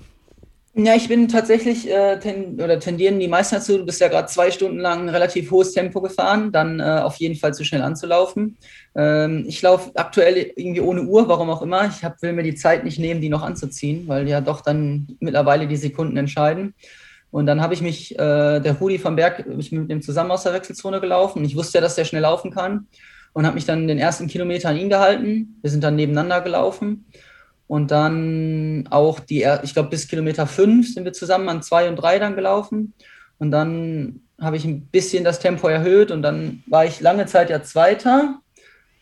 Ja, 0.78 0.94
ich 0.94 1.08
bin 1.08 1.30
tatsächlich 1.30 1.89
äh, 1.89 2.20
ten, 2.20 2.60
oder 2.60 2.82
tendieren 2.82 3.18
die 3.18 3.30
meisten 3.30 3.56
dazu, 3.56 3.78
du 3.78 3.86
bist 3.86 4.02
ja 4.02 4.10
gerade 4.10 4.28
zwei 4.28 4.52
Stunden 4.52 4.80
lang 4.80 5.08
relativ 5.08 5.50
hohes 5.50 5.72
Tempo 5.72 6.02
gefahren, 6.02 6.52
dann 6.52 6.82
äh, 6.82 6.84
auf 6.84 7.15
jeden 7.15 7.36
Fall 7.36 7.54
zu 7.54 7.63
schnell 7.63 7.82
anzulaufen. 7.82 8.58
Ähm, 8.94 9.46
ich 9.48 9.62
laufe 9.62 9.91
aktuell 9.96 10.52
irgendwie 10.58 10.82
ohne 10.82 11.04
Uhr, 11.04 11.30
warum 11.30 11.50
auch 11.50 11.62
immer. 11.62 11.88
Ich 11.88 12.04
hab, 12.04 12.22
will 12.22 12.34
mir 12.34 12.44
die 12.44 12.56
Zeit 12.56 12.84
nicht 12.84 13.00
nehmen, 13.00 13.22
die 13.22 13.30
noch 13.30 13.41
anzuziehen, 13.41 14.06
weil 14.10 14.28
ja 14.28 14.41
doch 14.41 14.60
dann 14.60 15.08
mittlerweile 15.22 15.65
die 15.65 15.78
Sekunden 15.78 16.18
entscheiden. 16.18 16.74
Und 17.36 17.48
dann 17.48 17.60
habe 17.60 17.74
ich 17.74 17.82
mich, 17.82 18.17
äh, 18.17 18.62
der 18.62 18.78
Rudi 18.80 18.98
vom 18.98 19.17
Berg, 19.17 19.45
ich 19.58 19.69
mit 19.74 19.91
dem 19.91 20.02
zusammen 20.02 20.32
aus 20.32 20.43
der 20.43 20.54
Wechselzone 20.54 21.02
gelaufen. 21.02 21.43
Ich 21.43 21.58
wusste 21.58 21.80
ja, 21.80 21.82
dass 21.82 21.95
der 21.95 22.06
schnell 22.06 22.21
laufen 22.21 22.50
kann 22.50 22.88
und 23.34 23.45
habe 23.45 23.56
mich 23.56 23.65
dann 23.65 23.89
den 23.89 23.98
ersten 23.98 24.28
Kilometer 24.28 24.69
an 24.69 24.78
ihn 24.78 24.88
gehalten. 24.88 25.58
Wir 25.62 25.69
sind 25.69 25.84
dann 25.84 25.98
nebeneinander 25.98 26.39
gelaufen. 26.39 27.08
Und 27.67 27.91
dann 27.91 28.88
auch 28.89 29.19
die, 29.19 29.45
ich 29.63 29.74
glaube, 29.74 29.89
bis 29.89 30.08
Kilometer 30.08 30.48
fünf 30.48 30.93
sind 30.93 31.04
wir 31.04 31.12
zusammen 31.12 31.50
an 31.50 31.62
zwei 31.62 31.89
und 31.89 31.98
drei 31.98 32.19
dann 32.19 32.38
gelaufen. 32.38 32.93
Und 33.38 33.52
dann 33.52 34.21
habe 34.39 34.56
ich 34.56 34.63
ein 34.63 34.86
bisschen 34.86 35.26
das 35.26 35.39
Tempo 35.39 35.67
erhöht 35.67 36.12
und 36.12 36.21
dann 36.21 36.63
war 36.67 36.86
ich 36.86 37.02
lange 37.02 37.26
Zeit 37.26 37.50
ja 37.50 37.62
Zweiter. 37.62 38.39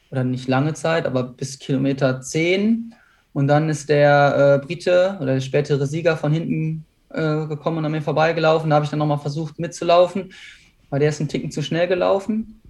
Oder 0.09 0.23
nicht 0.23 0.47
lange 0.47 0.73
Zeit, 0.73 1.05
aber 1.05 1.21
bis 1.21 1.59
Kilometer 1.59 2.19
zehn. 2.21 2.95
Und 3.31 3.47
dann 3.47 3.69
ist 3.69 3.89
der 3.89 4.59
äh, 4.59 4.65
Brite 4.65 5.17
oder 5.21 5.35
der 5.35 5.41
spätere 5.41 5.85
Sieger 5.85 6.17
von 6.17 6.33
hinten 6.33 6.85
äh, 7.13 7.47
gekommen 7.47 7.79
und 7.79 7.85
an 7.85 7.91
mir 7.91 8.01
vorbeigelaufen. 8.01 8.69
Da 8.69 8.75
habe 8.75 8.85
ich 8.85 8.89
dann 8.89 8.99
nochmal 8.99 9.19
versucht 9.19 9.59
mitzulaufen, 9.59 10.33
weil 10.89 10.99
der 10.99 11.09
ist 11.09 11.19
ein 11.19 11.27
Ticken 11.27 11.51
zu 11.51 11.61
schnell 11.61 11.87
gelaufen. 11.87 12.61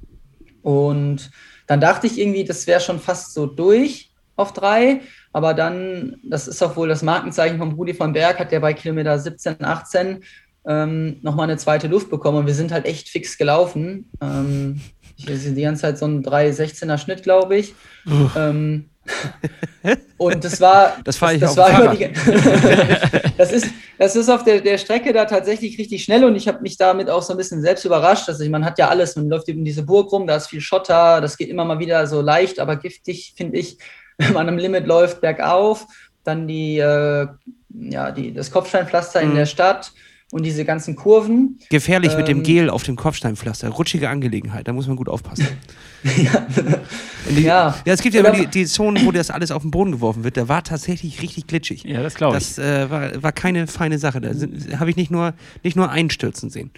Und 0.62 1.32
dann 1.68 1.82
dachte 1.82 2.08
ich 2.08 2.20
irgendwie, 2.20 2.44
das 2.44 2.68
wäre 2.68 2.80
schon 2.80 3.00
fast 3.00 3.34
so 3.34 3.46
durch 3.46 4.12
auf 4.36 4.54
drei. 4.54 5.02
Aber 5.32 5.54
dann, 5.54 6.18
das 6.24 6.48
ist 6.48 6.62
auch 6.62 6.76
wohl 6.76 6.88
das 6.88 7.02
Markenzeichen 7.02 7.58
von 7.58 7.74
Rudi 7.74 7.94
von 7.94 8.14
Berg, 8.14 8.40
hat 8.40 8.52
der 8.52 8.60
bei 8.60 8.74
Kilometer 8.74 9.18
17, 9.18 9.64
18 9.64 10.24
ähm, 10.66 11.18
nochmal 11.22 11.50
eine 11.50 11.58
zweite 11.58 11.88
Luft 11.88 12.10
bekommen. 12.10 12.40
Und 12.40 12.48
wir 12.48 12.54
sind 12.54 12.72
halt 12.72 12.86
echt 12.86 13.10
fix 13.10 13.38
gelaufen. 13.38 14.10
Ähm, 14.22 14.82
ich 15.18 15.30
weiß 15.30 15.54
die 15.54 15.62
ganze 15.62 15.82
Zeit 15.82 15.98
so 15.98 16.06
ein 16.06 16.24
3,16er 16.24 16.98
Schnitt, 16.98 17.24
glaube 17.24 17.58
ich. 17.58 17.74
Ähm, 18.36 18.90
und 20.18 20.44
das 20.44 20.62
war. 20.62 20.98
Das, 21.04 21.20
das, 21.20 21.40
das 21.40 21.58
war 21.58 21.96
die, 21.96 22.10
das 23.38 23.52
ist, 23.52 23.68
das 23.98 24.16
ist 24.16 24.30
auf 24.30 24.44
der, 24.44 24.62
der 24.62 24.78
Strecke 24.78 25.12
da 25.12 25.26
tatsächlich 25.26 25.78
richtig 25.78 26.04
schnell 26.04 26.24
und 26.24 26.36
ich 26.36 26.48
habe 26.48 26.62
mich 26.62 26.78
damit 26.78 27.10
auch 27.10 27.22
so 27.22 27.34
ein 27.34 27.38
bisschen 27.38 27.62
selbst 27.62 27.84
überrascht. 27.86 28.30
Also 28.30 28.48
man 28.50 28.64
hat 28.64 28.80
ja 28.80 28.90
alles, 28.90 29.16
man 29.16 29.30
läuft 29.30 29.50
eben 29.50 29.66
diese 29.66 29.84
Burg 29.84 30.12
rum, 30.12 30.26
da 30.26 30.38
ist 30.38 30.48
viel 30.48 30.62
Schotter, 30.62 31.20
das 31.22 31.38
geht 31.38 31.50
immer 31.50 31.66
mal 31.66 31.80
wieder 31.80 32.08
so 32.08 32.22
leicht, 32.22 32.60
aber 32.60 32.78
giftig, 32.78 33.34
finde 33.36 33.58
ich, 33.58 33.78
wenn 34.18 34.34
man 34.34 34.48
am 34.48 34.58
Limit 34.58 34.88
läuft, 34.88 35.22
bergauf. 35.22 35.86
Dann 36.24 36.48
die, 36.48 36.78
äh, 36.78 37.28
ja, 37.70 38.12
die, 38.12 38.34
das 38.34 38.50
Kopfsteinpflaster 38.50 39.22
mhm. 39.22 39.32
in 39.32 39.36
der 39.36 39.46
Stadt 39.46 39.92
und 40.34 40.42
diese 40.44 40.66
ganzen 40.66 40.96
Kurven. 40.96 41.60
Gefährlich 41.70 42.14
ähm, 42.14 42.18
mit 42.18 42.28
dem 42.28 42.38
ähm, 42.40 42.44
Gel 42.44 42.70
auf 42.72 42.82
dem 42.82 42.96
Kopfsteinpflaster. 42.96 43.70
Rutschige 43.70 44.10
Angelegenheit, 44.10 44.68
da 44.68 44.74
muss 44.74 44.88
man 44.88 44.96
gut 44.96 45.08
aufpassen. 45.08 45.48
ja. 46.18 46.48
Die, 47.30 47.44
ja. 47.44 47.76
ja. 47.86 47.94
es 47.94 48.02
gibt 48.02 48.16
ja 48.16 48.22
immer 48.22 48.32
die, 48.32 48.48
die 48.48 48.66
Zonen, 48.66 49.06
wo 49.06 49.12
das 49.12 49.30
alles 49.30 49.52
auf 49.52 49.62
den 49.62 49.70
Boden 49.70 49.92
geworfen 49.92 50.24
wird. 50.24 50.36
Der 50.36 50.50
war 50.50 50.64
tatsächlich 50.64 51.22
richtig 51.22 51.46
glitschig. 51.46 51.84
Ja, 51.84 52.02
das 52.02 52.16
glaube 52.16 52.38
ich. 52.38 52.56
Das 52.56 52.58
äh, 52.58 52.90
war, 52.90 53.22
war 53.22 53.32
keine 53.32 53.68
feine 53.68 54.00
Sache. 54.00 54.22
Da 54.22 54.80
habe 54.80 54.90
ich 54.90 54.96
nicht 54.96 55.12
nur, 55.12 55.36
nicht 55.62 55.76
nur 55.76 55.92
einstürzen 55.92 56.50
sehen. 56.50 56.72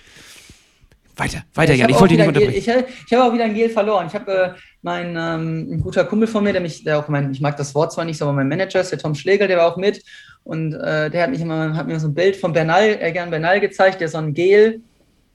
Weiter, 1.15 1.43
weiter, 1.53 1.73
ja, 1.75 1.85
ich, 1.85 1.95
ich 1.95 2.01
wollte 2.01 2.15
dich 2.15 2.17
nicht 2.17 2.27
unterbrechen. 2.27 2.61
Gel, 2.61 2.85
ich, 2.89 3.05
ich 3.07 3.13
habe 3.13 3.23
auch 3.23 3.33
wieder 3.33 3.45
ein 3.45 3.53
Gel 3.53 3.69
verloren. 3.69 4.07
Ich 4.07 4.15
habe 4.15 4.31
äh, 4.33 4.59
mein 4.81 5.11
ähm, 5.11 5.69
ein 5.71 5.81
guter 5.81 6.03
Kumpel 6.03 6.27
von 6.27 6.43
mir, 6.43 6.51
der 6.51 6.61
mich, 6.61 6.83
der 6.83 6.99
auch 6.99 7.07
mein, 7.07 7.31
ich 7.31 7.39
mag 7.39 7.55
das 7.55 7.73
Wort 7.73 7.93
zwar 7.93 8.03
nicht, 8.03 8.21
aber 8.21 8.33
mein 8.33 8.49
Manager 8.49 8.81
ist 8.81 8.91
der 8.91 8.99
Tom 8.99 9.15
Schlegel, 9.15 9.47
der 9.47 9.59
war 9.59 9.71
auch 9.71 9.77
mit. 9.77 10.03
Und 10.45 10.75
äh, 10.75 11.09
der 11.09 11.23
hat, 11.23 11.31
mich 11.31 11.41
immer, 11.41 11.75
hat 11.75 11.87
mir 11.87 11.99
so 11.99 12.07
ein 12.07 12.13
Bild 12.13 12.35
von 12.35 12.53
Bernal, 12.53 12.97
äh, 13.01 13.11
gern 13.11 13.31
Bernal 13.31 13.59
gezeigt, 13.59 13.99
der 13.99 14.07
so 14.07 14.19
ein 14.19 14.33
Gel 14.33 14.79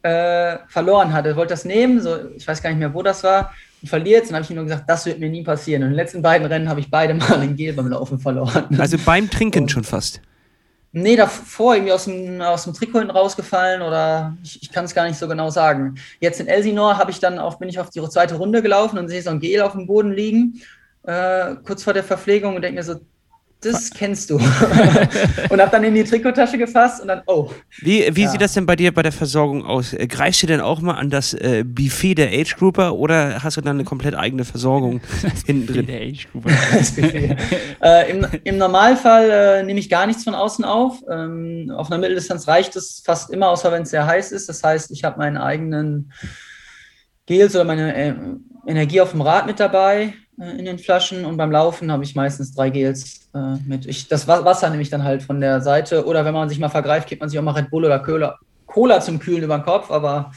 äh, 0.03 0.57
verloren 0.69 1.13
hatte. 1.13 1.31
Er 1.31 1.37
wollte 1.37 1.53
das 1.53 1.65
nehmen, 1.65 2.01
so, 2.01 2.17
ich 2.37 2.47
weiß 2.47 2.63
gar 2.63 2.71
nicht 2.71 2.79
mehr, 2.79 2.95
wo 2.95 3.03
das 3.03 3.25
war, 3.25 3.53
und 3.83 3.89
verliert. 3.89 4.23
Und 4.23 4.29
dann 4.29 4.37
habe 4.37 4.45
ich 4.45 4.51
ihm 4.51 4.57
nur 4.57 4.65
gesagt, 4.65 4.85
das 4.89 5.07
wird 5.07 5.19
mir 5.19 5.29
nie 5.29 5.43
passieren. 5.43 5.83
Und 5.83 5.89
in 5.89 5.93
den 5.95 5.97
letzten 5.97 6.23
beiden 6.23 6.47
Rennen 6.47 6.69
habe 6.69 6.79
ich 6.79 6.89
beide 6.91 7.15
Mal 7.15 7.41
ein 7.41 7.57
Gel 7.57 7.73
beim 7.73 7.89
Laufen 7.89 8.21
verloren. 8.21 8.67
Also 8.79 8.97
beim 9.05 9.29
Trinken 9.31 9.65
und, 9.65 9.71
schon 9.71 9.83
fast. 9.83 10.21
Nee, 10.93 11.17
davor 11.17 11.75
irgendwie 11.75 11.93
aus 11.93 12.05
dem, 12.05 12.41
aus 12.41 12.65
dem 12.65 12.75
Trikot 12.75 13.01
rausgefallen 13.01 13.83
oder 13.83 14.37
ich, 14.45 14.63
ich 14.63 14.71
kann 14.71 14.85
es 14.85 14.95
gar 14.95 15.09
nicht 15.09 15.19
so 15.19 15.27
genau 15.27 15.51
sagen. 15.51 15.97
Jetzt 16.21 16.41
in 16.41 16.47
Elsinore 16.47 16.99
habe 16.99 17.11
ich 17.11 17.19
dann 17.19 17.41
auf, 17.41 17.59
bin 17.59 17.69
ich 17.69 17.81
auf 17.81 17.91
die 17.91 18.01
zweite 18.01 18.37
Runde 18.37 18.63
gelaufen 18.63 18.99
und 18.99 19.09
sehe 19.09 19.23
so 19.23 19.31
ein 19.31 19.41
Gel 19.41 19.61
auf 19.63 19.73
dem 19.73 19.87
Boden 19.87 20.13
liegen, 20.13 20.61
äh, 21.03 21.57
kurz 21.65 21.83
vor 21.83 21.95
der 21.95 22.05
Verpflegung 22.05 22.57
und 22.57 22.63
denke 22.63 22.79
mir 22.79 22.85
so, 22.85 23.01
das 23.61 23.91
kennst 23.91 24.31
du. 24.31 24.37
und 25.51 25.61
habe 25.61 25.71
dann 25.71 25.85
in 25.85 25.95
die 25.95 26.05
Trikottasche 26.05 26.57
gefasst 26.57 27.03
und 27.03 27.09
dann, 27.09 27.23
oh. 27.27 27.51
Wie, 27.79 28.09
wie 28.15 28.23
ja. 28.23 28.31
sieht 28.31 28.41
das 28.41 28.55
denn 28.55 28.67
bei 28.67 28.77
dir 28.77 28.93
bei 28.93 29.03
der 29.03 29.13
Versorgung 29.13 29.65
aus? 29.65 29.93
Äh, 29.93 30.07
greifst 30.07 30.43
du 30.43 30.47
denn 30.47 30.61
auch 30.61 30.81
mal 30.81 30.95
an 30.95 31.11
das 31.11 31.35
äh, 31.35 31.65
Buffet 31.65 32.15
der 32.15 32.29
Age 32.29 32.57
Grouper 32.57 32.95
oder 32.95 33.43
hast 33.43 33.57
du 33.57 33.61
dann 33.61 33.77
eine 33.77 33.85
komplett 33.85 34.15
eigene 34.15 34.45
Versorgung 34.45 35.01
hinten 35.47 35.67
drin? 35.67 35.87
Der 35.87 36.01
Age 36.01 36.29
Grouper. 36.33 36.51
äh, 37.83 38.11
im, 38.11 38.27
Im 38.45 38.59
Normalfall 38.59 39.31
äh, 39.31 39.63
nehme 39.63 39.81
ich 39.81 39.91
gar 39.91 40.07
nichts 40.07 40.25
von 40.25 40.35
außen 40.35 40.65
auf. 40.65 41.03
Ähm, 41.11 41.73
auf 41.77 41.91
einer 41.91 41.99
Mitteldistanz 41.99 42.49
reicht 42.49 42.77
es 42.77 43.03
fast 43.05 43.31
immer, 43.31 43.49
außer 43.51 43.71
wenn 43.73 43.83
es 43.83 43.91
sehr 43.91 44.07
heiß 44.07 44.33
ist. 44.33 44.49
Das 44.49 44.63
heißt, 44.63 44.91
ich 44.91 45.05
habe 45.05 45.19
meinen 45.19 45.37
eigenen 45.37 46.13
Gels 47.27 47.55
oder 47.55 47.65
meine 47.65 47.95
äh, 47.95 48.15
Energie 48.67 49.01
auf 49.01 49.11
dem 49.11 49.21
Rad 49.21 49.47
mit 49.47 49.61
dabei 49.61 50.15
in 50.41 50.65
den 50.65 50.79
Flaschen 50.79 51.25
und 51.25 51.37
beim 51.37 51.51
Laufen 51.51 51.93
habe 51.93 52.03
ich 52.03 52.15
meistens 52.15 52.55
drei 52.55 52.71
Gels 52.71 53.29
äh, 53.35 53.57
mit. 53.67 53.87
Ich, 53.87 54.09
das 54.09 54.27
Wasser 54.27 54.71
nehme 54.71 54.83
ich 54.83 54.91
dann 54.91 55.05
halt 55.05 55.23
von 55.23 55.41
der 55.41 55.61
Seite 55.61 56.07
oder 56.07 56.25
wenn 56.25 56.33
man 56.33 56.49
sich 56.49 56.59
mal 56.59 56.71
vergreift, 56.71 57.09
gibt 57.09 57.21
man 57.21 57.29
sich 57.29 57.39
auch 57.39 57.43
mal 57.43 57.53
Red 57.53 57.71
Bull 57.71 57.85
oder 57.85 57.99
Cola, 57.99 58.39
Cola 58.71 59.01
zum 59.01 59.19
Kühlen 59.19 59.43
über 59.43 59.59
den 59.59 59.65
Kopf, 59.65 59.91
aber 59.91 60.31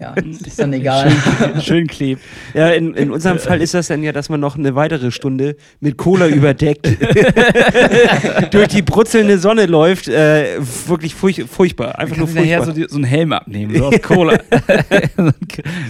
ja, 0.00 0.12
ist 0.46 0.58
dann 0.58 0.72
egal. 0.72 1.10
Schön, 1.10 1.60
schön 1.60 1.86
klebt. 1.86 2.20
Ja, 2.52 2.70
in, 2.70 2.94
in 2.94 3.12
unserem 3.12 3.38
Fall 3.38 3.62
ist 3.62 3.74
das 3.74 3.86
dann 3.86 4.02
ja, 4.02 4.12
dass 4.12 4.28
man 4.28 4.40
noch 4.40 4.56
eine 4.58 4.74
weitere 4.74 5.12
Stunde 5.12 5.56
mit 5.78 5.96
Cola 5.96 6.26
überdeckt 6.26 6.86
durch 8.50 8.68
die 8.68 8.82
brutzelnde 8.82 9.38
Sonne 9.38 9.66
läuft. 9.66 10.08
Äh, 10.08 10.58
wirklich 10.86 11.14
furch 11.14 11.44
furchtbar. 11.48 11.98
Einfach 11.98 12.16
nur 12.16 12.26
furchtbar. 12.26 12.66
So, 12.66 12.72
so 12.88 12.96
einen 12.96 13.04
Helm 13.04 13.32
abnehmen, 13.32 13.76
so 13.76 13.84
aus 13.86 14.02
Cola. 14.02 14.38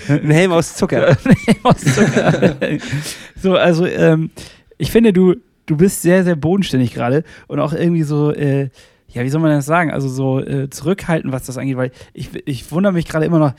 ein 0.08 0.30
Helm 0.30 0.52
aus 0.52 0.74
Zucker. 0.76 1.08
ein 1.08 1.36
Helm 1.46 1.64
aus 1.64 1.80
Zucker. 1.80 2.56
so, 3.36 3.54
also 3.54 3.86
ähm, 3.86 4.30
ich 4.76 4.90
finde, 4.90 5.14
du, 5.14 5.36
du 5.64 5.76
bist 5.78 6.02
sehr, 6.02 6.24
sehr 6.24 6.36
bodenständig 6.36 6.92
gerade 6.92 7.24
und 7.48 7.58
auch 7.58 7.72
irgendwie 7.72 8.02
so. 8.02 8.32
Äh, 8.32 8.68
ja, 9.12 9.24
wie 9.24 9.28
soll 9.28 9.40
man 9.40 9.50
das 9.50 9.66
sagen? 9.66 9.90
Also 9.90 10.08
so 10.08 10.40
äh, 10.40 10.70
zurückhalten, 10.70 11.32
was 11.32 11.44
das 11.44 11.58
angeht, 11.58 11.76
weil 11.76 11.90
ich, 12.12 12.30
ich 12.46 12.70
wundere 12.70 12.92
mich 12.92 13.06
gerade 13.06 13.26
immer 13.26 13.38
noch. 13.38 13.54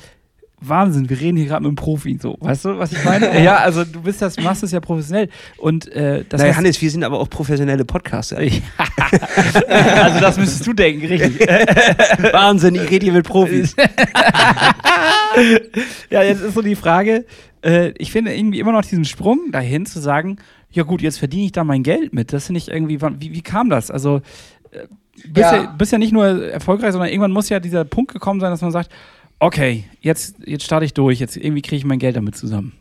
Wahnsinn, 0.64 1.10
wir 1.10 1.20
reden 1.20 1.38
hier 1.38 1.48
gerade 1.48 1.64
mit 1.64 1.70
einem 1.70 1.76
Profi, 1.76 2.20
so, 2.22 2.38
weißt 2.40 2.66
du, 2.66 2.78
was 2.78 2.92
ich 2.92 3.04
meine? 3.04 3.44
ja, 3.44 3.56
also 3.56 3.84
du 3.84 4.04
bist 4.04 4.22
das, 4.22 4.40
machst 4.40 4.62
es 4.62 4.72
ja 4.72 4.80
professionell 4.80 5.28
und 5.58 5.92
äh, 5.92 6.24
das 6.30 6.40
naja, 6.40 6.56
Hannes, 6.56 6.80
wir 6.80 6.92
sind 6.92 7.04
aber 7.04 7.20
auch 7.20 7.28
professionelle 7.32 7.84
Podcaster. 7.84 8.38
also 8.38 10.20
das 10.20 10.38
müsstest 10.38 10.68
du 10.68 10.74
denken, 10.74 11.04
richtig? 11.08 11.50
Wahnsinn, 12.32 12.76
ich 12.76 12.88
rede 12.92 13.06
hier 13.06 13.14
mit 13.14 13.26
Profis. 13.26 13.76
ja, 16.12 16.22
jetzt 16.22 16.42
ist 16.42 16.54
so 16.54 16.62
die 16.62 16.76
Frage, 16.76 17.26
äh, 17.64 17.94
ich 17.98 18.12
finde 18.12 18.36
irgendwie 18.36 18.60
immer 18.60 18.72
noch 18.72 18.84
diesen 18.84 19.06
Sprung 19.06 19.52
dahin 19.52 19.88
zu 19.88 20.00
sagen, 20.00 20.38
ja 20.70 20.84
gut, 20.84 21.02
jetzt 21.02 21.18
verdiene 21.18 21.46
ich 21.46 21.52
da 21.52 21.64
mein 21.64 21.82
Geld 21.84 22.14
mit. 22.14 22.34
Das 22.34 22.46
finde 22.46 22.60
ich 22.60 22.70
irgendwie, 22.70 23.02
wie, 23.02 23.34
wie 23.34 23.42
kam 23.42 23.70
das? 23.70 23.92
Also 23.92 24.22
äh, 24.72 24.88
bist 25.28 25.52
ja. 25.52 25.64
ja, 25.64 25.76
bist 25.78 25.92
ja 25.92 25.98
nicht 25.98 26.14
nur 26.14 26.26
erfolgreich, 26.26 26.92
sondern 26.92 27.10
irgendwann 27.10 27.32
muss 27.32 27.50
ja 27.50 27.60
dieser 27.60 27.86
Punkt 27.86 28.14
gekommen 28.14 28.40
sein, 28.40 28.52
dass 28.52 28.62
man 28.62 28.72
sagt, 28.72 28.92
okay, 29.40 29.86
jetzt, 30.02 30.36
jetzt 30.46 30.64
starte 30.64 30.86
ich 30.86 30.94
durch, 30.94 31.20
jetzt 31.20 31.36
irgendwie 31.36 31.62
kriege 31.62 31.78
ich 31.78 31.86
mein 31.86 32.00
Geld 32.00 32.16
damit 32.16 32.36
zusammen. 32.36 32.74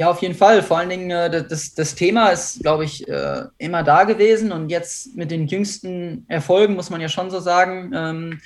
Ja, 0.00 0.10
auf 0.10 0.22
jeden 0.22 0.34
Fall. 0.34 0.62
Vor 0.62 0.78
allen 0.78 0.88
Dingen, 0.88 1.10
äh, 1.10 1.44
das, 1.46 1.74
das 1.74 1.94
Thema 1.94 2.30
ist, 2.30 2.60
glaube 2.62 2.86
ich, 2.86 3.06
äh, 3.06 3.42
immer 3.58 3.82
da 3.82 4.04
gewesen. 4.04 4.50
Und 4.50 4.70
jetzt 4.70 5.14
mit 5.14 5.30
den 5.30 5.46
jüngsten 5.46 6.24
Erfolgen, 6.26 6.74
muss 6.74 6.88
man 6.88 7.02
ja 7.02 7.10
schon 7.10 7.30
so 7.30 7.38
sagen, 7.38 7.92
ähm, 7.94 8.40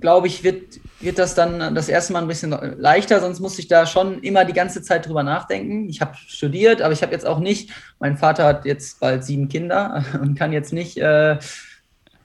glaube 0.00 0.26
ich, 0.26 0.44
wird, 0.44 0.80
wird 1.00 1.18
das 1.18 1.34
dann 1.34 1.74
das 1.74 1.88
erste 1.88 2.12
Mal 2.12 2.22
ein 2.22 2.28
bisschen 2.28 2.50
leichter, 2.78 3.20
sonst 3.20 3.40
musste 3.40 3.60
ich 3.60 3.68
da 3.68 3.86
schon 3.86 4.22
immer 4.22 4.44
die 4.44 4.52
ganze 4.52 4.82
Zeit 4.82 5.06
drüber 5.06 5.22
nachdenken. 5.22 5.88
Ich 5.88 6.00
habe 6.00 6.16
studiert, 6.16 6.82
aber 6.82 6.92
ich 6.92 7.02
habe 7.02 7.12
jetzt 7.12 7.26
auch 7.26 7.38
nicht, 7.38 7.70
mein 7.98 8.16
Vater 8.16 8.44
hat 8.44 8.64
jetzt 8.64 9.00
bald 9.00 9.24
sieben 9.24 9.48
Kinder 9.48 10.04
und 10.20 10.38
kann 10.38 10.52
jetzt 10.52 10.72
nicht 10.72 10.98
äh, 10.98 11.38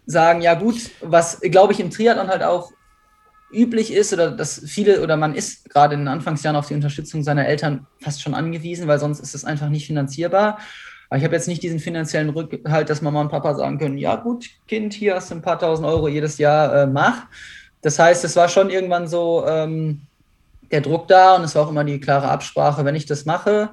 sagen, 0.06 0.41
ja 0.41 0.56
gut, 0.56 0.91
was 1.02 1.39
glaube 1.41 1.74
ich 1.74 1.80
im 1.80 1.89
Triathlon 1.89 2.28
halt 2.28 2.43
auch 2.43 2.71
üblich 3.52 3.93
ist 3.93 4.13
oder 4.13 4.32
dass 4.32 4.62
viele 4.65 5.02
oder 5.02 5.17
man 5.17 5.36
ist 5.36 5.69
gerade 5.69 5.93
in 5.93 6.02
den 6.02 6.08
Anfangsjahren 6.08 6.56
auf 6.56 6.67
die 6.67 6.74
Unterstützung 6.74 7.24
seiner 7.24 7.47
Eltern 7.47 7.86
fast 8.00 8.21
schon 8.21 8.34
angewiesen, 8.34 8.88
weil 8.88 9.00
sonst 9.00 9.19
ist 9.19 9.36
es 9.36 9.45
einfach 9.45 9.69
nicht 9.69 9.88
finanzierbar. 9.88 10.59
Aber 11.12 11.18
ich 11.18 11.26
habe 11.26 11.36
jetzt 11.36 11.49
nicht 11.49 11.62
diesen 11.62 11.80
finanziellen 11.80 12.30
Rückhalt, 12.30 12.89
dass 12.89 13.01
Mama 13.01 13.20
und 13.20 13.28
Papa 13.28 13.53
sagen 13.53 13.78
können, 13.78 13.97
ja 13.97 14.16
gut, 14.16 14.49
Kind, 14.66 14.93
hier 14.93 15.16
hast 15.16 15.30
du 15.30 15.36
ein 15.36 15.41
paar 15.41 15.59
tausend 15.59 15.86
Euro 15.86 16.07
jedes 16.07 16.38
Jahr, 16.38 16.74
äh, 16.74 16.88
mach. 16.88 17.24
Das 17.82 17.99
heißt, 17.99 18.24
es 18.24 18.38
war 18.38 18.47
schon 18.47 18.70
irgendwann 18.70 19.09
so 19.09 19.45
ähm, 19.45 20.03
der 20.72 20.80
Druck 20.80 21.09
da 21.09 21.36
und 21.36 21.43
es 21.43 21.53
war 21.53 21.64
auch 21.66 21.70
immer 21.70 21.84
die 21.84 21.99
klare 21.99 22.30
Absprache, 22.30 22.86
wenn 22.86 22.95
ich 22.95 23.07
das 23.07 23.26
mache, 23.26 23.72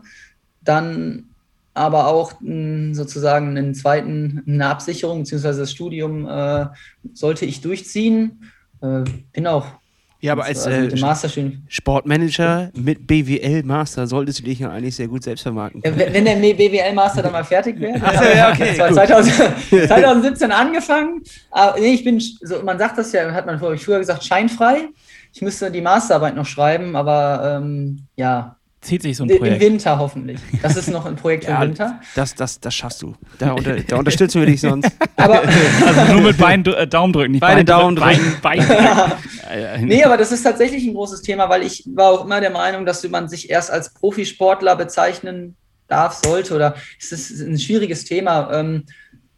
dann 0.63 1.27
aber 1.75 2.09
auch 2.09 2.33
mh, 2.41 2.95
sozusagen 2.95 3.57
einen 3.57 3.73
zweiten, 3.73 4.43
eine 4.45 4.67
Absicherung, 4.67 5.21
beziehungsweise 5.21 5.61
das 5.61 5.71
Studium 5.71 6.27
äh, 6.29 6.67
sollte 7.15 7.45
ich 7.45 7.61
durchziehen. 7.61 8.51
Äh, 8.81 9.05
bin 9.33 9.47
auch 9.47 9.65
Ja, 10.21 10.33
aber 10.33 10.45
als 10.45 10.67
äh, 10.67 10.91
Sportmanager 11.69 12.71
mit 12.75 13.07
BWL 13.07 13.63
Master 13.63 14.07
solltest 14.09 14.41
du 14.41 14.45
dich 14.45 14.59
ja 14.59 14.71
eigentlich 14.71 14.97
sehr 14.97 15.07
gut 15.07 15.23
selbst 15.23 15.43
vermarkten. 15.43 15.81
Ja, 15.85 15.97
wenn 15.97 16.25
der 16.25 16.35
BWL 16.37 16.93
Master 16.93 17.23
dann 17.23 17.31
mal 17.31 17.45
fertig 17.45 17.79
wäre. 17.79 18.03
Also, 18.05 18.25
ja, 18.25 18.51
okay, 18.51 18.75
das 18.77 18.79
war 18.79 18.93
2000, 18.93 19.87
2017 19.87 20.51
angefangen. 20.53 21.23
Aber 21.53 21.79
nee, 21.79 21.95
ich 21.95 22.03
bin, 22.03 22.19
so, 22.19 22.63
man 22.65 22.79
sagt 22.79 22.99
das 22.99 23.13
ja, 23.13 23.31
hat 23.33 23.47
man 23.47 23.61
früher 23.61 23.99
gesagt, 23.99 24.25
scheinfrei. 24.25 24.89
Ich 25.33 25.41
müsste 25.41 25.71
die 25.71 25.81
Masterarbeit 25.81 26.35
noch 26.35 26.47
schreiben, 26.47 26.97
aber 26.97 27.61
ähm, 27.63 28.07
ja, 28.17 28.58
zieht 28.89 29.03
sich 29.03 29.17
so 29.17 29.25
ein 29.25 29.29
Projekt. 29.29 29.63
Im 29.63 29.73
Winter 29.73 29.99
hoffentlich. 29.99 30.41
Das 30.63 30.77
ist 30.77 30.89
noch 30.89 31.05
ein 31.05 31.15
Projekt 31.15 31.45
für 31.45 31.51
ja, 31.51 31.61
Winter. 31.61 32.01
Das, 32.15 32.35
das, 32.35 32.59
das 32.59 32.75
schaffst 32.75 33.03
du. 33.03 33.15
Da, 33.39 33.53
unter, 33.53 33.77
da 33.77 33.97
unterstützen 33.99 34.41
wir 34.41 34.47
dich 34.47 34.61
sonst. 34.61 34.91
Aber 35.17 35.43
also 35.87 36.13
nur 36.13 36.23
mit 36.23 36.39
Bein, 36.39 36.65
äh, 36.65 36.87
Daumen 36.87 37.13
drücken, 37.13 37.33
nicht 37.33 37.41
Beine, 37.41 37.65
Daumen 37.65 37.97
drücken. 37.97 38.37
Bein, 38.43 38.67
Bein. 38.67 39.87
nee, 39.87 40.03
aber 40.03 40.17
das 40.17 40.33
ist 40.33 40.43
tatsächlich 40.43 40.87
ein 40.87 40.95
großes 40.95 41.23
Thema, 41.23 41.49
weil 41.49 41.63
ich 41.63 41.85
war 41.95 42.07
auch 42.11 42.25
immer 42.25 42.41
der 42.41 42.51
Meinung, 42.51 42.87
dass 42.87 43.07
man 43.09 43.29
sich 43.29 43.51
erst 43.51 43.71
als 43.71 43.93
Profisportler 43.93 44.75
bezeichnen 44.75 45.57
darf, 45.87 46.15
sollte 46.15 46.55
oder 46.55 46.75
es 46.99 47.13
ist 47.13 47.41
ein 47.41 47.59
schwieriges 47.59 48.05
Thema. 48.05 48.51
Ähm, 48.53 48.85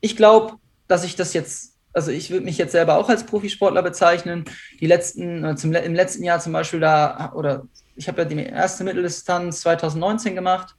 ich 0.01 0.16
glaube, 0.16 0.55
dass 0.88 1.05
ich 1.05 1.16
das 1.16 1.34
jetzt 1.34 1.70
also 1.92 2.12
ich 2.12 2.30
würde 2.30 2.44
mich 2.44 2.57
jetzt 2.57 2.70
selber 2.70 2.98
auch 2.98 3.09
als 3.09 3.24
Profisportler 3.24 3.82
bezeichnen. 3.82 4.44
Die 4.78 4.86
letzten, 4.86 5.44
äh, 5.44 5.57
zum, 5.57 5.72
im 5.72 5.94
letzten 5.94 6.22
Jahr 6.22 6.38
zum 6.38 6.53
Beispiel 6.53 6.78
da, 6.78 7.32
oder 7.34 7.64
ich 8.01 8.09
habe 8.09 8.22
ja 8.22 8.24
die 8.28 8.44
erste 8.44 8.84
Mitteldistanz 8.84 9.61
2019 9.61 10.34
gemacht. 10.34 10.74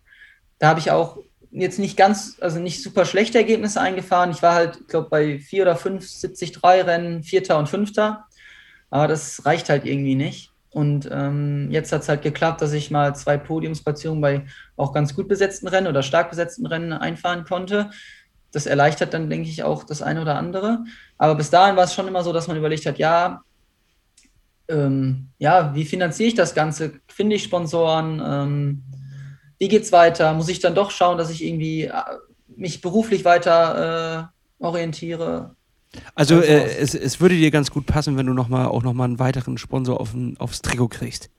Da 0.60 0.70
habe 0.70 0.80
ich 0.80 0.92
auch 0.92 1.20
jetzt 1.52 1.80
nicht 1.80 1.98
ganz, 1.98 2.38
also 2.42 2.60
nicht 2.60 2.82
super 2.82 3.06
schlechte 3.06 3.38
Ergebnisse 3.38 3.82
eingefahren. 3.82 4.32
Ich 4.32 4.42
war 4.42 4.54
halt, 4.54 4.78
ich 4.82 4.88
glaube, 4.88 5.10
bei 5.10 5.40
vier 5.40 5.64
oder 5.64 5.76
fünf 5.76 6.06
73 6.06 6.64
Rennen, 6.64 7.24
Vierter 7.24 7.58
und 7.58 7.70
Fünfter. 7.70 8.26
Aber 8.90 9.08
das 9.08 9.46
reicht 9.46 9.70
halt 9.70 9.86
irgendwie 9.86 10.16
nicht. 10.16 10.52
Und 10.70 11.10
ähm, 11.12 11.68
jetzt 11.72 11.92
hat 11.92 12.02
es 12.02 12.10
halt 12.10 12.22
geklappt, 12.22 12.62
dass 12.62 12.72
ich 12.74 12.92
mal 12.92 13.16
zwei 13.16 13.38
Podiumsplatzierungen 13.38 14.22
bei 14.22 14.46
auch 14.78 14.94
ganz 14.94 15.16
gut 15.16 15.28
besetzten 15.28 15.68
Rennen 15.68 15.88
oder 15.88 16.04
stark 16.04 16.30
besetzten 16.30 16.66
Rennen 16.66 16.94
einfahren 16.94 17.44
konnte 17.44 17.90
das 18.52 18.66
erleichtert 18.66 19.14
dann, 19.14 19.30
denke 19.30 19.50
ich, 19.50 19.64
auch 19.64 19.84
das 19.84 20.02
eine 20.02 20.22
oder 20.22 20.36
andere. 20.36 20.84
Aber 21.18 21.36
bis 21.36 21.50
dahin 21.50 21.76
war 21.76 21.86
es 21.86 21.94
schon 21.94 22.08
immer 22.08 22.24
so, 22.24 22.34
dass 22.34 22.48
man 22.48 22.58
überlegt 22.58 22.86
hat, 22.86 22.98
ja, 22.98 23.42
ähm, 24.68 25.30
ja, 25.38 25.74
wie 25.74 25.86
finanziere 25.86 26.30
ich 26.30 26.36
das 26.36 26.54
Ganze? 26.54 27.01
Finde 27.12 27.36
ich 27.36 27.44
Sponsoren? 27.44 28.22
Ähm, 28.26 28.84
wie 29.60 29.68
geht 29.68 29.84
es 29.84 29.92
weiter? 29.92 30.34
Muss 30.34 30.50
ich 30.50 30.60
dann 30.60 30.76
doch 30.76 30.92
schauen, 30.92 31.18
dass 31.18 31.30
ich 31.30 31.44
irgendwie 31.44 31.84
äh, 31.84 31.92
mich 32.56 32.82
beruflich 32.82 33.26
weiter 33.26 34.30
äh, 34.60 34.64
orientiere? 34.64 35.56
Also 36.16 36.42
äh, 36.42 36.78
es, 36.80 36.96
es 36.96 37.20
würde 37.20 37.36
dir 37.36 37.52
ganz 37.52 37.72
gut 37.72 37.86
passen, 37.86 38.18
wenn 38.18 38.26
du 38.26 38.34
noch 38.34 38.48
mal, 38.48 38.66
auch 38.66 38.84
nochmal 38.84 39.06
einen 39.06 39.20
weiteren 39.20 39.58
Sponsor 39.58 40.00
auf, 40.00 40.16
aufs 40.40 40.62
Trikot 40.62 40.88
kriegst. 40.88 41.30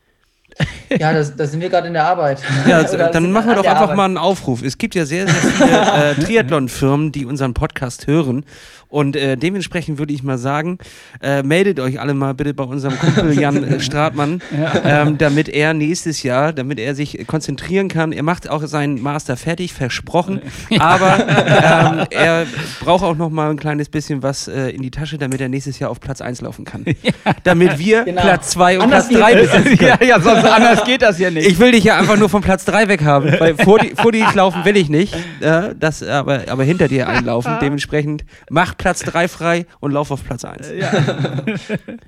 Ja, 0.90 1.12
da 1.12 1.46
sind 1.46 1.60
wir 1.60 1.70
gerade 1.70 1.86
in 1.86 1.94
der 1.94 2.04
Arbeit. 2.04 2.42
Ja, 2.66 2.76
also, 2.82 2.96
dann 2.96 3.32
machen 3.32 3.48
wir 3.48 3.54
doch 3.56 3.64
einfach 3.64 3.82
Arbeit. 3.82 3.96
mal 3.96 4.04
einen 4.04 4.18
Aufruf. 4.18 4.62
Es 4.62 4.78
gibt 4.78 4.94
ja 4.94 5.06
sehr, 5.06 5.26
sehr 5.26 5.50
viele 5.50 5.70
äh, 6.10 6.14
Triathlon-Firmen, 6.14 7.12
die 7.12 7.24
unseren 7.24 7.54
Podcast 7.54 8.06
hören 8.06 8.44
und 8.92 9.16
äh, 9.16 9.38
dementsprechend 9.38 9.98
würde 9.98 10.12
ich 10.12 10.22
mal 10.22 10.36
sagen, 10.36 10.76
äh, 11.22 11.42
meldet 11.42 11.80
euch 11.80 11.98
alle 11.98 12.12
mal 12.12 12.34
bitte 12.34 12.52
bei 12.52 12.64
unserem 12.64 12.98
Kumpel 12.98 13.32
Jan 13.40 13.64
äh, 13.64 13.80
Stratmann, 13.80 14.42
ja. 14.54 15.06
ähm, 15.06 15.16
damit 15.16 15.48
er 15.48 15.72
nächstes 15.72 16.22
Jahr, 16.22 16.52
damit 16.52 16.78
er 16.78 16.94
sich 16.94 17.26
konzentrieren 17.26 17.88
kann. 17.88 18.12
Er 18.12 18.22
macht 18.22 18.50
auch 18.50 18.62
seinen 18.66 19.00
Master 19.00 19.38
fertig, 19.38 19.72
versprochen, 19.72 20.42
aber 20.78 21.26
ähm, 21.26 22.06
er 22.10 22.46
braucht 22.80 23.02
auch 23.02 23.16
noch 23.16 23.30
mal 23.30 23.50
ein 23.50 23.56
kleines 23.56 23.88
bisschen 23.88 24.22
was 24.22 24.46
äh, 24.46 24.68
in 24.68 24.82
die 24.82 24.90
Tasche, 24.90 25.16
damit 25.16 25.40
er 25.40 25.48
nächstes 25.48 25.78
Jahr 25.78 25.88
auf 25.88 25.98
Platz 25.98 26.20
1 26.20 26.42
laufen 26.42 26.64
kann. 26.64 26.84
Ja. 27.02 27.32
Damit 27.42 27.78
wir 27.78 28.04
genau. 28.04 28.20
Platz 28.20 28.50
2 28.50 28.76
und 28.76 28.84
anders 28.84 29.08
Platz 29.08 29.20
3 29.20 29.34
besetzen 29.34 29.78
können. 29.78 29.96
Ja, 30.00 30.06
ja, 30.06 30.20
sonst 30.20 30.44
anders 30.44 30.84
geht 30.84 31.02
das 31.02 31.18
ja 31.18 31.30
nicht. 31.30 31.48
Ich 31.48 31.58
will 31.58 31.72
dich 31.72 31.84
ja 31.84 31.98
einfach 31.98 32.16
nur 32.16 32.28
von 32.28 32.42
Platz 32.42 32.64
3 32.64 32.88
weghaben, 32.88 33.34
weil 33.40 33.56
vor, 33.56 33.78
die, 33.78 33.90
vor 33.90 34.12
dir 34.12 34.26
laufen 34.34 34.64
will 34.64 34.76
ich 34.76 34.88
nicht, 34.88 35.16
das, 35.40 36.02
aber, 36.02 36.42
aber 36.48 36.62
hinter 36.62 36.86
dir 36.86 37.08
einlaufen. 37.08 37.56
Dementsprechend 37.60 38.24
mach 38.50 38.76
Platz 38.82 39.00
3 39.00 39.28
frei 39.28 39.66
und 39.78 39.92
lauf 39.92 40.10
auf 40.10 40.24
Platz 40.24 40.44
1. 40.44 40.72
Ja. 40.76 40.92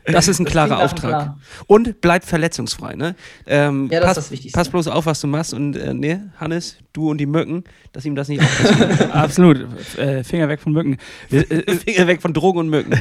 Das 0.07 0.29
ist 0.29 0.41
ein 0.41 0.45
klarer 0.45 0.81
Auftrag. 0.81 1.37
Und 1.66 2.01
bleib 2.01 2.25
verletzungsfrei. 2.25 2.95
Ne? 2.95 3.14
Ähm, 3.47 3.89
ja, 3.91 4.01
das 4.01 4.09
pass, 4.09 4.16
ist 4.16 4.25
das 4.25 4.31
Wichtigste. 4.33 4.59
Pass 4.59 4.68
bloß 4.68 4.89
auf, 4.89 5.07
was 5.07 5.20
du 5.20 5.29
machst. 5.29 5.55
Und 5.55 5.77
äh, 5.77 5.95
nee, 5.95 6.18
Hannes, 6.39 6.77
du 6.93 7.11
und 7.11 7.18
die 7.18 7.27
Mücken, 7.27 7.64
dass 7.93 8.05
ihm 8.05 8.16
das 8.16 8.29
nicht 8.29 8.41
passiert. 8.41 9.11
Absolut. 9.14 9.66
Äh, 9.97 10.25
Finger 10.25 10.49
weg 10.49 10.61
von 10.61 10.72
Mücken. 10.72 10.99
Äh, 11.31 11.39
äh, 11.39 11.77
Finger 11.77 12.07
weg 12.07 12.20
von 12.20 12.33
Drogen 12.33 12.59
und 12.59 12.70
Mücken. 12.70 12.93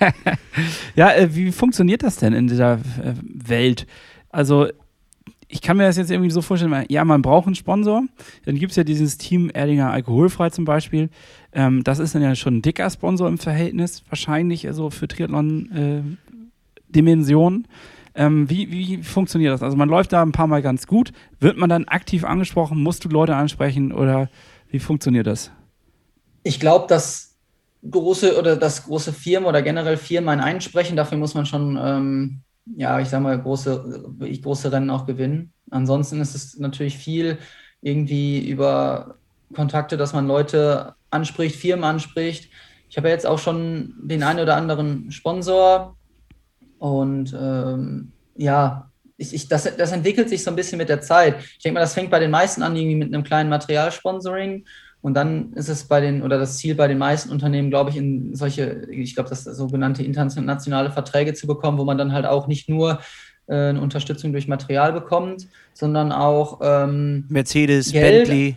ja, 0.00 0.12
ja 0.94 1.12
äh, 1.14 1.34
wie 1.34 1.50
funktioniert 1.52 2.02
das 2.02 2.16
denn 2.16 2.34
in 2.34 2.46
dieser 2.48 2.74
äh, 2.74 3.14
Welt? 3.22 3.86
Also 4.28 4.68
ich 5.48 5.62
kann 5.62 5.76
mir 5.76 5.84
das 5.84 5.96
jetzt 5.96 6.10
irgendwie 6.10 6.30
so 6.30 6.42
vorstellen, 6.42 6.86
ja, 6.88 7.04
man 7.04 7.22
braucht 7.22 7.46
einen 7.46 7.54
Sponsor. 7.54 8.02
Dann 8.44 8.56
gibt 8.56 8.72
es 8.72 8.76
ja 8.76 8.82
dieses 8.84 9.16
Team 9.16 9.48
Erdinger 9.50 9.92
Alkoholfrei 9.92 10.50
zum 10.50 10.64
Beispiel. 10.64 11.08
Ähm, 11.52 11.84
das 11.84 12.00
ist 12.00 12.14
dann 12.14 12.22
ja 12.22 12.34
schon 12.34 12.58
ein 12.58 12.62
dicker 12.62 12.90
Sponsor 12.90 13.28
im 13.28 13.38
Verhältnis, 13.38 14.02
wahrscheinlich, 14.08 14.66
also 14.66 14.90
für 14.90 15.06
Triathlon-Dimensionen. 15.06 17.64
Äh, 17.64 18.24
ähm, 18.24 18.50
wie, 18.50 18.70
wie 18.70 19.02
funktioniert 19.02 19.52
das? 19.52 19.62
Also 19.62 19.76
man 19.76 19.88
läuft 19.88 20.12
da 20.12 20.22
ein 20.22 20.32
paar 20.32 20.46
Mal 20.46 20.62
ganz 20.62 20.86
gut. 20.86 21.12
Wird 21.38 21.58
man 21.58 21.68
dann 21.68 21.84
aktiv 21.84 22.24
angesprochen? 22.24 22.82
Musst 22.82 23.04
du 23.04 23.08
Leute 23.08 23.36
ansprechen 23.36 23.92
oder 23.92 24.30
wie 24.70 24.80
funktioniert 24.80 25.26
das? 25.26 25.50
Ich 26.42 26.58
glaube, 26.58 26.86
dass 26.88 27.36
große 27.88 28.38
oder 28.38 28.56
dass 28.56 28.84
große 28.84 29.12
Firmen 29.12 29.48
oder 29.48 29.62
generell 29.62 29.96
Firmen 29.96 30.30
einen 30.30 30.40
einsprechen, 30.40 30.96
dafür 30.96 31.18
muss 31.18 31.34
man 31.34 31.46
schon 31.46 31.78
ähm, 31.80 32.40
ja, 32.74 33.00
ich 33.00 33.08
sag 33.08 33.22
mal, 33.22 33.40
große, 33.40 34.14
große 34.42 34.72
Rennen 34.72 34.90
auch 34.90 35.06
gewinnen. 35.06 35.52
Ansonsten 35.70 36.20
ist 36.20 36.34
es 36.34 36.58
natürlich 36.58 36.98
viel 36.98 37.38
irgendwie 37.80 38.48
über 38.48 39.16
Kontakte, 39.54 39.96
dass 39.96 40.12
man 40.12 40.26
Leute 40.26 40.94
anspricht, 41.10 41.56
Firmen 41.56 41.84
anspricht. 41.84 42.50
Ich 42.88 42.96
habe 42.96 43.08
ja 43.08 43.14
jetzt 43.14 43.26
auch 43.26 43.38
schon 43.38 43.94
den 44.02 44.22
einen 44.22 44.40
oder 44.40 44.56
anderen 44.56 45.10
Sponsor 45.10 45.96
und 46.78 47.34
ähm, 47.38 48.12
ja, 48.36 48.90
ich, 49.16 49.32
ich, 49.32 49.48
das, 49.48 49.64
das 49.76 49.92
entwickelt 49.92 50.28
sich 50.28 50.42
so 50.44 50.50
ein 50.50 50.56
bisschen 50.56 50.78
mit 50.78 50.88
der 50.88 51.00
Zeit. 51.00 51.36
Ich 51.40 51.58
denke 51.58 51.74
mal, 51.74 51.80
das 51.80 51.94
fängt 51.94 52.10
bei 52.10 52.18
den 52.18 52.30
meisten 52.30 52.62
an, 52.62 52.76
irgendwie 52.76 52.96
mit 52.96 53.14
einem 53.14 53.24
kleinen 53.24 53.48
Materialsponsoring 53.48 54.64
und 55.06 55.14
dann 55.14 55.52
ist 55.52 55.68
es 55.68 55.84
bei 55.84 56.00
den, 56.00 56.24
oder 56.24 56.36
das 56.36 56.58
Ziel 56.58 56.74
bei 56.74 56.88
den 56.88 56.98
meisten 56.98 57.30
Unternehmen, 57.30 57.70
glaube 57.70 57.90
ich, 57.90 57.96
in 57.96 58.34
solche, 58.34 58.88
ich 58.90 59.14
glaube, 59.14 59.30
das 59.30 59.44
sogenannte 59.44 60.02
internationale 60.02 60.90
Verträge 60.90 61.32
zu 61.32 61.46
bekommen, 61.46 61.78
wo 61.78 61.84
man 61.84 61.96
dann 61.96 62.12
halt 62.12 62.26
auch 62.26 62.48
nicht 62.48 62.68
nur 62.68 62.98
äh, 63.46 63.54
eine 63.54 63.80
Unterstützung 63.80 64.32
durch 64.32 64.48
Material 64.48 64.92
bekommt, 64.92 65.46
sondern 65.74 66.10
auch 66.10 66.58
ähm, 66.60 67.24
Mercedes, 67.28 67.92
Geld. 67.92 68.26
Bentley. 68.26 68.56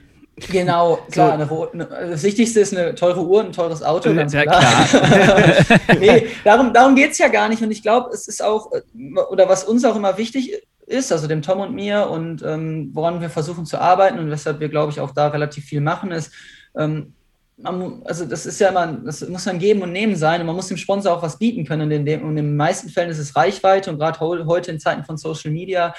Genau, 0.51 0.97
klar. 1.11 1.47
So. 1.47 1.71
Eine, 1.71 1.85
das 1.85 2.23
Wichtigste 2.23 2.61
ist 2.61 2.75
eine 2.75 2.95
teure 2.95 3.23
Uhr, 3.23 3.43
ein 3.43 3.51
teures 3.51 3.83
Auto. 3.83 4.11
Ganz 4.15 4.33
ja, 4.33 4.41
klar. 4.41 4.59
klar. 4.85 5.79
nee, 5.99 6.29
darum, 6.43 6.73
darum 6.73 6.95
geht 6.95 7.11
es 7.11 7.19
ja 7.19 7.27
gar 7.27 7.47
nicht. 7.49 7.61
Und 7.61 7.69
ich 7.69 7.83
glaube, 7.83 8.09
es 8.11 8.27
ist 8.27 8.43
auch, 8.43 8.71
äh, 8.71 8.81
oder 9.29 9.47
was 9.47 9.65
uns 9.65 9.85
auch 9.85 9.95
immer 9.95 10.17
wichtig 10.17 10.63
ist, 10.89 11.11
also 11.11 11.27
dem 11.27 11.41
Tom 11.41 11.59
und 11.59 11.73
mir 11.73 12.09
und 12.09 12.43
ähm, 12.43 12.89
woran 12.93 13.21
wir 13.21 13.29
versuchen 13.29 13.65
zu 13.65 13.79
arbeiten 13.79 14.19
und 14.19 14.29
weshalb 14.31 14.59
wir, 14.59 14.69
glaube 14.69 14.91
ich, 14.91 14.99
auch 14.99 15.11
da 15.11 15.27
relativ 15.27 15.65
viel 15.65 15.81
machen, 15.81 16.11
ist, 16.11 16.31
ähm, 16.75 17.13
man, 17.61 18.01
also 18.05 18.25
das 18.25 18.45
ist 18.45 18.59
ja 18.59 18.69
immer, 18.69 18.87
das 18.87 19.27
muss 19.27 19.47
ein 19.47 19.59
Geben 19.59 19.81
und 19.81 19.91
Nehmen 19.91 20.15
sein 20.15 20.41
und 20.41 20.47
man 20.47 20.55
muss 20.55 20.67
dem 20.67 20.77
Sponsor 20.77 21.13
auch 21.13 21.21
was 21.21 21.37
bieten 21.37 21.65
können. 21.65 21.83
Und 21.83 21.91
in, 21.91 22.05
dem, 22.05 22.23
und 22.23 22.29
in 22.29 22.47
den 22.47 22.57
meisten 22.57 22.89
Fällen 22.89 23.09
ist 23.09 23.19
es 23.19 23.35
Reichweite 23.35 23.91
und 23.91 23.99
gerade 23.99 24.19
heute 24.19 24.71
in 24.71 24.79
Zeiten 24.79 25.03
von 25.03 25.17
Social 25.17 25.51
Media 25.51 25.93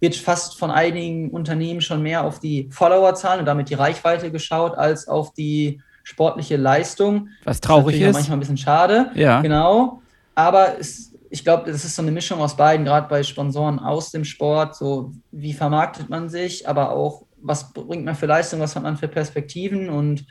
wird 0.00 0.16
fast 0.16 0.58
von 0.58 0.70
einigen 0.70 1.30
Unternehmen 1.30 1.80
schon 1.80 2.02
mehr 2.02 2.24
auf 2.24 2.40
die 2.40 2.68
Followerzahlen 2.72 3.40
und 3.40 3.46
damit 3.46 3.70
die 3.70 3.74
Reichweite 3.74 4.32
geschaut, 4.32 4.76
als 4.76 5.06
auf 5.06 5.32
die 5.32 5.80
sportliche 6.02 6.56
Leistung. 6.56 7.28
Was 7.44 7.60
traurig 7.60 8.00
ist. 8.00 8.08
ist. 8.08 8.14
Manchmal 8.14 8.38
ein 8.38 8.40
bisschen 8.40 8.56
schade. 8.56 9.10
Ja. 9.14 9.40
Genau. 9.42 10.02
Aber 10.34 10.78
es 10.80 11.11
ich 11.32 11.44
glaube, 11.44 11.72
das 11.72 11.86
ist 11.86 11.96
so 11.96 12.02
eine 12.02 12.10
Mischung 12.10 12.40
aus 12.40 12.58
beiden, 12.58 12.84
gerade 12.84 13.08
bei 13.08 13.22
Sponsoren 13.22 13.78
aus 13.78 14.10
dem 14.10 14.22
Sport. 14.22 14.76
So, 14.76 15.12
wie 15.30 15.54
vermarktet 15.54 16.10
man 16.10 16.28
sich, 16.28 16.68
aber 16.68 16.90
auch, 16.90 17.24
was 17.38 17.72
bringt 17.72 18.04
man 18.04 18.14
für 18.14 18.26
Leistung, 18.26 18.60
was 18.60 18.76
hat 18.76 18.82
man 18.82 18.98
für 18.98 19.08
Perspektiven. 19.08 19.88
Und 19.88 20.26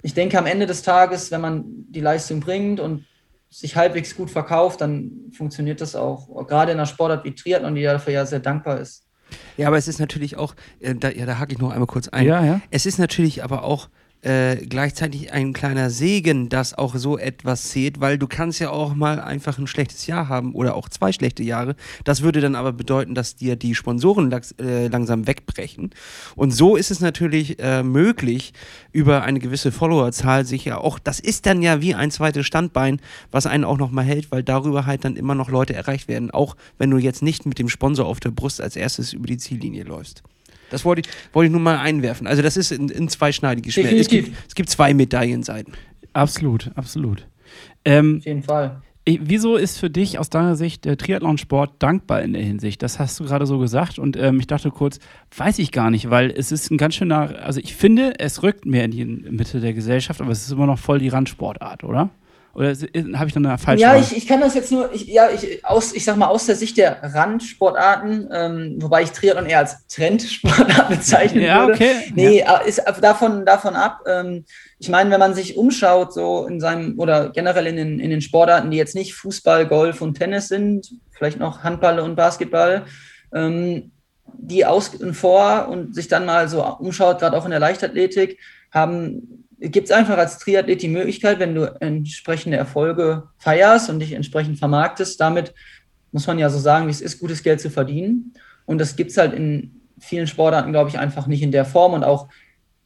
ich 0.00 0.14
denke, 0.14 0.38
am 0.38 0.46
Ende 0.46 0.64
des 0.64 0.80
Tages, 0.80 1.30
wenn 1.30 1.42
man 1.42 1.64
die 1.66 2.00
Leistung 2.00 2.40
bringt 2.40 2.80
und 2.80 3.04
sich 3.50 3.76
halbwegs 3.76 4.16
gut 4.16 4.30
verkauft, 4.30 4.80
dann 4.80 5.30
funktioniert 5.36 5.82
das 5.82 5.94
auch. 5.94 6.46
Gerade 6.46 6.72
in 6.72 6.78
einer 6.78 6.86
Sportart 6.86 7.24
wie 7.24 7.34
Triathlon, 7.34 7.74
die 7.74 7.82
dafür 7.82 8.14
ja 8.14 8.24
sehr 8.24 8.40
dankbar 8.40 8.80
ist. 8.80 9.04
Ja, 9.58 9.68
aber 9.68 9.76
es 9.76 9.86
ist 9.86 10.00
natürlich 10.00 10.38
auch, 10.38 10.54
äh, 10.80 10.94
da, 10.94 11.10
ja, 11.10 11.26
da 11.26 11.38
hake 11.38 11.52
ich 11.52 11.58
noch 11.58 11.72
einmal 11.72 11.86
kurz 11.86 12.08
ein. 12.08 12.24
Ja, 12.26 12.42
ja. 12.42 12.62
Es 12.70 12.86
ist 12.86 12.98
natürlich 12.98 13.44
aber 13.44 13.64
auch 13.64 13.90
äh, 14.26 14.66
gleichzeitig 14.66 15.32
ein 15.32 15.52
kleiner 15.52 15.88
Segen, 15.88 16.48
dass 16.48 16.74
auch 16.74 16.96
so 16.96 17.16
etwas 17.16 17.68
zählt, 17.68 18.00
weil 18.00 18.18
du 18.18 18.26
kannst 18.26 18.58
ja 18.58 18.70
auch 18.70 18.94
mal 18.94 19.20
einfach 19.20 19.56
ein 19.58 19.68
schlechtes 19.68 20.08
Jahr 20.08 20.28
haben 20.28 20.52
oder 20.52 20.74
auch 20.74 20.88
zwei 20.88 21.12
schlechte 21.12 21.44
Jahre. 21.44 21.76
Das 22.02 22.22
würde 22.22 22.40
dann 22.40 22.56
aber 22.56 22.72
bedeuten, 22.72 23.14
dass 23.14 23.36
dir 23.36 23.54
die 23.54 23.76
Sponsoren 23.76 24.32
äh, 24.32 24.88
langsam 24.88 25.28
wegbrechen. 25.28 25.90
Und 26.34 26.50
so 26.50 26.74
ist 26.74 26.90
es 26.90 26.98
natürlich 26.98 27.60
äh, 27.60 27.84
möglich, 27.84 28.52
über 28.90 29.22
eine 29.22 29.38
gewisse 29.38 29.70
Followerzahl 29.70 30.44
sich 30.44 30.64
ja 30.64 30.78
auch, 30.78 30.98
das 30.98 31.20
ist 31.20 31.46
dann 31.46 31.62
ja 31.62 31.80
wie 31.80 31.94
ein 31.94 32.10
zweites 32.10 32.46
Standbein, 32.46 33.00
was 33.30 33.46
einen 33.46 33.64
auch 33.64 33.78
nochmal 33.78 34.04
hält, 34.04 34.32
weil 34.32 34.42
darüber 34.42 34.86
halt 34.86 35.04
dann 35.04 35.14
immer 35.14 35.36
noch 35.36 35.50
Leute 35.50 35.74
erreicht 35.74 36.08
werden, 36.08 36.32
auch 36.32 36.56
wenn 36.78 36.90
du 36.90 36.98
jetzt 36.98 37.22
nicht 37.22 37.46
mit 37.46 37.60
dem 37.60 37.68
Sponsor 37.68 38.06
auf 38.06 38.18
der 38.18 38.30
Brust 38.30 38.60
als 38.60 38.74
erstes 38.74 39.12
über 39.12 39.28
die 39.28 39.38
Ziellinie 39.38 39.84
läufst. 39.84 40.24
Das 40.70 40.84
wollte 40.84 41.02
ich, 41.02 41.08
wollte 41.34 41.46
ich 41.46 41.52
nur 41.52 41.60
mal 41.60 41.78
einwerfen. 41.78 42.26
Also 42.26 42.42
das 42.42 42.56
ist 42.56 42.72
ein, 42.72 42.90
ein 42.90 43.08
zweischneidiges 43.08 43.74
Schwert. 43.74 43.92
Es 43.92 44.08
gibt, 44.08 44.30
es 44.48 44.54
gibt 44.54 44.68
zwei 44.70 44.94
Medaillenseiten. 44.94 45.74
Absolut, 46.12 46.70
absolut. 46.74 47.26
Ähm, 47.84 48.16
Auf 48.18 48.24
jeden 48.26 48.42
Fall. 48.42 48.82
ich- 49.04 49.20
wieso 49.22 49.56
ist 49.56 49.78
für 49.78 49.90
dich 49.90 50.18
aus 50.18 50.30
deiner 50.30 50.56
Sicht 50.56 50.84
der 50.84 50.96
Triathlonsport 50.96 51.74
dankbar 51.78 52.22
in 52.22 52.32
der 52.32 52.42
Hinsicht? 52.42 52.82
Das 52.82 52.98
hast 52.98 53.20
du 53.20 53.24
gerade 53.24 53.46
so 53.46 53.58
gesagt 53.58 53.98
und 53.98 54.16
ähm, 54.16 54.40
ich 54.40 54.46
dachte 54.46 54.70
kurz, 54.70 54.98
weiß 55.36 55.58
ich 55.60 55.70
gar 55.72 55.90
nicht, 55.90 56.10
weil 56.10 56.30
es 56.30 56.50
ist 56.52 56.70
ein 56.70 56.78
ganz 56.78 56.94
schöner, 56.96 57.36
also 57.44 57.60
ich 57.60 57.76
finde, 57.76 58.18
es 58.18 58.42
rückt 58.42 58.66
mehr 58.66 58.84
in 58.84 58.90
die 58.90 59.04
Mitte 59.04 59.60
der 59.60 59.72
Gesellschaft, 59.74 60.20
aber 60.20 60.30
es 60.32 60.42
ist 60.42 60.50
immer 60.52 60.66
noch 60.66 60.78
voll 60.78 60.98
die 60.98 61.08
Randsportart, 61.08 61.84
oder? 61.84 62.10
Oder 62.56 62.68
habe 62.68 63.26
ich 63.28 63.34
dann 63.34 63.44
eine 63.44 63.58
falsche 63.58 63.82
Ja, 63.82 63.96
ich, 63.96 64.16
ich 64.16 64.26
kann 64.26 64.40
das 64.40 64.54
jetzt 64.54 64.72
nur, 64.72 64.90
ich, 64.94 65.06
ja, 65.08 65.28
ich, 65.28 65.62
aus, 65.62 65.92
ich 65.92 66.06
sag 66.06 66.16
mal, 66.16 66.28
aus 66.28 66.46
der 66.46 66.56
Sicht 66.56 66.78
der 66.78 67.02
Randsportarten, 67.02 68.30
ähm, 68.32 68.76
wobei 68.78 69.02
ich 69.02 69.10
Triathlon 69.10 69.44
eher 69.44 69.58
als 69.58 69.86
Trendsportart 69.88 70.88
bezeichnen 70.88 71.42
Ja, 71.42 71.60
würde. 71.60 71.74
okay. 71.74 71.92
Nee, 72.14 72.38
äh, 72.38 72.66
ist 72.66 72.82
davon, 73.02 73.44
davon 73.44 73.76
ab. 73.76 74.00
Ähm, 74.06 74.46
ich 74.78 74.88
meine, 74.88 75.10
wenn 75.10 75.20
man 75.20 75.34
sich 75.34 75.58
umschaut, 75.58 76.14
so 76.14 76.46
in 76.46 76.58
seinem 76.58 76.98
oder 76.98 77.28
generell 77.28 77.66
in 77.66 77.76
den, 77.76 78.00
in 78.00 78.08
den 78.08 78.22
Sportarten, 78.22 78.70
die 78.70 78.78
jetzt 78.78 78.94
nicht 78.94 79.12
Fußball, 79.12 79.66
Golf 79.66 80.00
und 80.00 80.14
Tennis 80.14 80.48
sind, 80.48 80.94
vielleicht 81.10 81.38
noch 81.38 81.62
Handball 81.62 82.00
und 82.00 82.16
Basketball, 82.16 82.86
ähm, 83.34 83.90
die 84.32 84.64
außen 84.64 85.12
vor 85.12 85.68
und 85.68 85.94
sich 85.94 86.08
dann 86.08 86.24
mal 86.24 86.48
so 86.48 86.64
umschaut, 86.64 87.18
gerade 87.18 87.36
auch 87.36 87.44
in 87.44 87.50
der 87.50 87.60
Leichtathletik, 87.60 88.38
haben 88.70 89.45
gibt 89.58 89.88
es 89.88 89.92
einfach 89.92 90.18
als 90.18 90.38
Triathlet 90.38 90.82
die 90.82 90.88
Möglichkeit, 90.88 91.38
wenn 91.38 91.54
du 91.54 91.64
entsprechende 91.80 92.56
Erfolge 92.56 93.24
feierst 93.38 93.88
und 93.88 94.00
dich 94.00 94.12
entsprechend 94.12 94.58
vermarktest, 94.58 95.20
damit 95.20 95.54
muss 96.12 96.26
man 96.26 96.38
ja 96.38 96.50
so 96.50 96.58
sagen, 96.58 96.86
wie 96.86 96.90
es 96.90 97.00
ist, 97.00 97.20
gutes 97.20 97.42
Geld 97.42 97.60
zu 97.60 97.70
verdienen. 97.70 98.34
Und 98.64 98.78
das 98.78 98.96
gibt 98.96 99.10
es 99.10 99.16
halt 99.16 99.32
in 99.32 99.80
vielen 99.98 100.26
Sportarten, 100.26 100.72
glaube 100.72 100.90
ich, 100.90 100.98
einfach 100.98 101.26
nicht 101.26 101.42
in 101.42 101.52
der 101.52 101.64
Form 101.64 101.94
und 101.94 102.04
auch 102.04 102.28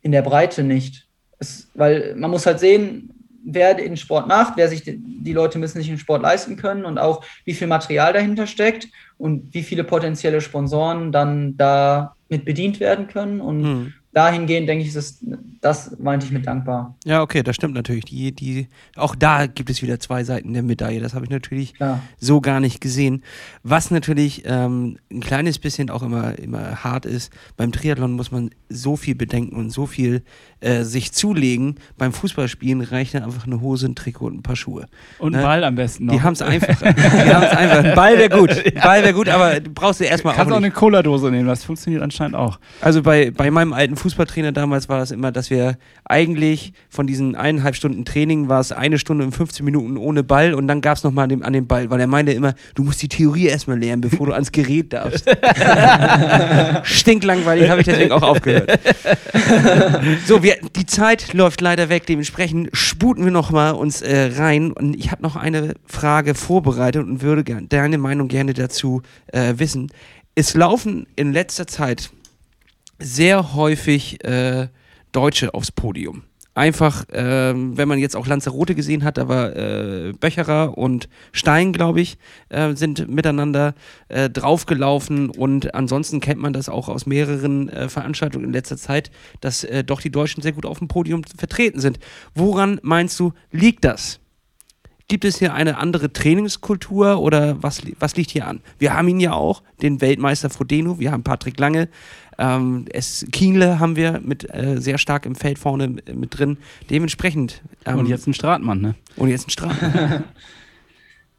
in 0.02 0.12
der 0.12 0.22
Breite 0.22 0.62
nicht. 0.62 1.08
Es, 1.38 1.68
weil 1.74 2.14
man 2.16 2.30
muss 2.30 2.46
halt 2.46 2.60
sehen, 2.60 3.12
wer 3.44 3.74
den 3.74 3.96
Sport 3.96 4.28
macht, 4.28 4.56
wer 4.56 4.68
sich, 4.68 4.82
die, 4.84 5.32
Leute 5.32 5.58
müssen 5.58 5.78
sich 5.78 5.88
den 5.88 5.98
Sport 5.98 6.22
leisten 6.22 6.56
können 6.56 6.84
und 6.84 6.98
auch 6.98 7.24
wie 7.44 7.54
viel 7.54 7.66
Material 7.66 8.12
dahinter 8.12 8.46
steckt 8.46 8.88
und 9.16 9.52
wie 9.54 9.62
viele 9.62 9.84
potenzielle 9.84 10.40
Sponsoren 10.40 11.10
dann 11.10 11.56
da 11.56 12.14
mit 12.28 12.44
bedient 12.44 12.80
werden 12.80 13.08
können. 13.08 13.40
Und 13.40 13.64
Hm. 13.64 13.92
Dahingehend 14.12 14.68
denke 14.68 14.84
ich, 14.84 14.94
es, 14.94 15.18
das 15.61 15.98
meinte 15.98 16.26
ich 16.26 16.32
mit 16.32 16.46
dankbar. 16.46 16.94
Ja, 17.04 17.22
okay, 17.22 17.42
das 17.42 17.56
stimmt 17.56 17.74
natürlich. 17.74 18.04
Die, 18.04 18.32
die, 18.32 18.68
auch 18.96 19.14
da 19.14 19.46
gibt 19.46 19.70
es 19.70 19.82
wieder 19.82 20.00
zwei 20.00 20.24
Seiten 20.24 20.52
der 20.52 20.62
Medaille. 20.62 21.00
Das 21.00 21.14
habe 21.14 21.24
ich 21.24 21.30
natürlich 21.30 21.74
Klar. 21.74 22.00
so 22.18 22.40
gar 22.40 22.61
nicht 22.61 22.80
gesehen. 22.80 23.24
Was 23.62 23.90
natürlich 23.90 24.44
ähm, 24.46 24.98
ein 25.11 25.20
kleines 25.20 25.58
bisschen 25.58 25.90
auch 25.90 26.02
immer, 26.02 26.38
immer 26.38 26.84
hart 26.84 27.06
ist, 27.06 27.32
beim 27.56 27.72
Triathlon 27.72 28.12
muss 28.12 28.30
man 28.30 28.50
so 28.68 28.96
viel 28.96 29.14
bedenken 29.14 29.56
und 29.56 29.70
so 29.70 29.86
viel 29.86 30.22
äh, 30.61 30.82
sich 30.82 31.12
zulegen. 31.12 31.76
Beim 31.98 32.12
Fußballspielen 32.12 32.82
reicht 32.82 33.14
dann 33.14 33.24
einfach 33.24 33.46
eine 33.46 33.61
Hose, 33.61 33.86
ein 33.86 33.94
Trikot 33.94 34.26
und 34.26 34.38
ein 34.38 34.42
paar 34.42 34.56
Schuhe. 34.56 34.86
Und 35.18 35.32
ne? 35.32 35.38
einen 35.38 35.46
Ball 35.46 35.64
am 35.64 35.74
besten 35.74 36.06
noch. 36.06 36.14
Die 36.14 36.22
haben 36.22 36.34
es 36.34 36.42
einfacher. 36.42 36.92
Die 36.92 37.34
haben 37.34 37.44
es 37.44 37.56
einfach. 37.56 37.84
Ein 37.84 37.94
Ball 37.94 38.18
wäre 38.18 38.30
gut. 38.30 38.50
Ein 38.50 38.82
Ball 38.82 39.02
wäre 39.02 39.14
gut, 39.14 39.28
aber 39.28 39.61
du 39.61 39.70
brauchst 39.70 40.00
du 40.00 40.04
erstmal 40.04 40.34
Kannst 40.34 40.52
auch 40.52 40.61
auch 40.61 40.64
eine 40.64 40.70
Cola-Dose 40.70 41.30
nehmen, 41.30 41.46
das 41.46 41.64
funktioniert 41.64 42.02
anscheinend 42.02 42.36
auch. 42.36 42.58
Also 42.80 43.02
bei, 43.02 43.30
bei 43.30 43.50
meinem 43.50 43.72
alten 43.72 43.96
Fußballtrainer 44.01 44.53
damals 44.53 44.88
war 44.88 44.98
das 44.98 45.11
immer, 45.11 45.30
dass 45.30 45.51
wir 45.51 45.76
eigentlich 46.05 46.72
von 46.88 47.07
diesen 47.07 47.36
eineinhalb 47.36 47.76
Stunden 47.76 48.07
Training 48.07 48.48
war 48.48 48.59
es 48.61 48.72
eine 48.72 48.98
Stunde 48.98 49.24
und 49.24 49.32
15 49.32 49.62
Minuten 49.62 49.98
ohne 49.98 50.22
Ball 50.22 50.55
und 50.55 50.66
dann 50.68 50.80
gab 50.80 50.96
es 50.96 51.05
nochmal 51.05 51.24
an 51.24 51.28
dem, 51.28 51.42
an 51.42 51.53
dem 51.53 51.66
Ball, 51.66 51.90
weil 51.90 52.01
er 52.01 52.07
meinte 52.07 52.32
immer, 52.32 52.55
du 52.74 52.84
musst 52.84 53.03
die 53.03 53.09
Theorie 53.09 53.46
erstmal 53.46 53.78
lernen, 53.78 54.01
bevor 54.01 54.26
du 54.26 54.32
ans 54.32 54.53
Gerät 54.53 54.94
darfst. 54.94 55.28
Stinklangweilig, 56.84 57.68
habe 57.68 57.82
ich 57.82 57.86
deswegen 57.86 58.12
auch 58.12 58.22
aufgehört. 58.22 58.80
so, 60.26 60.42
wir, 60.42 60.57
die 60.76 60.86
Zeit 60.86 61.34
läuft 61.34 61.61
leider 61.61 61.90
weg, 61.90 62.07
dementsprechend 62.07 62.70
sputen 62.72 63.24
wir 63.24 63.32
nochmal 63.32 63.74
uns 63.74 64.01
äh, 64.01 64.30
rein 64.36 64.72
und 64.72 64.96
ich 64.96 65.11
habe 65.11 65.22
noch 65.22 65.36
eine 65.36 65.74
Frage 65.84 66.34
vorbereitet 66.34 67.05
und 67.05 67.20
würde 67.20 67.44
gern, 67.44 67.68
deine 67.68 67.98
Meinung 67.98 68.28
gerne 68.28 68.55
dazu 68.55 69.03
äh, 69.26 69.55
wissen. 69.59 69.92
Es 70.34 70.55
laufen 70.55 71.07
in 71.16 71.34
letzter 71.34 71.66
Zeit 71.66 72.11
sehr 73.01 73.55
häufig 73.55 74.24
äh, 74.24 74.68
Deutsche 75.12 75.55
aufs 75.55 75.72
Podium. 75.72 76.22
Einfach, 76.53 77.05
ähm, 77.12 77.76
wenn 77.78 77.86
man 77.86 78.01
jetzt 78.01 78.16
auch 78.16 78.26
Lanzarote 78.26 78.74
gesehen 78.74 79.05
hat, 79.05 79.20
aber 79.20 79.57
äh, 79.57 80.12
Böcherer 80.18 80.76
und 80.76 81.09
Stein, 81.30 81.72
glaube 81.72 82.01
ich, 82.01 82.18
äh, 82.48 82.74
sind 82.74 83.09
miteinander 83.09 83.74
äh, 84.09 84.28
draufgelaufen 84.28 85.30
und 85.30 85.74
ansonsten 85.74 86.20
kennt 86.20 86.40
man 86.40 86.53
das 86.53 86.68
auch 86.68 86.88
aus 86.88 87.07
mehreren 87.07 87.68
äh, 87.68 87.88
Veranstaltungen 87.88 88.46
in 88.46 88.53
letzter 88.53 88.76
Zeit, 88.76 89.12
dass 89.40 89.62
äh, 89.62 89.84
doch 89.84 90.01
die 90.01 90.11
Deutschen 90.11 90.42
sehr 90.42 90.53
gut 90.53 90.66
auf 90.66 90.80
dem 90.80 90.88
Podium 90.88 91.22
vertreten 91.24 91.80
sind. 91.80 92.01
Woran 92.34 92.80
meinst 92.82 93.18
du, 93.20 93.32
liegt 93.53 93.84
das? 93.84 94.18
Gibt 95.11 95.24
es 95.24 95.38
hier 95.38 95.55
eine 95.55 95.76
andere 95.78 96.12
Trainingskultur 96.12 97.20
oder 97.20 97.61
was, 97.62 97.82
was 97.98 98.16
liegt 98.16 98.30
hier 98.30 98.46
an? 98.46 98.61
Wir 98.78 98.94
haben 98.94 99.09
ihn 99.09 99.18
ja 99.18 99.32
auch, 99.32 99.64
den 99.82 100.01
Weltmeister 100.01 100.51
Frodeno, 100.51 101.01
wir 101.01 101.11
haben 101.11 101.24
Patrick 101.24 101.59
Lange, 101.59 101.88
ähm, 102.41 102.86
es, 102.93 103.26
Kienle 103.30 103.78
haben 103.78 103.97
wir 103.97 104.20
mit 104.24 104.53
äh, 104.53 104.80
sehr 104.80 104.97
stark 104.99 105.26
im 105.26 105.34
Feld 105.34 105.59
vorne 105.59 105.88
mit, 105.88 106.38
drin. 106.38 106.57
Dementsprechend. 106.88 107.61
Ähm, 107.84 107.99
Und 107.99 108.07
jetzt 108.09 108.26
ein 108.26 108.34
Stratmann, 108.34 108.80
ne? 108.80 108.95
und 109.16 109.28
jetzt 109.28 109.47
ein 109.47 109.51
Strahl. 109.51 110.24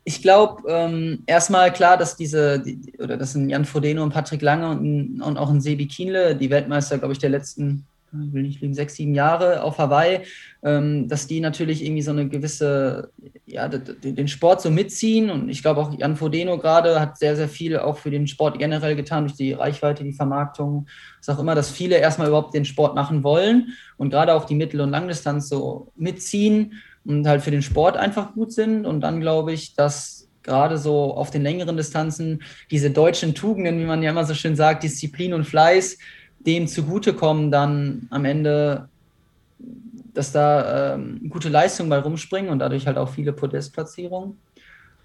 Ich 0.03 0.23
glaube, 0.23 0.63
ähm, 0.67 1.21
erstmal 1.27 1.71
klar, 1.71 1.95
dass 1.95 2.15
diese, 2.15 2.59
die, 2.59 2.97
oder 2.97 3.17
das 3.17 3.33
sind 3.33 3.51
Jan 3.51 3.65
Frodeno 3.65 4.01
und 4.01 4.11
Patrick 4.11 4.41
Lange 4.41 4.71
und, 4.71 4.83
ein- 4.83 5.21
und 5.21 5.37
auch 5.37 5.51
ein 5.51 5.61
Sebi 5.61 5.87
Kienle, 5.87 6.35
die 6.35 6.49
Weltmeister, 6.49 6.97
glaube 6.97 7.13
ich, 7.13 7.19
der 7.19 7.29
letzten, 7.29 7.85
will 8.11 8.43
nicht 8.43 8.61
lügen, 8.61 8.73
sechs, 8.73 8.95
sieben 8.95 9.13
Jahre 9.13 9.63
auf 9.63 9.77
Hawaii, 9.77 10.21
ähm, 10.63 11.07
dass 11.07 11.27
die 11.27 11.39
natürlich 11.39 11.83
irgendwie 11.83 12.01
so 12.01 12.11
eine 12.11 12.27
gewisse, 12.27 13.11
ja, 13.45 13.67
den 13.67 14.27
Sport 14.27 14.61
so 14.61 14.69
mitziehen. 14.69 15.29
Und 15.29 15.49
ich 15.49 15.61
glaube 15.61 15.81
auch 15.81 15.97
Jan 15.97 16.15
Frodeno 16.15 16.57
gerade 16.57 16.99
hat 16.99 17.17
sehr, 17.17 17.35
sehr 17.35 17.49
viel 17.49 17.77
auch 17.77 17.97
für 17.97 18.11
den 18.11 18.27
Sport 18.27 18.59
generell 18.59 18.95
getan, 18.95 19.25
durch 19.25 19.37
die 19.37 19.53
Reichweite, 19.53 20.03
die 20.03 20.13
Vermarktung. 20.13 20.87
Ich 21.19 21.25
sage 21.25 21.41
immer, 21.41 21.55
dass 21.55 21.71
viele 21.71 21.97
erstmal 21.97 22.27
überhaupt 22.27 22.53
den 22.53 22.65
Sport 22.65 22.95
machen 22.95 23.23
wollen 23.23 23.73
und 23.97 24.09
gerade 24.09 24.33
auch 24.33 24.45
die 24.45 24.55
Mittel- 24.55 24.81
und 24.81 24.91
Langdistanz 24.91 25.49
so 25.49 25.91
mitziehen 25.95 26.73
und 27.05 27.27
halt 27.27 27.41
für 27.41 27.51
den 27.51 27.61
Sport 27.61 27.97
einfach 27.97 28.33
gut 28.33 28.51
sind. 28.51 28.85
Und 28.85 29.01
dann 29.01 29.21
glaube 29.21 29.53
ich, 29.53 29.75
dass 29.75 30.21
gerade 30.43 30.77
so 30.77 31.13
auf 31.13 31.29
den 31.29 31.43
längeren 31.43 31.77
Distanzen 31.77 32.41
diese 32.69 32.91
deutschen 32.91 33.35
Tugenden, 33.35 33.79
wie 33.79 33.85
man 33.85 34.03
ja 34.03 34.11
immer 34.11 34.25
so 34.25 34.33
schön 34.33 34.55
sagt, 34.55 34.83
Disziplin 34.83 35.33
und 35.33 35.45
Fleiß, 35.45 35.97
dem 36.45 36.67
zugutekommen, 36.67 37.51
dann 37.51 38.07
am 38.09 38.25
Ende, 38.25 38.89
dass 40.13 40.31
da 40.31 40.95
ähm, 40.95 41.29
gute 41.29 41.49
Leistungen 41.49 41.89
bei 41.89 41.99
rumspringen 41.99 42.51
und 42.51 42.59
dadurch 42.59 42.87
halt 42.87 42.97
auch 42.97 43.09
viele 43.09 43.33
Podestplatzierungen. 43.33 44.37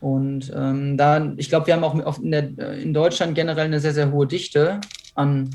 Und 0.00 0.52
ähm, 0.54 0.96
da, 0.96 1.32
ich 1.36 1.48
glaube, 1.48 1.66
wir 1.66 1.74
haben 1.74 1.84
auch 1.84 2.18
in, 2.18 2.30
der, 2.30 2.58
in 2.74 2.92
Deutschland 2.92 3.34
generell 3.34 3.66
eine 3.66 3.80
sehr, 3.80 3.94
sehr 3.94 4.12
hohe 4.12 4.26
Dichte 4.26 4.80
an 5.14 5.50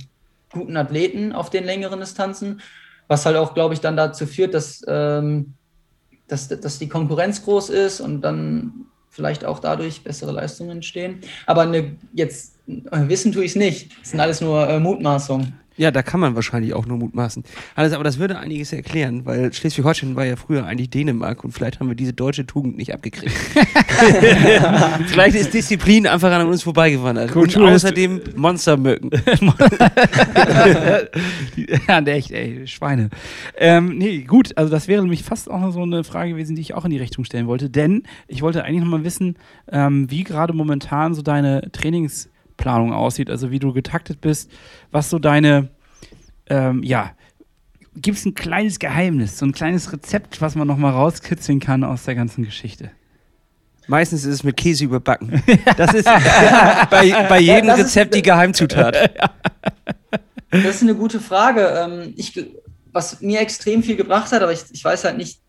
guten 0.51 0.75
Athleten 0.77 1.31
auf 1.31 1.49
den 1.49 1.63
längeren 1.63 1.99
Distanzen, 1.99 2.61
was 3.07 3.25
halt 3.25 3.37
auch, 3.37 3.53
glaube 3.53 3.73
ich, 3.73 3.81
dann 3.81 3.95
dazu 3.95 4.25
führt, 4.25 4.53
dass, 4.53 4.81
ähm, 4.87 5.53
dass, 6.27 6.47
dass 6.47 6.79
die 6.79 6.89
Konkurrenz 6.89 7.43
groß 7.43 7.69
ist 7.69 8.01
und 8.01 8.21
dann 8.21 8.85
vielleicht 9.09 9.45
auch 9.45 9.59
dadurch 9.59 10.03
bessere 10.03 10.31
Leistungen 10.31 10.71
entstehen. 10.71 11.19
Aber 11.45 11.61
eine, 11.61 11.95
jetzt 12.13 12.57
äh, 12.67 13.07
wissen 13.07 13.31
tue 13.31 13.43
ich 13.43 13.51
es 13.51 13.57
nicht. 13.57 13.91
Das 13.99 14.11
sind 14.11 14.19
alles 14.19 14.41
nur 14.41 14.67
äh, 14.67 14.79
Mutmaßungen. 14.79 15.53
Ja, 15.81 15.89
da 15.89 16.03
kann 16.03 16.19
man 16.19 16.35
wahrscheinlich 16.35 16.75
auch 16.75 16.85
nur 16.85 16.97
mutmaßen. 16.97 17.43
Alles, 17.73 17.93
aber 17.93 18.03
das 18.03 18.19
würde 18.19 18.37
einiges 18.37 18.71
erklären, 18.71 19.25
weil 19.25 19.51
Schleswig-Holstein 19.51 20.15
war 20.15 20.25
ja 20.25 20.35
früher 20.35 20.63
eigentlich 20.63 20.91
Dänemark 20.91 21.43
und 21.43 21.53
vielleicht 21.53 21.79
haben 21.79 21.87
wir 21.87 21.95
diese 21.95 22.13
deutsche 22.13 22.45
Tugend 22.45 22.77
nicht 22.77 22.93
abgekriegt. 22.93 23.31
vielleicht 25.07 25.35
ist 25.35 25.55
Disziplin 25.55 26.05
einfach 26.05 26.31
an 26.31 26.47
uns 26.47 26.61
vorbeigewandert. 26.61 27.29
Und 27.29 27.33
Kultur 27.33 27.71
ist- 27.71 27.83
außerdem 27.83 28.21
Monstermücken. 28.35 29.09
ja, 31.87 31.99
echt, 32.01 32.29
ey, 32.29 32.67
Schweine. 32.67 33.09
Ähm, 33.57 33.97
nee, 33.97 34.19
gut, 34.19 34.55
also 34.57 34.69
das 34.69 34.87
wäre 34.87 35.01
nämlich 35.01 35.23
fast 35.23 35.49
auch 35.49 35.61
noch 35.61 35.71
so 35.71 35.81
eine 35.81 36.03
Frage 36.03 36.33
gewesen, 36.33 36.55
die 36.55 36.61
ich 36.61 36.75
auch 36.75 36.85
in 36.85 36.91
die 36.91 36.99
Richtung 36.99 37.25
stellen 37.25 37.47
wollte, 37.47 37.71
denn 37.71 38.03
ich 38.27 38.43
wollte 38.43 38.63
eigentlich 38.63 38.83
nochmal 38.83 39.03
wissen, 39.03 39.35
ähm, 39.71 40.11
wie 40.11 40.23
gerade 40.23 40.53
momentan 40.53 41.15
so 41.15 41.23
deine 41.23 41.63
Trainingsplanung 42.61 42.93
aussieht, 42.93 43.29
also 43.29 43.51
wie 43.51 43.59
du 43.59 43.73
getaktet 43.73 44.21
bist, 44.21 44.49
was 44.91 45.09
so 45.09 45.19
deine, 45.19 45.69
ähm, 46.49 46.83
ja, 46.83 47.11
gibt 47.95 48.17
es 48.17 48.25
ein 48.25 48.35
kleines 48.35 48.79
Geheimnis, 48.79 49.37
so 49.37 49.45
ein 49.45 49.51
kleines 49.51 49.91
Rezept, 49.91 50.41
was 50.41 50.55
man 50.55 50.67
noch 50.67 50.77
mal 50.77 50.91
rauskitzeln 50.91 51.59
kann 51.59 51.83
aus 51.83 52.03
der 52.05 52.15
ganzen 52.15 52.43
Geschichte? 52.45 52.91
Meistens 53.87 54.23
ist 54.23 54.33
es 54.35 54.43
mit 54.43 54.55
Käse 54.57 54.85
überbacken. 54.85 55.41
Das 55.77 55.93
ist 55.93 56.05
bei, 56.05 57.25
bei 57.27 57.39
jedem 57.39 57.69
ist- 57.71 57.79
Rezept 57.79 58.15
die 58.15 58.21
Geheimzutat. 58.21 58.95
Das 60.53 60.75
ist 60.75 60.81
eine 60.81 60.95
gute 60.95 61.21
Frage. 61.21 61.61
Ähm, 61.61 62.13
ich, 62.17 62.37
was 62.91 63.21
mir 63.21 63.39
extrem 63.39 63.83
viel 63.83 63.95
gebracht 63.95 64.33
hat, 64.33 64.41
aber 64.41 64.51
ich, 64.51 64.59
ich 64.73 64.83
weiß 64.83 65.05
halt 65.05 65.15
nicht, 65.15 65.39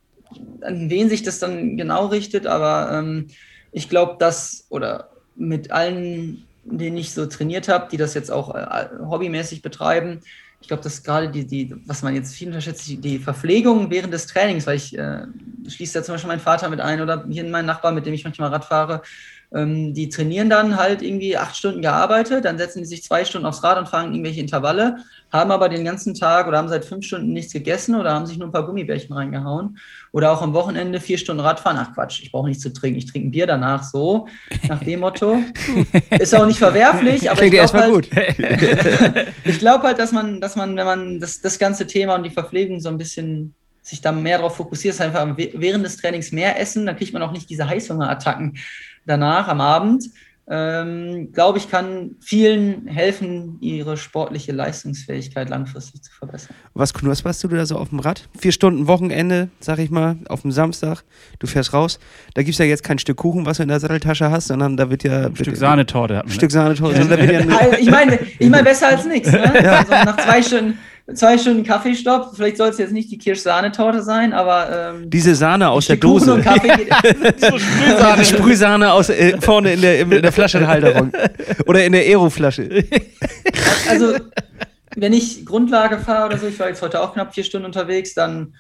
an 0.60 0.90
wen 0.90 1.08
sich 1.08 1.24
das 1.24 1.40
dann 1.40 1.76
genau 1.76 2.06
richtet, 2.06 2.46
aber 2.46 2.96
ähm, 3.00 3.26
ich 3.72 3.88
glaube, 3.88 4.14
dass, 4.20 4.64
oder 4.68 5.10
mit 5.34 5.72
allen, 5.72 6.44
denen 6.64 6.96
ich 6.96 7.12
so 7.12 7.26
trainiert 7.26 7.68
habe, 7.68 7.88
die 7.90 7.96
das 7.96 8.14
jetzt 8.14 8.30
auch 8.30 8.54
äh, 8.54 8.88
hobbymäßig 9.04 9.62
betreiben, 9.62 10.20
ich 10.62 10.68
glaube, 10.68 10.82
dass 10.84 11.02
gerade 11.02 11.28
die, 11.28 11.44
die, 11.44 11.74
was 11.86 12.02
man 12.02 12.14
jetzt 12.14 12.34
viel 12.34 12.46
unterschätzt, 12.46 12.86
die, 12.86 13.18
Verpflegung 13.18 13.90
während 13.90 14.14
des 14.14 14.28
Trainings, 14.28 14.64
weil 14.66 14.76
ich 14.76 14.96
äh, 14.96 15.26
schließe 15.68 15.98
da 15.98 16.04
zum 16.04 16.14
Beispiel 16.14 16.28
meinen 16.28 16.40
Vater 16.40 16.70
mit 16.70 16.80
ein 16.80 17.00
oder 17.00 17.26
hier 17.28 17.44
meinen 17.44 17.66
Nachbarn, 17.66 17.96
mit 17.96 18.06
dem 18.06 18.14
ich 18.14 18.22
manchmal 18.22 18.50
Rad 18.50 18.64
fahre, 18.64 19.02
ähm, 19.55 19.92
die 19.92 20.09
trainieren 20.09 20.48
dann 20.48 20.76
halt 20.76 21.03
irgendwie 21.03 21.36
acht 21.36 21.57
Stunden 21.57 21.82
gearbeitet, 21.82 22.44
dann 22.44 22.57
setzen 22.57 22.80
die 22.80 22.86
sich 22.86 23.03
zwei 23.03 23.24
Stunden 23.24 23.46
aufs 23.46 23.62
Rad 23.62 23.78
und 23.78 23.88
fahren 23.88 24.12
irgendwelche 24.12 24.40
Intervalle, 24.40 24.96
haben 25.30 25.50
aber 25.50 25.68
den 25.68 25.84
ganzen 25.84 26.14
Tag 26.14 26.46
oder 26.46 26.59
haben 26.59 26.68
seit 26.68 26.84
fünf 26.84 27.05
Stunden 27.05 27.32
nichts 27.32 27.53
gegessen 27.53 27.94
oder 27.94 28.12
haben 28.12 28.26
sich 28.26 28.38
nur 28.38 28.48
ein 28.48 28.53
paar 28.53 28.66
Gummibärchen 28.66 29.14
reingehauen. 29.14 29.78
Oder 30.12 30.32
auch 30.32 30.42
am 30.42 30.53
Wochenende 30.53 31.00
vier 31.00 31.16
Stunden 31.16 31.40
Radfahren. 31.40 31.78
Ach 31.78 31.94
Quatsch, 31.94 32.22
ich 32.22 32.32
brauche 32.32 32.48
nichts 32.48 32.62
zu 32.62 32.72
trinken, 32.72 32.98
ich 32.98 33.07
trinke 33.07 33.28
ein 33.28 33.30
Bier 33.30 33.46
danach, 33.46 33.82
so, 33.82 34.26
nach 34.68 34.82
dem 34.82 35.00
Motto. 35.00 35.38
Ist 36.18 36.34
auch 36.34 36.46
nicht 36.46 36.59
verwerflich, 36.59 37.30
aber 37.30 37.40
Klingt 37.40 37.55
ich 37.55 37.72
glaube 37.72 37.78
halt, 37.78 37.92
gut. 37.92 38.09
ich 39.44 39.59
glaube 39.59 39.84
halt, 39.84 39.98
dass 39.98 40.12
man, 40.12 40.40
dass 40.40 40.57
man, 40.57 40.76
wenn 40.76 40.86
man 40.86 41.20
das, 41.20 41.40
das 41.40 41.59
ganze 41.59 41.86
Thema 41.86 42.14
und 42.14 42.24
die 42.24 42.30
Verpflegung 42.30 42.80
so 42.80 42.88
ein 42.88 42.98
bisschen 42.98 43.55
sich 43.82 44.00
da 44.00 44.12
mehr 44.12 44.38
darauf 44.38 44.57
fokussiert, 44.57 45.00
einfach 45.00 45.26
während 45.36 45.84
des 45.84 45.96
Trainings 45.96 46.30
mehr 46.30 46.59
essen, 46.61 46.86
dann 46.86 46.96
kriegt 46.96 47.12
man 47.12 47.22
auch 47.22 47.32
nicht 47.32 47.50
diese 47.50 47.68
Heißhungerattacken 47.68 48.57
danach 49.07 49.48
am 49.48 49.61
Abend. 49.61 50.05
Ähm, 50.48 51.30
glaube 51.32 51.59
ich, 51.59 51.70
kann 51.70 52.16
vielen 52.20 52.88
helfen, 52.88 53.59
ihre 53.61 53.96
sportliche 53.96 54.50
Leistungsfähigkeit 54.50 55.48
langfristig 55.48 56.03
zu 56.03 56.12
verbessern. 56.12 56.57
Was 56.74 56.92
knusperst 56.92 57.44
du 57.44 57.48
da 57.48 57.64
so 57.64 57.76
auf 57.76 57.90
dem 57.90 58.00
Rad? 58.00 58.28
Vier 58.36 58.50
Stunden 58.50 58.88
Wochenende, 58.88 59.50
sag 59.61 59.78
ich 59.78 59.90
mal, 59.90 60.16
auf 60.28 60.42
dem 60.42 60.50
Samstag. 60.50 61.05
Du 61.38 61.46
fährst 61.46 61.72
raus. 61.72 62.00
Da 62.34 62.42
gibt 62.42 62.55
es 62.55 62.59
ja 62.59 62.64
jetzt 62.64 62.82
kein 62.82 62.98
Stück 62.98 63.18
Kuchen, 63.18 63.46
was 63.46 63.59
du 63.59 63.62
in 63.62 63.68
der 63.68 63.78
Satteltasche 63.78 64.32
hast, 64.32 64.48
sondern 64.48 64.76
da 64.76 64.90
wird 64.90 65.05
ja. 65.05 65.26
Ein 65.26 65.36
Stück 65.36 65.57
Sahnetorte 65.57 66.14
man. 66.14 66.28
Stück 66.28 66.50
Sahnetorte. 66.50 66.98
sondern 66.98 67.20
da 67.20 67.28
wird 67.28 67.48
ja 67.48 67.59
Also, 67.61 67.78
ich 67.78 67.90
meine, 67.90 68.18
ich 68.38 68.50
meine 68.50 68.64
besser 68.64 68.88
als 68.88 69.07
nichts. 69.07 69.30
Ne? 69.30 69.42
Also 69.70 69.92
nach 69.92 70.16
zwei 70.16 70.42
Stunden, 70.42 70.76
zwei 71.14 71.38
Stunden 71.38 71.64
Kaffeestopp, 71.64 72.32
vielleicht 72.34 72.57
soll 72.57 72.68
es 72.68 72.78
jetzt 72.78 72.92
nicht 72.92 73.11
die 73.11 73.18
Kirschsahnetorte 73.18 74.03
sein, 74.03 74.32
aber 74.32 74.94
ähm, 74.94 75.11
diese 75.11 75.34
Sahne 75.34 75.68
aus 75.68 75.86
der 75.86 75.98
Kuchen 75.98 76.26
Dose. 76.26 76.34
und 76.34 76.42
Kaffee 76.42 76.68
geht, 76.76 76.90
Sprühsahne, 77.61 78.24
Sprühsahne 78.24 78.92
aus, 78.92 79.09
äh, 79.09 79.40
vorne 79.40 79.74
in 79.74 79.80
der, 79.80 80.00
in 80.00 80.11
der 80.11 80.32
Flaschenhalterung. 80.32 81.12
Oder 81.66 81.84
in 81.84 81.92
der 81.92 82.03
Aeroflasche. 82.03 82.84
also 83.88 84.14
wenn 84.96 85.12
ich 85.12 85.44
Grundlage 85.44 85.98
fahre 85.98 86.26
oder 86.26 86.38
so, 86.38 86.46
ich 86.46 86.59
war 86.59 86.68
jetzt 86.68 86.82
heute 86.82 87.00
auch 87.00 87.14
knapp 87.14 87.34
vier 87.34 87.44
Stunden 87.44 87.66
unterwegs, 87.66 88.14
dann 88.14 88.55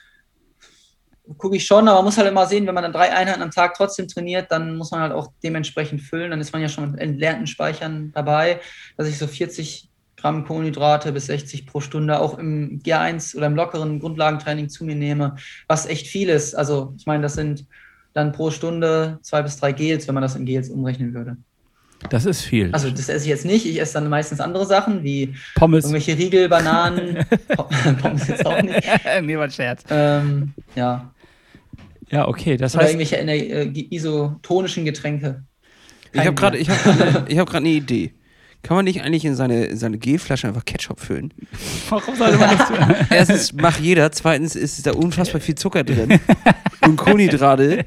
gucke 1.38 1.56
ich 1.56 1.66
schon, 1.66 1.88
aber 1.88 1.98
man 1.98 2.06
muss 2.06 2.18
halt 2.18 2.28
immer 2.28 2.46
sehen, 2.46 2.66
wenn 2.66 2.74
man 2.74 2.82
dann 2.82 2.92
drei 2.92 3.12
Einheiten 3.12 3.42
am 3.42 3.50
Tag 3.50 3.74
trotzdem 3.74 4.08
trainiert, 4.08 4.50
dann 4.50 4.76
muss 4.76 4.90
man 4.90 5.00
halt 5.00 5.12
auch 5.12 5.28
dementsprechend 5.42 6.02
füllen. 6.02 6.30
Dann 6.30 6.40
ist 6.40 6.52
man 6.52 6.60
ja 6.60 6.68
schon 6.68 6.90
mit 6.90 7.00
entleerten 7.00 7.46
Speichern 7.46 8.10
dabei, 8.14 8.60
dass 8.96 9.08
ich 9.08 9.18
so 9.18 9.26
40 9.26 9.88
Gramm 10.22 10.44
Kohlenhydrate 10.44 11.10
bis 11.10 11.26
60 11.26 11.66
pro 11.66 11.80
Stunde 11.80 12.20
auch 12.20 12.38
im 12.38 12.80
G1 12.80 13.36
oder 13.36 13.48
im 13.48 13.56
lockeren 13.56 13.98
Grundlagentraining 13.98 14.68
zu 14.68 14.84
mir 14.84 14.94
nehme, 14.94 15.34
was 15.66 15.86
echt 15.86 16.06
viel 16.06 16.28
ist. 16.28 16.54
Also 16.54 16.94
ich 16.96 17.06
meine, 17.06 17.24
das 17.24 17.34
sind 17.34 17.66
dann 18.14 18.30
pro 18.30 18.52
Stunde 18.52 19.18
zwei 19.22 19.42
bis 19.42 19.56
drei 19.56 19.72
Gels, 19.72 20.06
wenn 20.06 20.14
man 20.14 20.22
das 20.22 20.36
in 20.36 20.46
Gels 20.46 20.70
umrechnen 20.70 21.12
würde. 21.12 21.36
Das 22.08 22.24
ist 22.24 22.42
viel. 22.42 22.70
Also 22.72 22.90
das 22.90 23.08
esse 23.08 23.24
ich 23.24 23.30
jetzt 23.30 23.44
nicht. 23.44 23.66
Ich 23.66 23.80
esse 23.80 23.94
dann 23.94 24.08
meistens 24.08 24.40
andere 24.40 24.64
Sachen 24.66 25.02
wie 25.02 25.34
Pommes. 25.56 25.84
irgendwelche 25.84 26.16
Riegel, 26.16 26.48
Bananen, 26.48 27.24
Pommes 28.00 28.28
jetzt 28.28 28.46
auch 28.46 28.62
nicht. 28.62 28.80
nee, 29.22 29.36
war 29.36 29.44
ein 29.44 29.50
Scherz. 29.50 29.84
Ähm, 29.90 30.52
ja, 30.76 31.12
Ja, 32.10 32.28
okay. 32.28 32.56
Das 32.56 32.74
oder 32.74 32.84
heißt, 32.84 32.94
irgendwelche 32.94 33.16
äh, 33.16 33.86
isotonischen 33.90 34.84
Getränke. 34.84 35.42
Ich 36.12 36.20
habe 36.20 36.34
Kein 36.34 36.34
gerade 36.34 36.58
ich 36.58 36.68
hab 36.68 36.82
grad 36.82 37.00
eine, 37.00 37.24
ich 37.28 37.38
hab 37.38 37.48
grad 37.48 37.60
eine 37.62 37.70
Idee. 37.70 38.12
Kann 38.62 38.76
man 38.76 38.84
nicht 38.84 39.02
eigentlich 39.02 39.24
in 39.24 39.34
seine, 39.34 39.64
in 39.64 39.76
seine 39.76 39.98
Gelflasche 39.98 40.46
einfach 40.46 40.64
Ketchup 40.64 41.00
füllen? 41.00 41.34
warum 41.88 42.14
sollte 42.14 42.38
man 42.38 42.56
das 42.56 42.68
tun? 42.68 42.76
Erstens 43.10 43.52
macht 43.54 43.80
jeder, 43.80 44.12
zweitens 44.12 44.54
ist 44.54 44.86
da 44.86 44.92
unfassbar 44.92 45.40
viel 45.40 45.56
Zucker 45.56 45.82
drin 45.82 46.20
und 46.82 46.96
Kohlenhydrate 46.96 47.84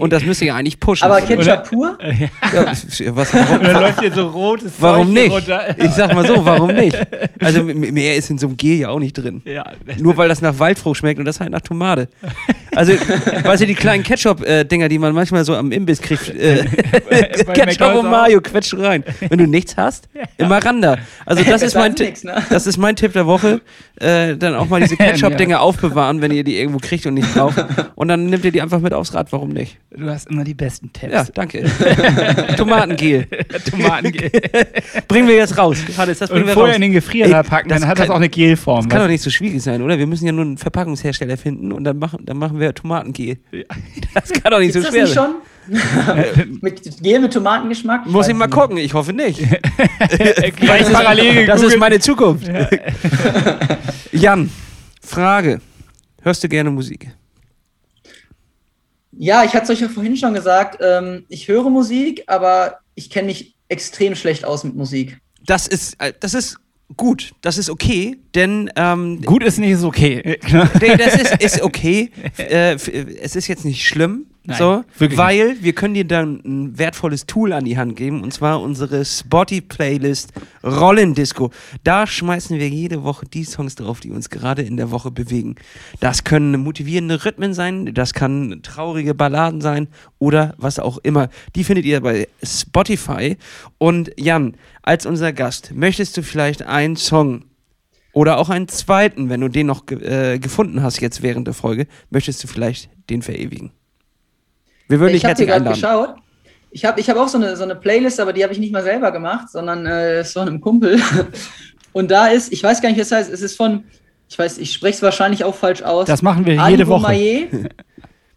und 0.00 0.12
das 0.12 0.24
müsste 0.24 0.46
ja 0.46 0.56
eigentlich 0.56 0.80
pushen. 0.80 1.04
Aber 1.04 1.20
Ketchup 1.20 1.68
pur? 1.68 1.98
ja, 2.00 2.66
was, 3.14 3.34
warum, 3.34 3.58
Und 3.58 3.64
dann 3.64 3.82
läuft 3.82 4.00
hier 4.00 4.12
so 4.12 4.28
rotes 4.28 4.72
warum 4.78 5.12
nicht? 5.12 5.30
runter. 5.30 5.78
Ich 5.78 5.90
sag 5.90 6.14
mal 6.14 6.26
so, 6.26 6.44
warum 6.44 6.74
nicht? 6.74 6.98
Also 7.40 7.62
mehr 7.62 8.16
ist 8.16 8.30
in 8.30 8.38
so 8.38 8.46
einem 8.46 8.56
Gel 8.56 8.78
ja 8.78 8.88
auch 8.88 8.98
nicht 8.98 9.12
drin. 9.14 9.42
Ja, 9.44 9.72
Nur 9.98 10.16
weil 10.16 10.28
das 10.28 10.40
nach 10.40 10.58
Waldfrucht 10.58 10.98
schmeckt 10.98 11.18
und 11.18 11.26
das 11.26 11.40
halt 11.40 11.50
nach 11.50 11.60
Tomate. 11.60 12.08
Also, 12.76 12.92
weißt 12.92 13.62
du, 13.62 13.66
die 13.66 13.74
kleinen 13.74 14.02
Ketchup-Dinger, 14.02 14.88
die 14.88 14.98
man 14.98 15.14
manchmal 15.14 15.44
so 15.44 15.54
am 15.54 15.70
Imbiss 15.72 16.00
kriegt, 16.00 16.28
äh, 16.30 16.64
Ketchup 17.10 17.46
McDonald's 17.66 17.98
und. 18.04 18.10
Mayo 18.10 18.40
quetschen 18.40 18.80
rein. 18.80 19.04
Wenn 19.28 19.38
du 19.38 19.46
nichts 19.46 19.76
hast, 19.76 20.08
immer 20.38 20.64
Randa. 20.64 20.98
Also 21.26 21.42
das 21.44 21.62
ist 21.62 21.74
mein 21.74 21.92
nix, 21.94 22.24
ne? 22.24 22.42
Das 22.50 22.66
ist 22.66 22.76
mein 22.76 22.96
Tipp 22.96 23.12
der 23.12 23.26
Woche. 23.26 23.60
Äh, 24.00 24.36
dann 24.36 24.54
auch 24.54 24.68
mal 24.68 24.80
diese 24.80 24.96
Ketchup-Dinger 24.98 25.60
aufbewahren, 25.60 26.20
wenn 26.20 26.32
ihr 26.32 26.44
die 26.44 26.56
irgendwo 26.58 26.78
kriegt 26.78 27.06
und 27.06 27.14
nicht 27.14 27.32
braucht. 27.34 27.64
Und 27.94 28.08
dann 28.08 28.26
nehmt 28.26 28.44
ihr 28.44 28.52
die 28.52 28.60
einfach 28.62 28.80
mit 28.80 28.92
aufs 28.92 29.14
Rad. 29.14 29.32
Warum 29.32 29.50
nicht? 29.50 29.78
Du 29.96 30.08
hast 30.10 30.28
immer 30.28 30.44
die 30.44 30.54
besten 30.54 30.92
Tipps. 30.92 31.12
Ja, 31.12 31.24
danke. 31.34 31.64
Tomatengel. 32.56 33.26
Tomatengel. 33.70 34.30
Bringen 35.08 35.28
wir 35.28 35.36
jetzt 35.36 35.56
raus. 35.58 35.78
Hannes, 35.96 36.18
das 36.18 36.28
bringen 36.30 36.42
Und 36.42 36.48
wir 36.48 36.54
vorher 36.54 36.72
raus. 36.74 36.76
in 36.76 36.82
den 36.82 36.92
Gefrierer 36.92 37.42
packen, 37.42 37.68
das 37.68 37.80
dann 37.80 37.88
hat 37.88 37.96
kann- 37.98 38.06
das 38.06 38.10
auch 38.12 38.16
eine 38.18 38.28
Gelform. 38.28 38.84
Das 38.84 38.88
kann 38.90 39.00
doch 39.00 39.08
nicht 39.08 39.22
so 39.22 39.30
schwierig 39.30 39.62
sein, 39.62 39.82
oder? 39.82 39.98
Wir 39.98 40.06
müssen 40.06 40.26
ja 40.26 40.32
nur 40.32 40.44
einen 40.44 40.58
Verpackungshersteller 40.58 41.36
finden 41.36 41.72
und 41.72 41.84
dann 41.84 41.98
machen, 41.98 42.20
dann 42.24 42.36
machen 42.38 42.58
wir 42.60 42.63
Tomatengel. 42.72 43.38
Das 44.14 44.30
kann 44.30 44.52
doch 44.52 44.58
nicht 44.60 44.68
Ist 44.68 44.74
so 44.74 44.80
das 44.82 44.90
schwer 44.90 45.04
nicht 45.04 45.14
sein. 45.14 45.34
schon? 45.34 46.58
mit 46.62 47.02
Gel 47.02 47.20
mit 47.20 47.32
Tomatengeschmack? 47.32 48.06
Muss 48.06 48.14
Weiß 48.14 48.28
ich 48.28 48.34
mal 48.34 48.46
nicht. 48.46 48.54
gucken, 48.54 48.76
ich 48.76 48.92
hoffe 48.94 49.12
nicht. 49.12 49.38
Gleich 50.56 50.92
parallel 50.92 51.46
Das 51.46 51.62
ist 51.62 51.78
meine 51.78 51.98
Zukunft. 52.00 52.46
Jan, 54.12 54.50
Frage. 55.02 55.60
Hörst 56.22 56.44
du 56.44 56.48
gerne 56.48 56.70
Musik? 56.70 57.08
Ja, 59.12 59.44
ich 59.44 59.52
hatte 59.54 59.64
es 59.64 59.70
euch 59.70 59.80
ja 59.80 59.88
vorhin 59.88 60.16
schon 60.16 60.34
gesagt, 60.34 60.78
ähm, 60.80 61.24
ich 61.28 61.48
höre 61.48 61.70
Musik, 61.70 62.24
aber 62.26 62.78
ich 62.94 63.10
kenne 63.10 63.26
mich 63.28 63.54
extrem 63.68 64.14
schlecht 64.16 64.44
aus 64.44 64.64
mit 64.64 64.74
Musik. 64.74 65.18
Das 65.46 65.66
ist, 65.66 65.94
äh, 66.00 66.12
das 66.18 66.34
ist 66.34 66.56
gut, 66.96 67.34
das 67.40 67.58
ist 67.58 67.70
okay, 67.70 68.18
denn 68.34 68.70
ähm, 68.76 69.22
Gut 69.22 69.42
ist 69.42 69.58
nicht, 69.58 69.70
ist 69.70 69.84
okay. 69.84 70.38
Nee, 70.80 70.96
das 70.96 71.14
ist, 71.14 71.42
ist 71.42 71.62
okay. 71.62 72.10
Äh, 72.38 72.74
es 72.74 73.36
ist 73.36 73.48
jetzt 73.48 73.64
nicht 73.64 73.86
schlimm, 73.86 74.26
Nein, 74.46 74.58
so, 74.58 74.84
wirklich 74.98 75.18
weil 75.18 75.56
wir 75.62 75.72
können 75.72 75.94
dir 75.94 76.04
dann 76.04 76.42
ein 76.44 76.78
wertvolles 76.78 77.24
Tool 77.24 77.54
an 77.54 77.64
die 77.64 77.78
Hand 77.78 77.96
geben 77.96 78.22
und 78.22 78.32
zwar 78.34 78.60
unsere 78.60 79.02
Spotify-Playlist 79.02 80.34
Rollendisco. 80.62 81.50
Da 81.82 82.06
schmeißen 82.06 82.58
wir 82.58 82.68
jede 82.68 83.04
Woche 83.04 83.24
die 83.24 83.44
Songs 83.44 83.74
drauf, 83.74 84.00
die 84.00 84.10
uns 84.10 84.28
gerade 84.28 84.60
in 84.60 84.76
der 84.76 84.90
Woche 84.90 85.10
bewegen. 85.10 85.54
Das 86.00 86.24
können 86.24 86.60
motivierende 86.60 87.24
Rhythmen 87.24 87.54
sein, 87.54 87.94
das 87.94 88.12
kann 88.12 88.60
traurige 88.62 89.14
Balladen 89.14 89.62
sein 89.62 89.88
oder 90.18 90.54
was 90.58 90.78
auch 90.78 90.98
immer. 90.98 91.30
Die 91.56 91.64
findet 91.64 91.86
ihr 91.86 92.02
bei 92.02 92.28
Spotify. 92.42 93.38
Und 93.78 94.10
Jan, 94.18 94.56
als 94.82 95.06
unser 95.06 95.32
Gast, 95.32 95.72
möchtest 95.74 96.18
du 96.18 96.22
vielleicht 96.22 96.62
einen 96.62 96.96
Song 96.96 97.44
oder 98.12 98.36
auch 98.36 98.50
einen 98.50 98.68
zweiten, 98.68 99.30
wenn 99.30 99.40
du 99.40 99.48
den 99.48 99.68
noch 99.68 99.90
äh, 99.90 100.38
gefunden 100.38 100.82
hast 100.82 101.00
jetzt 101.00 101.22
während 101.22 101.46
der 101.46 101.54
Folge, 101.54 101.86
möchtest 102.10 102.44
du 102.44 102.46
vielleicht 102.48 102.90
den 103.08 103.22
verewigen. 103.22 103.72
Wir 104.88 105.00
würden 105.00 105.12
dich 105.12 105.22
ich 105.22 105.24
habe 105.28 105.36
hier 105.36 105.46
herzlich 105.46 105.80
gerade 105.80 105.90
einladen. 105.90 106.14
geschaut. 106.14 106.24
Ich 106.70 106.84
habe 106.84 107.00
ich 107.00 107.08
hab 107.08 107.16
auch 107.16 107.28
so 107.28 107.38
eine, 107.38 107.56
so 107.56 107.62
eine 107.62 107.76
Playlist, 107.76 108.18
aber 108.20 108.32
die 108.32 108.42
habe 108.42 108.52
ich 108.52 108.58
nicht 108.58 108.72
mal 108.72 108.82
selber 108.82 109.12
gemacht, 109.12 109.48
sondern 109.50 109.86
äh, 109.86 110.20
ist 110.22 110.32
von 110.32 110.48
einem 110.48 110.60
Kumpel. 110.60 111.00
Und 111.92 112.10
da 112.10 112.26
ist, 112.26 112.52
ich 112.52 112.62
weiß 112.62 112.82
gar 112.82 112.88
nicht, 112.88 112.96
wie 112.98 113.02
es 113.02 113.12
heißt, 113.12 113.30
es 113.32 113.40
ist 113.42 113.56
von, 113.56 113.84
ich 114.28 114.36
weiß, 114.38 114.58
ich 114.58 114.72
spreche 114.72 114.96
es 114.96 115.02
wahrscheinlich 115.02 115.44
auch 115.44 115.54
falsch 115.54 115.82
aus. 115.82 116.06
Das 116.06 116.22
machen 116.22 116.44
wir 116.44 116.60
Ali 116.60 116.72
jede 116.72 116.86
Woche. 116.88 117.02
Boumaier. 117.02 117.46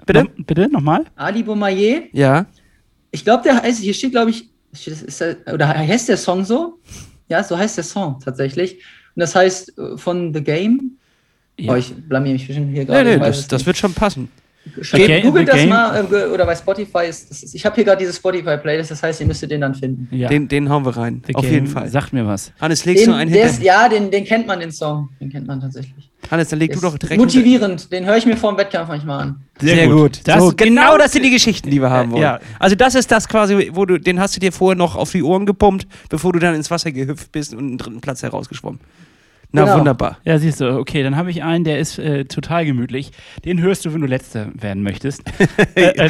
Bitte? 0.05 0.19
Nom- 0.23 0.45
Bitte, 0.45 0.69
nochmal? 0.69 1.05
Ali 1.15 1.41
Boumaier. 1.43 2.03
Ja. 2.11 2.45
Ich 3.11 3.23
glaube, 3.23 3.43
der 3.43 3.61
heißt, 3.61 3.81
hier 3.81 3.93
steht, 3.95 4.11
glaube 4.11 4.29
ich, 4.29 4.49
das- 4.71 5.01
ist 5.01 5.19
der, 5.19 5.37
oder 5.51 5.67
heißt 5.69 6.07
der 6.07 6.17
Song 6.17 6.45
so? 6.45 6.79
Ja, 7.29 7.43
so 7.43 7.57
heißt 7.57 7.77
der 7.77 7.83
Song 7.83 8.19
tatsächlich. 8.23 8.75
Und 9.15 9.21
das 9.21 9.33
heißt 9.35 9.77
äh, 9.79 9.97
von 9.97 10.33
The 10.33 10.43
Game. 10.43 10.97
Ja. 11.59 11.73
Oh, 11.73 11.75
ich 11.75 11.91
blamier 11.95 12.33
mich 12.33 12.45
bestimmt 12.45 12.67
hier 12.71 12.81
Nee, 12.81 12.85
gerade. 12.85 13.09
nee, 13.15 13.19
weiß 13.19 13.35
das, 13.37 13.47
das 13.47 13.65
wird 13.65 13.75
schon 13.77 13.93
passen. 13.93 14.29
Googelt 14.75 15.51
The 15.51 15.57
das 15.57 15.65
mal 15.67 16.07
äh, 16.11 16.25
oder 16.25 16.45
bei 16.45 16.55
Spotify 16.55 17.05
ist, 17.07 17.53
ich 17.53 17.65
habe 17.65 17.75
hier 17.75 17.83
gerade 17.83 17.99
diese 17.99 18.13
Spotify-Playlist, 18.13 18.91
das 18.91 19.03
heißt, 19.03 19.21
ihr 19.21 19.27
müsstet 19.27 19.51
den 19.51 19.61
dann 19.61 19.75
finden. 19.75 20.07
Ja. 20.15 20.27
Den, 20.29 20.47
den 20.47 20.69
hauen 20.69 20.85
wir 20.85 20.95
rein. 20.95 21.21
The 21.25 21.35
Auf 21.35 21.43
Game 21.43 21.53
jeden 21.53 21.67
Fall. 21.67 21.89
Sagt 21.89 22.13
mir 22.13 22.25
was. 22.25 22.51
Hannes, 22.59 22.85
legst 22.85 23.05
Den, 23.05 23.11
du 23.11 23.17
einen 23.17 23.31
der 23.31 23.45
ist, 23.45 23.51
hinter? 23.57 23.65
ja, 23.65 23.89
den, 23.89 24.11
den 24.11 24.25
kennt 24.25 24.47
man, 24.47 24.59
den 24.59 24.71
Song. 24.71 25.09
Den 25.19 25.31
kennt 25.31 25.47
man 25.47 25.59
tatsächlich. 25.61 26.09
Hannes, 26.29 26.49
dann 26.49 26.59
leg 26.59 26.73
du 26.73 26.79
doch 26.79 26.97
direkt. 26.97 27.19
motivierend, 27.19 27.91
den 27.91 28.05
höre 28.05 28.17
ich 28.17 28.25
mir 28.25 28.35
vor 28.35 28.51
dem 28.51 28.57
Wettkampf 28.57 28.89
manchmal 28.89 29.21
an. 29.21 29.41
Sehr, 29.59 29.87
gut. 29.87 30.21
Das 30.25 30.39
so, 30.39 30.49
ist 30.49 30.57
genau, 30.57 30.81
genau 30.81 30.97
das 30.97 31.13
sind 31.13 31.23
die 31.23 31.31
Geschichten, 31.31 31.69
die 31.69 31.81
wir 31.81 31.89
haben 31.89 32.11
wollen. 32.11 32.21
ja. 32.21 32.39
Also 32.59 32.75
das 32.75 32.95
ist 32.95 33.11
das 33.11 33.27
quasi, 33.27 33.69
wo 33.73 33.85
du, 33.85 33.97
den 33.99 34.19
hast 34.19 34.35
du 34.35 34.39
dir 34.39 34.51
vorher 34.51 34.75
noch 34.75 34.95
auf 34.95 35.11
die 35.11 35.23
Ohren 35.23 35.45
gepumpt, 35.45 35.87
bevor 36.09 36.33
du 36.33 36.39
dann 36.39 36.55
ins 36.55 36.69
Wasser 36.69 36.91
gehüpft 36.91 37.31
bist 37.31 37.53
und 37.53 37.59
einen 37.59 37.77
dritten 37.77 38.01
Platz 38.01 38.23
herausgeschwommen. 38.23 38.79
Na, 39.53 39.63
Genau. 39.63 39.77
wunderbar. 39.77 40.17
Ja, 40.25 40.37
siehst 40.37 40.59
du, 40.59 40.77
okay, 40.77 41.03
dann 41.03 41.15
habe 41.15 41.31
ich 41.31 41.41
einen, 41.41 41.63
der 41.63 41.79
ist 41.79 41.97
äh, 41.99 42.25
total 42.25 42.65
gemütlich. 42.65 43.11
Den 43.45 43.61
hörst 43.61 43.85
du, 43.85 43.93
wenn 43.93 44.01
du 44.01 44.07
Letzter 44.07 44.47
werden 44.53 44.83
möchtest. 44.83 45.23
Äh, 45.75 45.89
äh, 46.07 46.09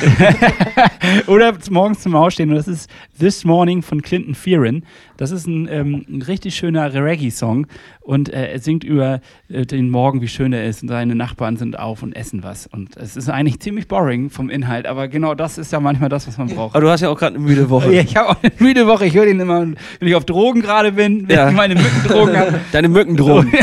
Oder 1.27 1.53
morgens 1.69 1.99
zum 2.01 2.15
Aufstehen. 2.15 2.49
Und 2.49 2.55
das 2.55 2.67
ist 2.67 2.89
This 3.19 3.43
Morning 3.43 3.81
von 3.81 4.01
Clinton 4.01 4.33
Fearon. 4.35 4.83
Das 5.17 5.31
ist 5.31 5.45
ein, 5.47 5.67
ähm, 5.69 6.05
ein 6.07 6.21
richtig 6.21 6.55
schöner 6.55 6.93
Reggae-Song. 6.93 7.67
Und 8.01 8.29
äh, 8.29 8.51
er 8.53 8.59
singt 8.59 8.83
über 8.85 9.19
äh, 9.49 9.65
den 9.65 9.89
Morgen, 9.89 10.21
wie 10.21 10.27
schön 10.27 10.53
er 10.53 10.65
ist. 10.65 10.81
Und 10.83 10.89
seine 10.89 11.15
Nachbarn 11.15 11.57
sind 11.57 11.77
auf 11.77 12.01
und 12.03 12.15
essen 12.15 12.43
was. 12.43 12.67
Und 12.67 12.95
es 12.97 13.17
ist 13.17 13.29
eigentlich 13.29 13.59
ziemlich 13.59 13.87
boring 13.87 14.29
vom 14.29 14.49
Inhalt. 14.49 14.85
Aber 14.87 15.07
genau 15.07 15.33
das 15.35 15.57
ist 15.57 15.71
ja 15.73 15.79
manchmal 15.79 16.09
das, 16.09 16.27
was 16.27 16.37
man 16.37 16.47
braucht. 16.47 16.75
Aber 16.75 16.85
du 16.85 16.89
hast 16.89 17.01
ja 17.01 17.09
auch 17.09 17.17
gerade 17.17 17.35
eine 17.35 17.43
müde 17.43 17.69
Woche. 17.69 17.93
Ja, 17.93 18.01
ich 18.01 18.15
habe 18.15 18.29
auch 18.29 18.37
eine 18.41 18.51
müde 18.59 18.87
Woche. 18.87 19.05
Ich 19.05 19.15
höre 19.15 19.25
den 19.25 19.39
immer, 19.39 19.61
wenn 19.61 20.07
ich 20.07 20.15
auf 20.15 20.25
Drogen 20.25 20.61
gerade 20.61 20.93
bin, 20.93 21.27
wenn 21.27 21.35
Ja. 21.35 21.49
ich 21.49 21.55
meine 21.55 21.75
Mückendrogen 21.75 22.37
habe. 22.37 22.59
Deine 22.71 22.87
Mückendrohung. 23.27 23.53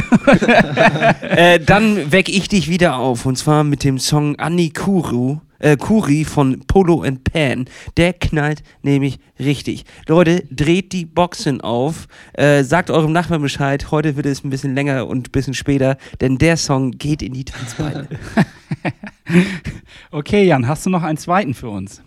äh, 1.22 1.60
dann 1.60 2.12
weck 2.12 2.28
ich 2.28 2.48
dich 2.48 2.68
wieder 2.68 2.96
auf. 2.96 3.26
Und 3.26 3.36
zwar 3.36 3.64
mit 3.64 3.84
dem 3.84 3.98
Song 3.98 4.36
Anni 4.36 4.70
Kuru. 4.70 5.38
Äh, 5.58 5.76
Kuri 5.76 6.24
von 6.24 6.60
Polo 6.66 7.02
and 7.02 7.24
Pan. 7.24 7.64
Der 7.96 8.12
knallt 8.12 8.62
nämlich 8.82 9.18
richtig. 9.38 9.84
Leute, 10.06 10.44
dreht 10.50 10.92
die 10.92 11.06
Boxen 11.06 11.60
auf. 11.60 12.06
Äh, 12.34 12.64
sagt 12.64 12.90
eurem 12.90 13.12
Nachbarn 13.12 13.40
Bescheid. 13.40 13.90
Heute 13.90 14.16
wird 14.16 14.26
es 14.26 14.44
ein 14.44 14.50
bisschen 14.50 14.74
länger 14.74 15.06
und 15.06 15.28
ein 15.28 15.32
bisschen 15.32 15.54
später, 15.54 15.96
denn 16.20 16.36
der 16.36 16.56
Song 16.58 16.90
geht 16.90 17.22
in 17.22 17.32
die 17.32 17.44
Tanzbeine. 17.44 18.08
Okay, 20.10 20.44
Jan, 20.44 20.68
hast 20.68 20.84
du 20.86 20.90
noch 20.90 21.02
einen 21.02 21.16
zweiten 21.16 21.54
für 21.54 21.68
uns? 21.68 22.02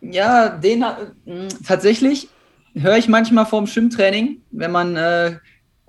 Ja, 0.00 0.48
den 0.48 0.80
mh, 0.80 1.48
tatsächlich 1.66 2.28
höre 2.74 2.96
ich 2.96 3.08
manchmal 3.08 3.46
vorm 3.46 3.66
Schwimmtraining. 3.66 4.38
Wenn 4.50 4.72
man 4.72 4.96
äh, 4.96 5.36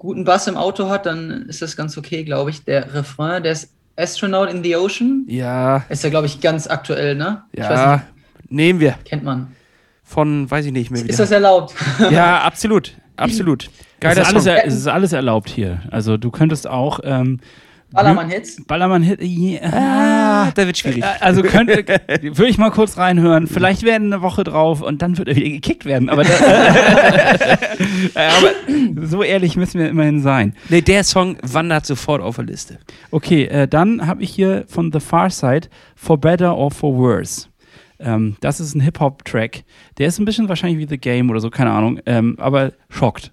guten 0.03 0.25
Bass 0.25 0.47
im 0.47 0.57
Auto 0.57 0.89
hat, 0.89 1.05
dann 1.05 1.45
ist 1.47 1.61
das 1.61 1.77
ganz 1.77 1.97
okay, 1.97 2.25
glaube 2.25 2.49
ich. 2.49 2.65
Der 2.65 2.93
Refrain, 2.93 3.41
der 3.41 3.53
ist 3.53 3.71
Astronaut 3.95 4.49
in 4.51 4.61
the 4.61 4.75
Ocean. 4.75 5.23
ja, 5.27 5.77
Ist 5.87 6.03
ja, 6.03 6.09
glaube 6.09 6.27
ich, 6.27 6.41
ganz 6.41 6.67
aktuell, 6.67 7.15
ne? 7.15 7.43
Ich 7.53 7.61
weiß 7.61 7.69
ja. 7.69 7.95
nicht, 7.95 8.51
Nehmen 8.51 8.79
wir. 8.81 8.95
kennt 9.05 9.23
man. 9.23 9.55
Von, 10.03 10.51
weiß 10.51 10.65
ich 10.65 10.73
nicht 10.73 10.91
mehr. 10.91 11.03
wie 11.05 11.09
Ist 11.09 11.19
das 11.19 11.31
erlaubt? 11.31 11.73
Ja, 12.11 12.41
absolut. 12.41 12.93
Absolut. 13.15 13.63
Es 13.63 13.71
Geiler 14.01 14.21
ist, 14.23 14.27
alles, 14.27 14.45
es 14.65 14.73
ist 14.73 14.87
alles 14.87 15.13
erlaubt 15.13 15.49
hier. 15.49 15.81
Also 15.89 16.17
du 16.17 16.31
könntest 16.31 16.67
auch 16.67 16.99
ähm, 17.03 17.39
Ballermann-Hits? 17.93 18.63
Ballermann-Hit. 18.65 19.21
Ja, 19.21 19.59
Ah, 19.71 20.51
da 20.55 20.65
wird 20.65 20.77
schwierig. 20.77 21.03
Äh, 21.03 21.07
Also 21.19 21.41
könnte, 21.43 21.85
würde 22.21 22.47
ich 22.47 22.57
mal 22.57 22.71
kurz 22.71 22.97
reinhören. 22.97 23.47
Vielleicht 23.47 23.83
werden 23.83 24.11
eine 24.11 24.21
Woche 24.21 24.43
drauf 24.43 24.81
und 24.81 25.01
dann 25.01 25.17
wird 25.17 25.27
er 25.29 25.35
wieder 25.35 25.49
gekickt 25.49 25.85
werden. 25.85 26.09
Aber, 26.09 26.23
da, 26.23 26.29
Äh, 28.15 28.27
aber 28.27 29.07
so 29.07 29.23
ehrlich 29.23 29.55
müssen 29.55 29.79
wir 29.79 29.89
immerhin 29.89 30.21
sein. 30.21 30.55
Nee, 30.69 30.81
der 30.81 31.03
Song 31.03 31.37
wandert 31.41 31.85
sofort 31.85 32.21
auf 32.21 32.35
der 32.35 32.45
Liste. 32.45 32.79
Okay, 33.11 33.45
äh, 33.45 33.67
dann 33.67 34.05
habe 34.05 34.23
ich 34.23 34.31
hier 34.31 34.65
von 34.67 34.91
The 34.91 34.99
Far 34.99 35.29
Side 35.29 35.67
For 35.95 36.17
Better 36.17 36.55
or 36.57 36.71
For 36.71 36.95
Worse. 36.97 37.47
Ähm, 37.99 38.35
das 38.41 38.59
ist 38.59 38.75
ein 38.75 38.81
Hip-Hop-Track. 38.81 39.63
Der 39.97 40.07
ist 40.07 40.19
ein 40.19 40.25
bisschen 40.25 40.49
wahrscheinlich 40.49 40.79
wie 40.79 40.87
The 40.89 40.97
Game 40.97 41.29
oder 41.29 41.39
so, 41.39 41.49
keine 41.49 41.71
Ahnung. 41.71 41.99
Ähm, 42.05 42.35
aber 42.39 42.71
schockt. 42.89 43.31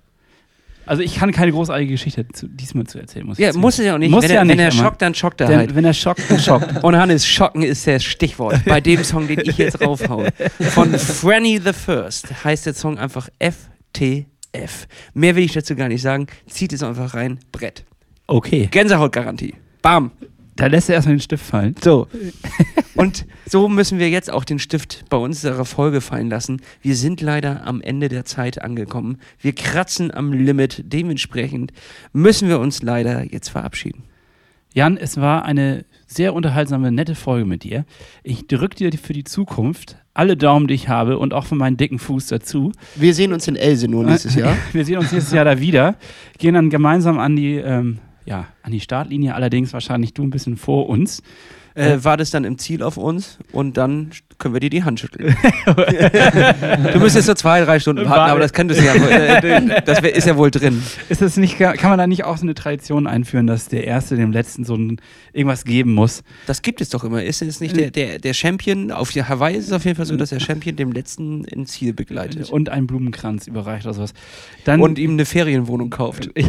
Also 0.90 1.04
ich 1.04 1.14
kann 1.14 1.30
keine 1.30 1.52
großartige 1.52 1.92
Geschichte 1.92 2.26
zu, 2.32 2.48
diesmal 2.48 2.84
zu 2.84 2.98
erzählen. 2.98 3.24
Muss 3.24 3.38
Ja, 3.38 3.52
muss 3.52 3.78
es 3.78 3.84
ja 3.84 3.94
auch 3.94 3.98
nicht. 3.98 4.10
Muss 4.10 4.24
wenn 4.24 4.30
ja 4.32 4.38
er, 4.38 4.44
nicht 4.44 4.58
wenn 4.58 4.64
er 4.64 4.72
schockt, 4.72 5.00
dann 5.00 5.14
schockt 5.14 5.40
er 5.40 5.46
Denn, 5.46 5.58
halt. 5.58 5.74
Wenn 5.76 5.84
er 5.84 5.94
schockt, 5.94 6.28
dann 6.28 6.40
schockt. 6.40 6.66
Und 6.82 6.96
Hannes, 6.96 7.24
schocken 7.24 7.62
ist 7.62 7.86
das 7.86 8.02
Stichwort 8.02 8.64
bei 8.64 8.80
dem 8.80 9.04
Song, 9.04 9.28
den 9.28 9.38
ich 9.38 9.56
jetzt 9.56 9.80
raufhaue. 9.80 10.30
Von 10.58 10.98
Franny 10.98 11.60
the 11.64 11.72
First 11.72 12.42
heißt 12.42 12.66
der 12.66 12.74
Song 12.74 12.98
einfach 12.98 13.28
FTF. 13.38 14.88
Mehr 15.14 15.36
will 15.36 15.44
ich 15.44 15.52
dazu 15.52 15.76
gar 15.76 15.86
nicht 15.86 16.02
sagen. 16.02 16.26
Zieht 16.48 16.72
es 16.72 16.82
einfach 16.82 17.14
rein. 17.14 17.38
Brett. 17.52 17.84
Okay. 18.26 18.66
Gänsehautgarantie. 18.68 19.54
Bam. 19.82 20.10
Da 20.60 20.66
lässt 20.66 20.90
er 20.90 20.96
erstmal 20.96 21.16
den 21.16 21.22
Stift 21.22 21.42
fallen. 21.42 21.74
So. 21.82 22.06
Und 22.94 23.24
so 23.46 23.70
müssen 23.70 23.98
wir 23.98 24.10
jetzt 24.10 24.30
auch 24.30 24.44
den 24.44 24.58
Stift 24.58 25.06
bei 25.08 25.16
unserer 25.16 25.64
Folge 25.64 26.02
fallen 26.02 26.28
lassen. 26.28 26.60
Wir 26.82 26.96
sind 26.96 27.22
leider 27.22 27.66
am 27.66 27.80
Ende 27.80 28.10
der 28.10 28.26
Zeit 28.26 28.60
angekommen. 28.60 29.16
Wir 29.38 29.54
kratzen 29.54 30.12
am 30.12 30.34
Limit. 30.34 30.84
Dementsprechend 30.84 31.72
müssen 32.12 32.46
wir 32.48 32.60
uns 32.60 32.82
leider 32.82 33.24
jetzt 33.24 33.48
verabschieden. 33.48 34.02
Jan, 34.74 34.98
es 34.98 35.16
war 35.16 35.46
eine 35.46 35.86
sehr 36.06 36.34
unterhaltsame, 36.34 36.92
nette 36.92 37.14
Folge 37.14 37.46
mit 37.46 37.64
dir. 37.64 37.86
Ich 38.22 38.46
drücke 38.46 38.76
dir 38.76 38.92
für 38.98 39.14
die 39.14 39.24
Zukunft 39.24 39.96
alle 40.12 40.36
Daumen, 40.36 40.66
die 40.66 40.74
ich 40.74 40.90
habe 40.90 41.18
und 41.18 41.32
auch 41.32 41.46
für 41.46 41.54
meinen 41.54 41.78
dicken 41.78 41.98
Fuß 41.98 42.26
dazu. 42.26 42.70
Wir 42.96 43.14
sehen 43.14 43.32
uns 43.32 43.48
in 43.48 43.56
Elsenor 43.56 44.04
nächstes 44.04 44.34
Jahr. 44.34 44.54
Wir 44.72 44.84
sehen 44.84 44.98
uns 44.98 45.10
nächstes 45.10 45.32
Jahr 45.32 45.46
da 45.46 45.58
wieder, 45.58 45.96
gehen 46.36 46.52
dann 46.52 46.68
gemeinsam 46.68 47.18
an 47.18 47.34
die, 47.34 47.54
ähm, 47.54 47.98
ja, 48.30 48.46
an 48.62 48.70
die 48.70 48.80
Startlinie, 48.80 49.34
allerdings 49.34 49.72
wahrscheinlich 49.72 50.14
du 50.14 50.22
ein 50.22 50.30
bisschen 50.30 50.56
vor 50.56 50.88
uns. 50.88 51.22
Äh, 51.74 52.02
wartest 52.02 52.34
dann 52.34 52.44
im 52.44 52.58
Ziel 52.58 52.82
auf 52.82 52.96
uns 52.96 53.38
und 53.52 53.76
dann 53.76 54.10
können 54.38 54.54
wir 54.54 54.60
dir 54.60 54.70
die 54.70 54.82
Hand 54.82 54.98
schütteln. 54.98 55.36
du 56.92 56.98
müsstest 56.98 57.26
so 57.26 57.34
zwei, 57.34 57.60
drei 57.64 57.78
Stunden 57.78 58.04
warten, 58.06 58.18
Warte. 58.18 58.32
aber 58.32 58.40
das 58.40 58.52
könntest 58.52 58.80
du 58.80 58.84
ja 58.84 58.94
wohl, 58.94 59.08
äh, 59.08 59.82
das 59.84 60.02
wär, 60.02 60.14
ist 60.14 60.26
ja 60.26 60.36
wohl 60.36 60.50
drin. 60.50 60.82
Ist 61.08 61.22
das 61.22 61.36
nicht, 61.36 61.58
kann 61.58 61.76
man 61.82 61.98
da 61.98 62.06
nicht 62.08 62.24
auch 62.24 62.36
so 62.38 62.42
eine 62.42 62.54
Tradition 62.54 63.06
einführen, 63.06 63.46
dass 63.46 63.68
der 63.68 63.84
Erste 63.84 64.16
dem 64.16 64.32
Letzten 64.32 64.64
so 64.64 64.74
ein, 64.74 65.00
irgendwas 65.32 65.64
geben 65.64 65.94
muss? 65.94 66.24
Das 66.46 66.62
gibt 66.62 66.80
es 66.80 66.88
doch 66.88 67.04
immer. 67.04 67.22
Ist 67.22 67.42
es 67.42 67.60
nicht 67.60 67.76
der, 67.76 67.90
der, 67.90 68.18
der 68.18 68.34
Champion, 68.34 68.90
auf 68.90 69.12
der 69.12 69.28
Hawaii 69.28 69.56
ist 69.56 69.66
es 69.66 69.72
auf 69.72 69.84
jeden 69.84 69.96
Fall 69.96 70.06
so, 70.06 70.16
dass 70.16 70.30
der 70.30 70.40
Champion 70.40 70.74
dem 70.74 70.90
Letzten 70.90 71.44
ins 71.44 71.72
Ziel 71.72 71.92
begleitet 71.92 72.50
Und 72.50 72.68
einen 72.68 72.86
Blumenkranz 72.86 73.46
überreicht 73.46 73.84
oder 73.84 73.94
sowas. 73.94 74.14
Dann, 74.64 74.80
und 74.80 74.98
ihm 74.98 75.12
eine 75.12 75.26
Ferienwohnung 75.26 75.90
kauft. 75.90 76.30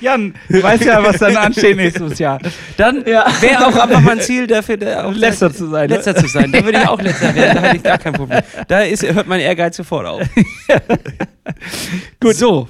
Jan, 0.00 0.34
du 0.48 0.62
weißt 0.62 0.84
ja, 0.84 1.02
was 1.02 1.18
dann 1.18 1.36
ansteht 1.36 1.76
nächstes 1.76 2.18
Jahr. 2.18 2.38
Dann 2.76 3.04
Ja. 3.06 3.26
wäre 3.40 3.66
auch 3.66 3.76
einfach 3.82 4.00
mein 4.00 4.20
Ziel 4.20 4.46
dafür, 4.46 4.76
der 4.76 5.06
auch 5.06 5.14
Letzter 5.14 5.52
zu 5.52 5.68
sein, 5.68 5.88
ne? 5.88 5.96
Letzter 5.96 6.14
zu 6.16 6.26
sein. 6.26 6.50
Da 6.52 6.64
würde 6.64 6.78
ich 6.80 6.88
auch 6.88 7.00
letzter 7.00 7.34
werden. 7.34 7.54
Da 7.56 7.62
hätte 7.62 7.76
ich 7.76 7.82
gar 7.82 7.98
kein 7.98 8.12
Problem. 8.12 8.40
Da 8.68 8.80
ist, 8.80 9.02
hört 9.02 9.26
mein 9.26 9.40
Ehrgeiz 9.40 9.76
sofort 9.76 10.06
auf. 10.06 10.22
Gut. 12.20 12.36
So, 12.36 12.68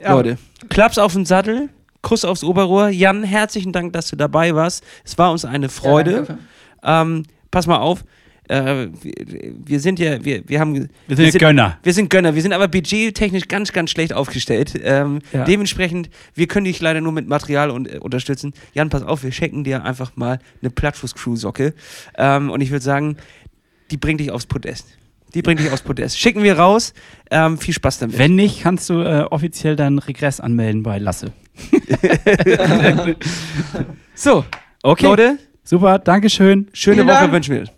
Ja. 0.00 0.12
Leute. 0.14 0.38
Klaps 0.68 0.98
auf 0.98 1.12
den 1.12 1.24
Sattel. 1.24 1.68
Kuss 2.02 2.24
aufs 2.24 2.44
Oberrohr. 2.44 2.88
Jan, 2.88 3.24
herzlichen 3.24 3.72
Dank, 3.72 3.92
dass 3.92 4.08
du 4.08 4.16
dabei 4.16 4.54
warst. 4.54 4.84
Es 5.04 5.18
war 5.18 5.32
uns 5.32 5.44
eine 5.44 5.68
Freude. 5.68 6.38
Ja, 6.82 7.02
ähm, 7.02 7.24
pass 7.50 7.66
mal 7.66 7.78
auf. 7.78 8.04
Äh, 8.48 8.88
wir, 9.02 9.54
wir 9.64 9.80
sind 9.80 9.98
ja, 9.98 10.24
wir, 10.24 10.42
wir 10.48 10.60
haben. 10.60 10.88
Wir 11.06 11.16
sind 11.16 11.32
ja 11.34 11.38
Gönner. 11.38 11.78
Wir 11.82 11.92
sind 11.92 12.10
Gönner. 12.10 12.34
Wir 12.34 12.42
sind 12.42 12.52
aber 12.52 12.68
budgettechnisch 12.68 13.48
ganz, 13.48 13.72
ganz 13.72 13.90
schlecht 13.90 14.12
aufgestellt. 14.12 14.74
Ähm, 14.82 15.20
Ja. 15.32 15.44
Dementsprechend, 15.44 16.10
wir 16.34 16.46
können 16.48 16.64
dich 16.64 16.80
leider 16.80 17.00
nur 17.00 17.12
mit 17.12 17.28
Material 17.28 17.70
und, 17.70 17.92
äh, 17.92 17.98
unterstützen. 17.98 18.52
Jan, 18.74 18.88
pass 18.90 19.02
auf, 19.02 19.22
wir 19.22 19.32
schenken 19.32 19.64
dir 19.64 19.84
einfach 19.84 20.12
mal 20.16 20.38
eine 20.62 20.70
Plattfuß-Crew-Socke. 20.70 21.74
Ähm, 22.16 22.50
und 22.50 22.60
ich 22.60 22.70
würde 22.70 22.84
sagen, 22.84 23.16
die 23.90 23.96
bringt 23.96 24.20
dich 24.20 24.30
aufs 24.30 24.46
Podest. 24.46 24.86
Die 25.34 25.42
bringt 25.42 25.60
dich 25.60 25.70
aufs 25.70 25.82
Podest. 25.82 26.18
Schicken 26.18 26.42
wir 26.42 26.58
raus. 26.58 26.94
Ähm, 27.30 27.58
viel 27.58 27.74
Spaß 27.74 27.98
damit. 27.98 28.18
Wenn 28.18 28.34
nicht, 28.34 28.62
kannst 28.62 28.88
du 28.88 29.02
äh, 29.02 29.24
offiziell 29.30 29.76
deinen 29.76 29.98
Regress 29.98 30.40
anmelden 30.40 30.82
bei 30.82 30.98
Lasse. 30.98 31.32
so, 34.14 34.44
Okay. 34.82 35.06
Leute, 35.06 35.38
Super, 35.64 35.98
Dankeschön. 35.98 36.68
schöne 36.72 36.96
Vielen 36.96 37.08
Woche 37.08 37.16
Dank. 37.18 37.32
wünschen 37.32 37.54
wir. 37.56 37.77